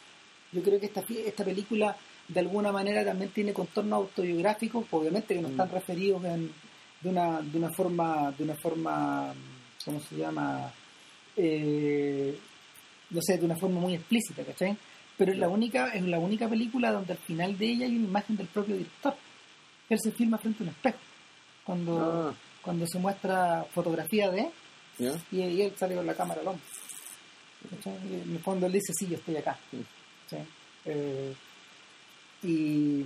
[0.53, 1.97] Yo creo que esta, esta película
[2.29, 5.73] de alguna manera también tiene contornos autobiográficos, obviamente que no están Mm.
[5.73, 6.53] referidos en,
[7.01, 9.33] de, una, de una forma, de una forma,
[9.85, 10.71] ¿cómo se llama?
[11.37, 12.39] Eh,
[13.11, 14.77] no sé, de una forma muy explícita, ¿cachai?
[15.17, 18.07] Pero es la única, es la única película donde al final de ella hay una
[18.09, 19.15] imagen del propio director.
[19.89, 20.99] Él se filma frente a un espejo.
[21.65, 21.99] Cuando,
[22.31, 22.35] Ah.
[22.63, 24.41] cuando se muestra fotografía de
[24.99, 26.63] él y, y él sale con la cámara al hombro.
[27.95, 29.59] En el fondo él dice, sí, yo estoy acá.
[29.71, 30.37] Sí.
[30.85, 31.35] Eh,
[32.43, 33.05] y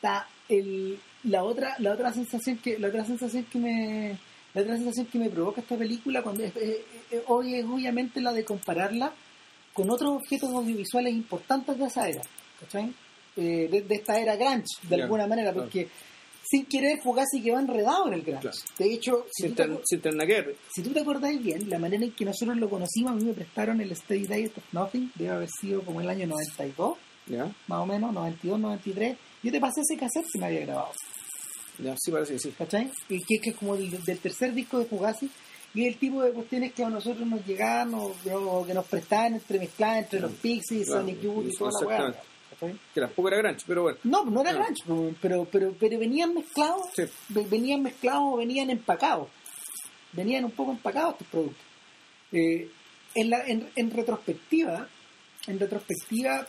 [0.00, 4.18] ta, el, la otra la otra sensación que la otra sensación que me
[4.54, 8.20] la otra sensación que me provoca esta película cuando es- eh, eh, hoy es obviamente
[8.20, 9.12] la de compararla
[9.72, 12.22] con otros objetos audiovisuales importantes de esa era
[12.60, 12.92] ¿cachai?
[13.36, 15.66] Eh, de, de esta era grunge de alguna manera claro.
[15.66, 15.88] porque
[16.44, 18.56] sin querer Fugazi quedó enredado en el grunge Claro.
[18.78, 21.78] de hecho si Sin, tú, te, ten- sin que si tú te acordáis bien la
[21.78, 25.12] manera en que nosotros lo conocimos a mí me prestaron el Steady Diet of Nothing
[25.14, 27.44] debe haber sido como el año 92 ¿Ya?
[27.68, 29.16] más o menos, 92, 93.
[29.42, 30.92] Yo te pasé ese cassette que me había grabado,
[31.78, 32.50] Ya, sí, parece que sí.
[32.56, 32.90] ¿cachai?
[33.08, 35.30] Y que, que es como del, del tercer disco de Fugazi.
[35.74, 39.34] Y el tipo de cuestiones que a nosotros nos llegaban o, o que nos prestaban
[39.34, 42.14] entremezcladas entre los Pixies, Claro, Sonic Youth y toda la weá.
[42.94, 43.98] Que tampoco era grunge, pero bueno.
[44.04, 47.02] No, no era grunge, pero, pero, pero venían mezclados, Sí.
[47.30, 49.28] ve- venían mezclados o venían empacados.
[50.12, 51.64] Venían un poco empacados estos productos.
[52.32, 52.70] Eh,
[53.14, 54.86] en, la, en, en retrospectiva,
[55.46, 56.46] en retrospectiva,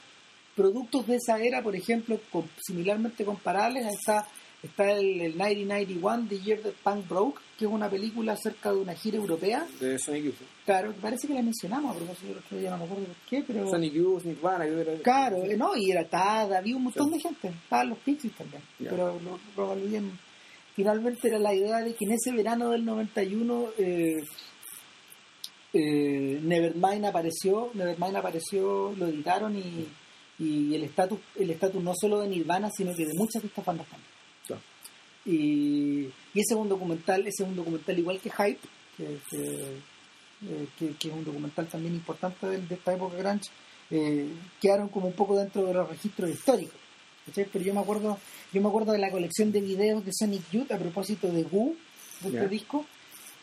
[0.56, 4.28] productos de esa era, por ejemplo, con- similarmente comparables, está,
[4.62, 8.78] está el, el 1991, The Year That Punk Broke, que es una película acerca de
[8.80, 9.66] una gira europea.
[9.80, 10.36] De Sonic Youth.
[10.66, 13.44] Claro, parece que la mencionamos a propósito del otro día, no me acuerdo por qué,
[13.46, 13.70] pero...
[13.70, 14.94] Sonic Youth, Nirvana, yo era...
[15.02, 17.14] Claro, eh, no, y era Tada, había un montón Sí.
[17.16, 19.20] de gente, estaban los Pixies también, pero
[19.58, 19.76] lo, lo.
[20.76, 24.24] Finalmente era la idea de que en ese verano del 91 eh,
[25.74, 29.88] eh, Nevermind apareció, Nevermind apareció, lo editaron y,
[30.39, 33.65] y el estatus el estatus no solo de Nirvana, sino que de muchas de estas
[33.65, 34.10] bandas también.
[34.47, 34.61] Claro.
[35.26, 38.60] Y, y ese es un documental, ese es un documental igual que Hype,
[38.97, 39.38] que, que,
[40.45, 43.49] eh, que- que es un documental también importante de, de esta época grunge,
[43.91, 44.27] eh,
[44.61, 46.76] quedaron como un poco dentro de los registros históricos.
[47.26, 47.45] ¿cachai?
[47.51, 48.18] Pero yo me acuerdo,
[48.51, 51.76] yo me acuerdo de la colección de videos de Sonic Youth a propósito de Who,
[52.22, 52.47] de este Ya.
[52.47, 52.85] disco,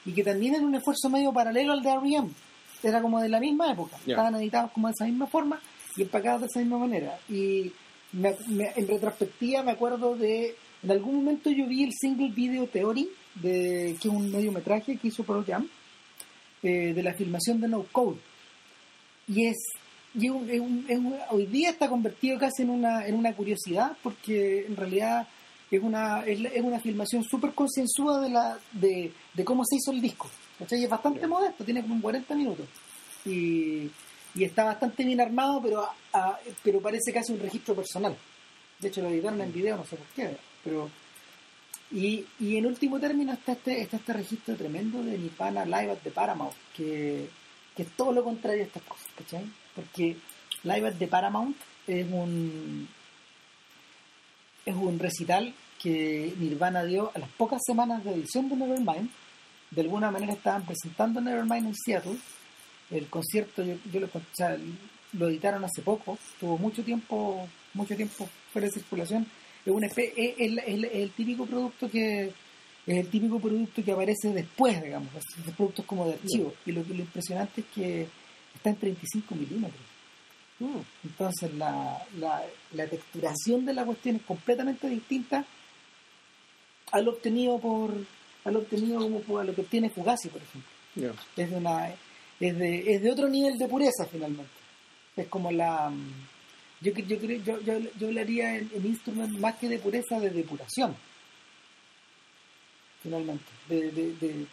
[0.04, 2.28] y que también era un esfuerzo medio paralelo al de R.E.M.
[2.82, 3.96] era como de la misma época.
[4.04, 4.12] Ya.
[4.14, 5.60] Estaban editados como de esa misma forma
[5.96, 7.18] y empacados de esa misma manera.
[7.28, 7.72] Y
[8.12, 10.54] me- me- en retrospectiva me acuerdo de.
[10.82, 15.08] En algún momento yo vi el single video Theory, de, que es un mediometraje que
[15.08, 15.68] hizo Pearl Jam,
[16.62, 18.18] eh, de la filmación de No Code.
[19.28, 19.56] Y es.
[20.14, 23.14] y es un- es un- es un- hoy día está convertido casi en una, en
[23.14, 25.28] una curiosidad, porque en realidad
[25.70, 29.92] es una, es, es una filmación súper concienzuda de, la, de, de cómo se hizo
[29.92, 30.28] el disco.
[30.58, 30.80] ¿cachai?
[30.80, 32.66] Y es bastante modesto, tiene como 40 minutos.
[33.24, 33.88] Y,
[34.34, 38.16] y está bastante bien armado, pero, a- pero parece casi un registro personal.
[38.78, 40.36] De hecho, lo editaron en video, no sé por qué.
[40.64, 40.88] Pero,
[41.92, 45.98] y, y en último término está este, está este registro tremendo de Nirvana Live at
[46.04, 47.28] the Paramount, que,
[47.76, 49.44] que es todo lo contrario a estas cosas, ¿cachai?
[49.74, 50.16] Porque
[50.62, 52.88] Live at the Paramount es un,
[54.64, 55.52] es un recital
[55.82, 59.10] que Nirvana dio a las pocas semanas de edición de Nevermind.
[59.70, 62.16] De alguna manera estaban presentando Nevermind en Seattle.
[62.90, 64.56] El concierto, yo, yo lo, o sea,
[65.12, 69.26] lo editaron hace poco, tuvo mucho tiempo, mucho tiempo fuera de circulación.
[69.64, 72.24] Es, una espe- es, es- el típico producto que
[72.86, 76.52] es el típico producto que aparece después, digamos, de productos como de archivo.
[76.66, 78.06] Y lo, lo impresionante es que
[78.54, 79.82] está en 35 milímetros.
[81.04, 82.42] Entonces la, la,
[82.72, 85.44] la texturación de la cuestión es completamente distinta
[86.92, 87.92] al obtenido por
[88.44, 90.70] al obtenido como por- a lo que obtiene Fugazi, por ejemplo.
[90.96, 91.12] Ya.
[91.42, 91.94] Es de una
[92.40, 94.50] es de, es de otro nivel de pureza finalmente.
[95.16, 96.12] Es como la mm,
[96.80, 100.96] yo yo yo, yo, yo hablaría en, en instrument más que de pureza de depuración.
[103.02, 104.46] Finalmente, de, de, de,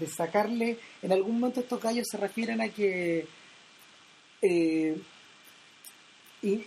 [0.00, 3.26] de sacarle, en algún momento estos gallos se refieren a que
[4.42, 5.00] eh,
[6.42, 6.64] y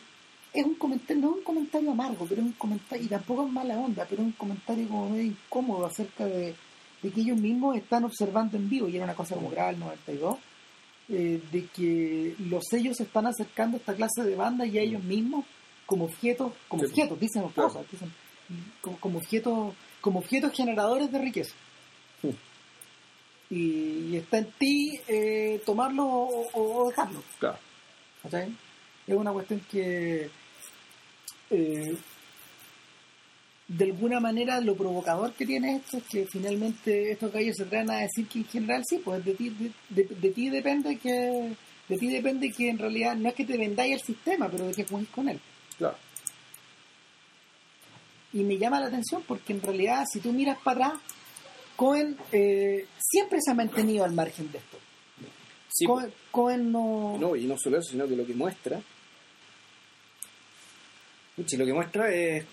[0.54, 3.52] es un comentario, no es un comentario amargo, pero es un comentario, y tampoco es
[3.52, 6.56] mala onda, pero es un comentario como medio incómodo acerca de,
[7.02, 9.80] de que ellos mismos están observando en vivo, y era una cosa como grave el
[9.80, 10.38] 92,
[11.10, 14.82] eh, de que los sellos se están acercando a esta clase de banda y a
[14.82, 15.46] ellos mismos
[15.86, 16.90] como objetos, como Sí.
[16.90, 17.70] objetos, dicen los Claro.
[17.70, 18.14] cosas, dicen,
[18.82, 21.54] como, como objetos, como objetos generadores de riqueza.
[22.22, 22.36] Sí.
[23.50, 27.24] Y, y está en ti eh, tomarlo o, o- dejarlo.
[27.40, 27.58] Claro.
[28.22, 28.54] ¿cachai?
[29.08, 30.30] Es una cuestión que
[31.50, 31.98] eh,
[33.70, 37.90] de alguna manera lo provocador que tiene esto es que finalmente estos gallos se traen
[37.92, 41.56] a decir que en general sí, pues de ti, de, de- de ti depende que
[41.88, 44.74] de ti depende que en realidad no es que te vendáis el sistema, pero de
[44.74, 45.40] que juegues con él.
[45.78, 45.96] Claro.
[48.34, 51.02] Y me llama la atención porque en realidad si tú miras para atrás,
[51.76, 54.78] Cohen eh, siempre se ha mantenido al margen de esto.
[55.72, 57.18] Sí, Cohen, Cohen no...
[57.20, 58.82] No, y no solo eso, sino que lo que muestra.
[61.36, 62.46] Puchi, lo que muestra es,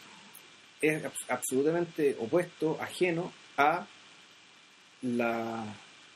[0.81, 3.87] es abs- absolutamente opuesto, ajeno a
[5.03, 5.65] la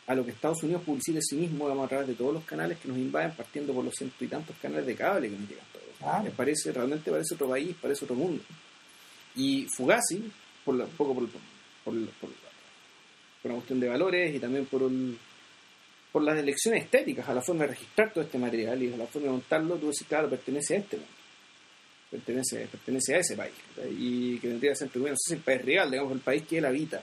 [0.07, 2.45] a lo que Estados Unidos publicita de sí mismo digamos, a través de todos los
[2.45, 5.49] canales que nos invaden, partiendo por los ciento y tantos canales de cable que nos
[5.49, 5.87] llegan todos.
[6.24, 8.43] Me parece, realmente parece otro país, parece otro mundo.
[9.37, 10.32] Y Fugazi,
[10.65, 11.41] por la, un poco por, por,
[11.85, 12.31] por, por
[13.45, 15.16] una cuestión de valores y también por un,
[16.11, 19.07] por las elecciones estéticas, a la forma de registrar todo este material y a la
[19.07, 21.12] forma de montarlo, tú decís, claro, pertenece a este mundo.
[22.11, 23.55] Pertenece, pertenece a ese país.
[23.77, 23.93] ¿verdad?
[23.97, 26.59] Y que tendría que ser, no sé si el país real, digamos, el país que
[26.59, 27.03] él habita.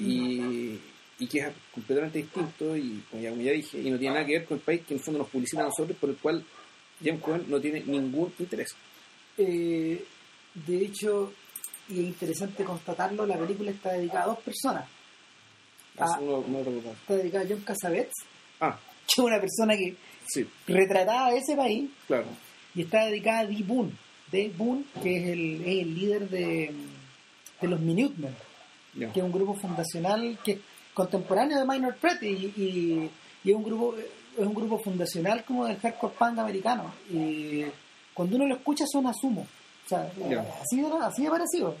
[0.00, 0.78] Y,
[1.18, 4.26] y que es completamente distinto, y como ya, como ya dije, y no tiene nada
[4.26, 6.16] que ver con el país que en el fondo nos publicita a nosotros, por el
[6.16, 6.44] cual
[7.02, 8.74] James Cohen no tiene ningún interés.
[9.38, 10.04] Eh,
[10.54, 11.32] de hecho,
[11.88, 14.88] y es interesante constatarlo, la película está dedicada a dos personas.
[15.98, 16.18] Ah.
[16.20, 16.90] Uno, uno.
[16.90, 18.14] Está dedicada a John Cassavetes,
[18.60, 22.26] Ah, que es una persona que sí, retrataba a ese país, claro.
[22.74, 23.92] Y está dedicada a Dee Boone.
[24.30, 26.72] Dave Boone, que es el, es el líder de,
[27.60, 28.34] de los Minutemen,
[28.94, 29.12] Ya.
[29.12, 30.58] que es un grupo fundacional que es
[30.94, 33.10] contemporáneo de Minor Threat y, y-
[33.44, 37.64] y es un grupo es un grupo fundacional como del hardcore punk americano y
[38.14, 39.42] cuando uno lo escucha suena sumo
[39.84, 40.40] o sea Ya.
[40.62, 41.76] así, de, así de parecido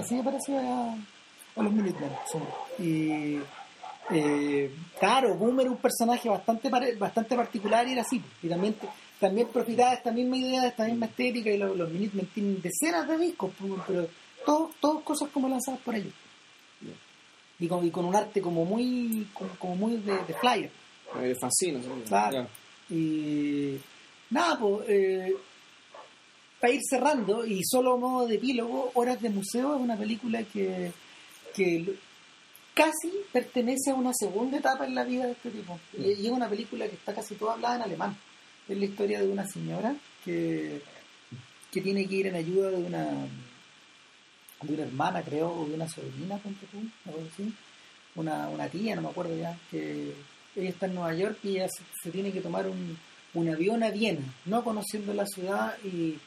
[0.00, 0.94] así de parecido a,
[1.60, 2.46] a los Minutemen Sumo.
[2.80, 3.38] y
[4.10, 8.74] eh, claro Boomer es un personaje bastante bastante particular y era así y también
[9.18, 12.60] también profitaba de esta misma idea de esta misma estética y los, los Minutemen tienen
[12.60, 13.50] decenas de discos
[13.86, 14.08] pero
[14.44, 16.12] todos todos cosas como lanzadas por ellos.
[17.58, 20.70] Y con, y con un arte como muy como, como muy de, de flyer.
[21.40, 21.88] Fascina, sí.
[22.06, 22.46] Claro.
[22.90, 23.78] y
[24.30, 25.34] nada pues eh,
[26.60, 30.92] para ir cerrando y solo modo de epílogo Horas de Museo es una película que
[31.54, 31.96] que
[32.74, 35.80] casi pertenece a una segunda etapa en la vida de este tipo.
[35.96, 38.16] Y, y es una película que está casi toda hablada en alemán
[38.68, 39.94] es la historia de una señora
[40.24, 40.82] que
[41.72, 43.06] que tiene que ir en ayuda de una
[44.62, 46.78] de una hermana, creo, o de una sobrina, ponte tú,
[47.10, 47.52] así.
[48.14, 50.14] Una, una tía, no me acuerdo ya, que,
[50.54, 52.98] ella está en Nueva York y ella se, se tiene que tomar un,
[53.34, 56.18] un avión a Viena, no conociendo la ciudad y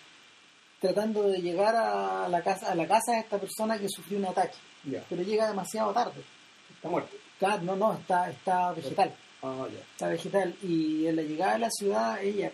[0.80, 4.26] tratando de llegar a la casa a la casa de esta persona que sufrió un
[4.26, 4.56] ataque,
[5.10, 6.22] pero llega demasiado tarde.
[6.76, 7.16] Está muerto.
[7.34, 9.16] Está- no, no, está, está vegetal.
[9.41, 9.80] Ya.
[9.91, 12.52] está vegetal y en la llegada a la ciudad ella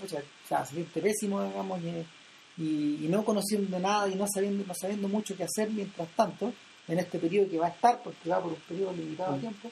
[0.48, 4.74] sea, se siente pésimo digamos y, y- y no conociendo nada y no sabiendo no
[4.76, 6.54] sabiendo mucho qué hacer mientras tanto
[6.88, 9.42] en este periodo que va a estar porque va por un periodo limitado de Mm.
[9.42, 9.72] tiempo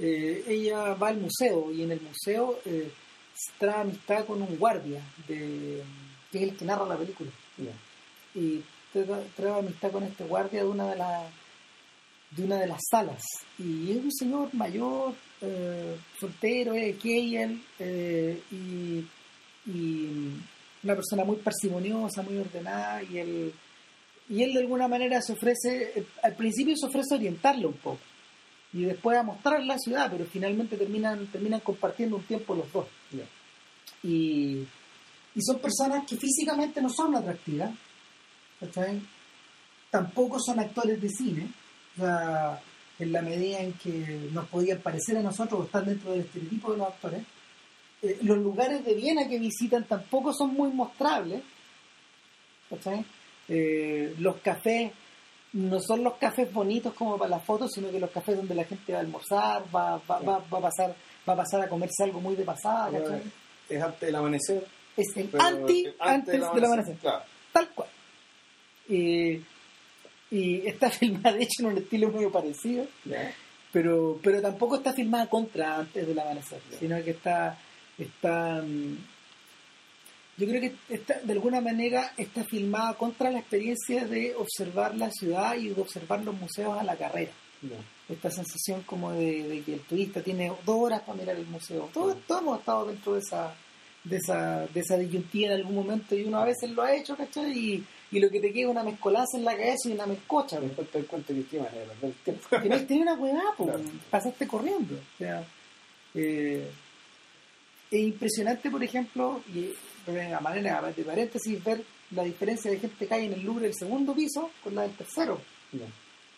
[0.00, 2.90] eh, ella va al museo y en el museo eh,
[3.58, 5.82] trae amistad con un guardia de,
[6.32, 7.72] que es el que narra la película Ya.
[8.40, 9.06] y trae,
[9.36, 11.22] trae amistad con este guardia de una de las
[12.32, 13.22] de una de las salas
[13.58, 16.96] y es un señor mayor eh, soltero eh,
[18.50, 19.06] y,
[20.82, 23.52] una persona muy parsimoniosa muy ordenada y él
[24.30, 27.74] y él de alguna manera se ofrece eh, al principio se ofrece a orientarlo un
[27.74, 27.98] poco
[28.72, 32.86] y después a mostrar la ciudad pero finalmente terminan terminan compartiendo un tiempo los dos
[34.02, 34.66] y,
[35.34, 37.70] y son personas que físicamente no son atractivas,
[38.58, 39.00] ¿cachai?
[39.90, 41.48] Tampoco son actores de cine,
[41.96, 42.60] o sea,
[42.98, 46.72] en la medida en que nos podían parecer a nosotros o estar dentro del estereotipo
[46.72, 47.22] de los actores.
[48.02, 51.42] Eh, los lugares de Viena que visitan tampoco son muy mostrables.
[53.48, 54.92] Eh, los cafés
[55.54, 58.64] no son los cafés bonitos como para las fotos, sino que los cafés donde la
[58.64, 60.94] gente va a almorzar, va, va, va, va a pasar
[61.28, 63.22] va a pasar a comerse algo muy de pasada, ¿cachai?
[63.68, 64.66] Es antes del amanecer.
[64.96, 67.24] es el anti antes antes del del amanecer, amanecer, claro.
[67.52, 67.88] tal cual.
[68.88, 69.42] Eh,
[70.30, 72.86] y está filmada, de hecho, en un estilo muy parecido,
[73.72, 76.78] pero pero tampoco está filmada contra antes del amanecer, Ya.
[76.78, 77.58] sino que está,
[77.98, 78.96] está mm,
[80.38, 85.10] yo creo que está, de alguna manera está filmada contra la experiencia de observar la
[85.10, 87.32] ciudad y de observar los museos a la carrera
[88.08, 91.90] esta sensación como de, de que el turista tiene dos horas para mirar el museo.
[91.92, 93.54] Todos, todos hemos estado dentro de esa,
[94.04, 97.16] de esa, de esa disyuntiva en algún momento y uno a veces lo ha hecho,
[97.16, 97.50] ¿cachai?
[97.58, 100.58] Y, y lo que te queda es una mezcolanza en la cabeza y una mezcocha.
[100.60, 102.48] Te das cuenta que manera de perder el tiempo.
[102.62, 103.84] Tenés tenés una huevada, pues, Claro.
[104.10, 104.94] pasaste corriendo.
[104.94, 105.44] O sea,
[106.14, 106.70] eh,
[107.90, 109.70] es impresionante, por ejemplo, y
[110.06, 111.82] eh, a manera de paréntesis, ver
[112.12, 114.92] la diferencia de gente que hay en el Louvre del segundo piso con la del
[114.92, 115.38] tercero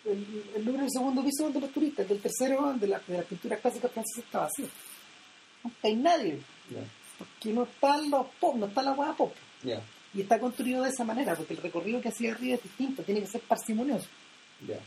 [0.05, 3.01] el, el Louvre del segundo piso es de los turistas, el del tercero de, la,
[3.07, 4.67] de las pinturas clásicas francesas está vacío.
[5.63, 6.39] No hay nadie,
[6.71, 6.81] Ya.
[7.19, 9.33] porque no están los pop, no está la hueá pop.
[10.15, 13.21] Y está construido de esa manera, porque el recorrido que hacía arriba es distinto, tiene
[13.21, 14.07] que ser parsimonioso.
[14.67, 14.79] Ya.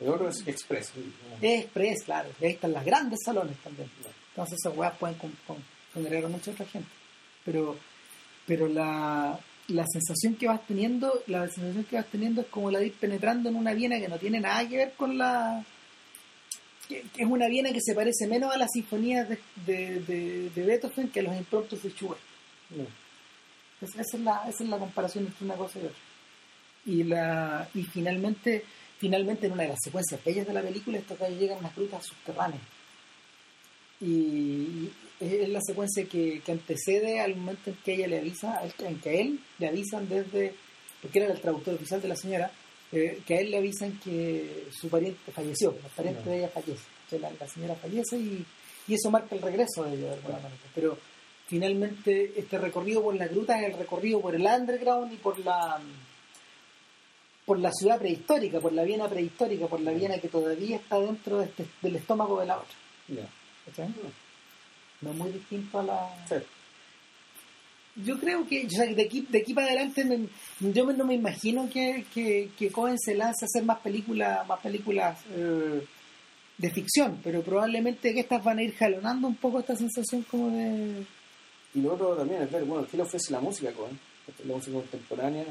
[0.00, 0.92] El otro es express.
[1.40, 3.88] Es express, claro, y ahí están las grandes salones también.
[4.02, 4.10] Ya.
[4.30, 5.62] Entonces esas hueás pueden con, con-
[5.94, 6.88] congregar a mucha otra gente.
[7.44, 7.76] Pero,
[8.46, 9.38] pero la,
[9.68, 12.94] la sensación que vas teniendo, la sensación que vas teniendo es como la de ir
[12.94, 15.64] penetrando en una Viena que no tiene nada que ver con la
[16.88, 20.62] que, es una Viena que se parece menos a las sinfonías de, de, de- de
[20.64, 22.20] Beethoven que a los impromptus de Schubert.
[22.70, 22.84] Ya.
[23.80, 25.98] Esa, esa es la, esa es la comparación entre una cosa y otra.
[26.86, 28.64] Y, la, y finalmente,
[28.98, 31.76] finalmente en una de las secuencias bellas de la película, estos gallos llegan a unas
[31.76, 32.62] grutas subterráneas.
[34.00, 34.90] Y
[35.20, 39.08] es la secuencia que, que antecede al momento en que ella le avisa, en que
[39.08, 40.54] a él le avisan desde,
[41.00, 42.50] porque era el traductor oficial de la señora,
[42.92, 46.84] eh, que a él le avisan que su pariente falleció, el pariente de ella fallece.
[47.06, 48.46] O sea, la, la señora fallece y,
[48.86, 50.70] y eso marca el regreso de ella de alguna manera.
[50.74, 50.98] Pero
[51.46, 55.80] finalmente este recorrido por la gruta es el recorrido por el underground y por la
[57.44, 61.38] por la ciudad prehistórica, por la Viena prehistórica, por la Viena que todavía está dentro
[61.38, 62.76] de este- del estómago de la otra.
[63.64, 63.88] ¿cachai?
[65.00, 66.08] No es muy distinto a la...
[66.28, 66.34] Sí.
[68.04, 70.28] Yo creo que, o sea, de aquí, de aquí para adelante me-
[70.72, 74.46] yo me- no me imagino que, que, que Cohen se lance a hacer más películas,
[74.48, 75.86] más películas eh,
[76.58, 80.50] de ficción, pero probablemente que estas van a ir jalonando un poco esta sensación como
[80.50, 81.04] de...
[81.76, 83.96] Y lo otro también es ver, bueno, ¿qué le ofrece la música, Cohen?
[84.44, 85.44] La música contemporánea,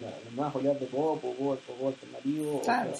[0.00, 2.92] la- las nuevas oleadas de pop, o pop, pop alternativo, Claro.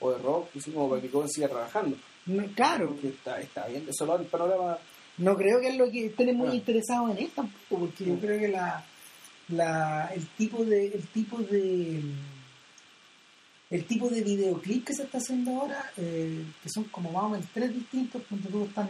[0.00, 1.96] o, o de rock, así como para que Cohen siga trabajando.
[2.26, 4.78] No, claro, Porque está, está bien desolado el panorama.
[5.18, 6.54] no creo que es lo que estén muy Ah.
[6.54, 8.18] interesados en él tampoco, porque yo Mm.
[8.20, 8.84] creo que la,
[9.48, 12.00] la el tipo de el tipo de
[13.70, 17.28] el tipo de videoclip que se está haciendo ahora, eh, que son como más o
[17.30, 18.88] menos tres distintos, donde todos están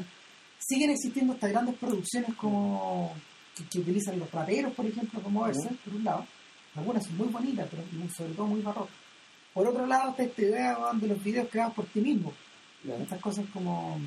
[0.66, 3.14] siguen existiendo estas grandes producciones como
[3.56, 6.26] que, que utilizan los raperos, por ejemplo, como verse, por un lado,
[6.74, 8.94] algunas son muy bonitas, pero sobre todo muy barrocas.
[9.52, 12.32] Por otro lado, está esta idea de los videos creados por ti mismo,
[12.84, 14.00] estas cosas como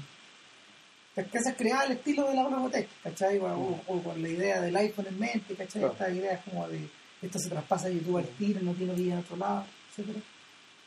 [1.16, 3.40] estas cosas creadas al estilo de la Robotech, ¿cachai?
[3.40, 5.84] O, con la idea del iPhone en mente, ¿cachai?
[5.84, 6.88] Estas ideas como de
[7.22, 10.20] esto se traspasa a YouTube al tiro, no tiene vida en otro lado, etcétera.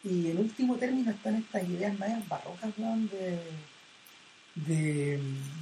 [0.05, 3.41] Y en último término están estas ideas medias barrocas, weón, de,
[4.55, 5.19] de,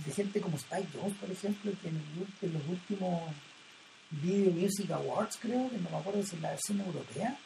[0.07, 3.23] de gente como Spike Jones, por ejemplo, que en, el- en los últimos
[4.11, 7.37] Video Music Awards, creo, que no me acuerdo si es la versión europea,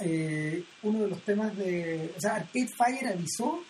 [0.00, 2.12] eh, uno de los temas de...
[2.16, 3.62] O sea, Arcade Fire avisó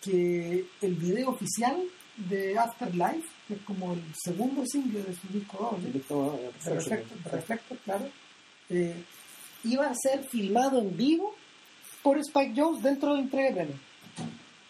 [0.00, 1.80] que el video oficial
[2.16, 6.00] de Afterlife, que es como el segundo single de su disco doble, de
[7.30, 8.08] Reflector, claro,
[8.68, 9.04] eh,
[9.64, 11.34] iba a ser filmado en vivo
[12.02, 13.64] por Spike Jones dentro del entrega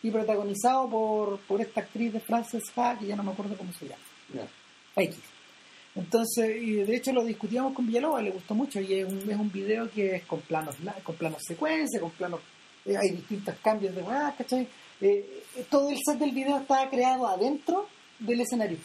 [0.02, 3.72] y protagonizado por, por esta actriz de Frances Ha, que ya no me acuerdo cómo
[3.72, 4.02] se llama.
[4.96, 5.16] X.
[5.94, 9.36] Entonces, y de hecho lo discutíamos con Villalobos, le gustó mucho, y es un, es
[9.36, 12.40] un video que es con planos, la- con planos secuencia, con planos,
[12.86, 14.62] eh, hay distintos cambios de weá, ¿cachai?
[15.02, 17.86] Eh, eh, todo el set del video estaba creado adentro
[18.18, 18.78] del escenario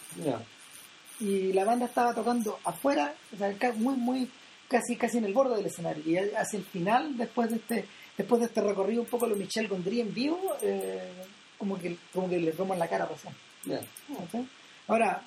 [1.20, 4.30] y la banda estaba tocando afuera, o sea, muy, muy,
[4.68, 6.04] casi, casi en el borde del escenario.
[6.06, 7.86] Y hacia el final, después de este,
[8.18, 11.12] después de este recorrido, un poco lo Michel Gondry en vivo, eh,
[11.58, 13.32] como que, como que le toman la cara a.
[13.68, 14.48] ¿cachai?
[14.88, 15.22] Ahora,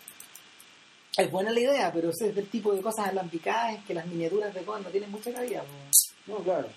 [1.17, 4.55] es buena la idea, pero ese es tipo de cosas alambicadas en que las miniaturas
[4.55, 5.63] de Cohen no tienen mucha cabida.
[6.27, 6.69] No, claro.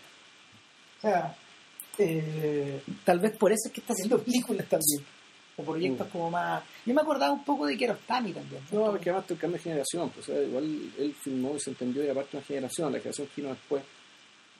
[0.97, 1.35] O sea,
[1.97, 5.05] eh, tal vez por eso es que está haciendo películas también.
[5.55, 6.09] O proyectos Mm.
[6.11, 6.63] como más...
[6.83, 8.61] Yo me acordaba un poco de Kiarostami también.
[8.71, 10.63] No, porque además el cambio de generación, pues, o sea, igual
[10.97, 13.53] él filmó y se entendió y era parte de una generación, la generación que vino
[13.53, 13.83] después,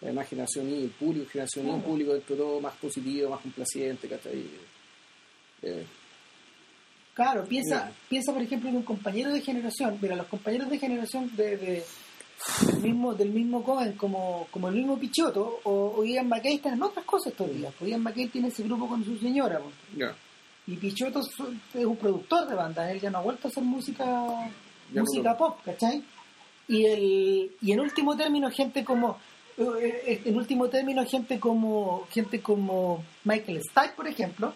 [0.04, 1.82] la demás generación Y, el público, generación Claro.
[1.84, 4.46] público dentro de todo más positivo, más complaciente, ¿cachai?
[5.62, 5.86] Eh,
[7.14, 7.96] Claro, piensa, Bien.
[8.10, 11.84] piensa por ejemplo en un compañero de generación, mira, los compañeros de generación de, de-
[12.66, 16.74] del mismo del mismo joven como, como el mismo Pichoto o, o Ian McKay están
[16.74, 17.72] en otras cosas estos días.
[17.78, 19.76] Pues Ian McKay tiene ese grupo con su señora, pues.
[19.96, 20.14] ya.
[20.68, 24.04] y Pichoto es un productor de bandas, él ya no ha vuelto a hacer música
[24.04, 24.50] Ya
[24.96, 26.04] no música lo- pop, ¿cachai?
[26.68, 29.20] Y el y en último término gente como
[29.58, 34.54] en último término gente como gente como Michael Stipe, por ejemplo,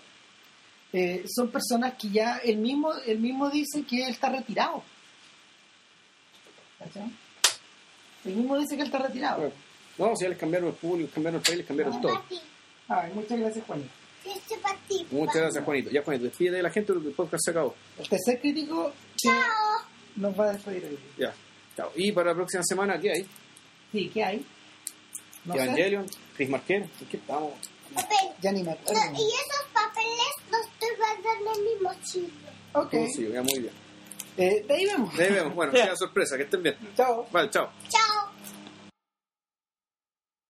[0.94, 4.84] eh, son personas que ya él mismo él mismo dice que él está retirado.
[6.80, 7.12] ¿Cachai?
[8.26, 9.38] Él mismo dice que él está retirado.
[9.98, 12.24] Bueno, no, si ya les cambiaron el público, cambiaron el país, les cambiaron todo.
[12.88, 13.90] Ay, muchas gracias, Juanito.
[14.26, 15.16] Este.
[15.16, 15.90] Muchas gracias, Juanito.
[15.90, 17.76] Ya, Juanito, despide de la gente porque el podcast se acabó.
[17.98, 19.34] El tercer crítico Chao.
[20.16, 21.00] nos va a despedir hoy.
[21.18, 21.34] Ya,
[21.76, 21.92] chao.
[21.96, 23.28] Y para la próxima semana, ¿qué hay?
[23.92, 24.46] Sí, ¿qué hay?
[25.48, 26.06] No sé, Evangelion,
[26.36, 27.54] Chris Marquez, ¿en qué estamos?
[27.96, 28.18] Papel.
[28.42, 29.02] ya ni me No, acuerdo.
[29.14, 32.52] y esos papeles los estoy guardando en mi mochila.
[32.74, 33.74] Ok, Oh, sí, ya muy bien.
[34.38, 35.16] eh, de ahí vemos.
[35.18, 35.56] De ahí vemos.
[35.56, 36.78] Bueno, sea sorpresa, que estén bien.
[36.96, 37.26] Chao.
[37.32, 37.72] Vale, chao.
[37.90, 38.02] Chao.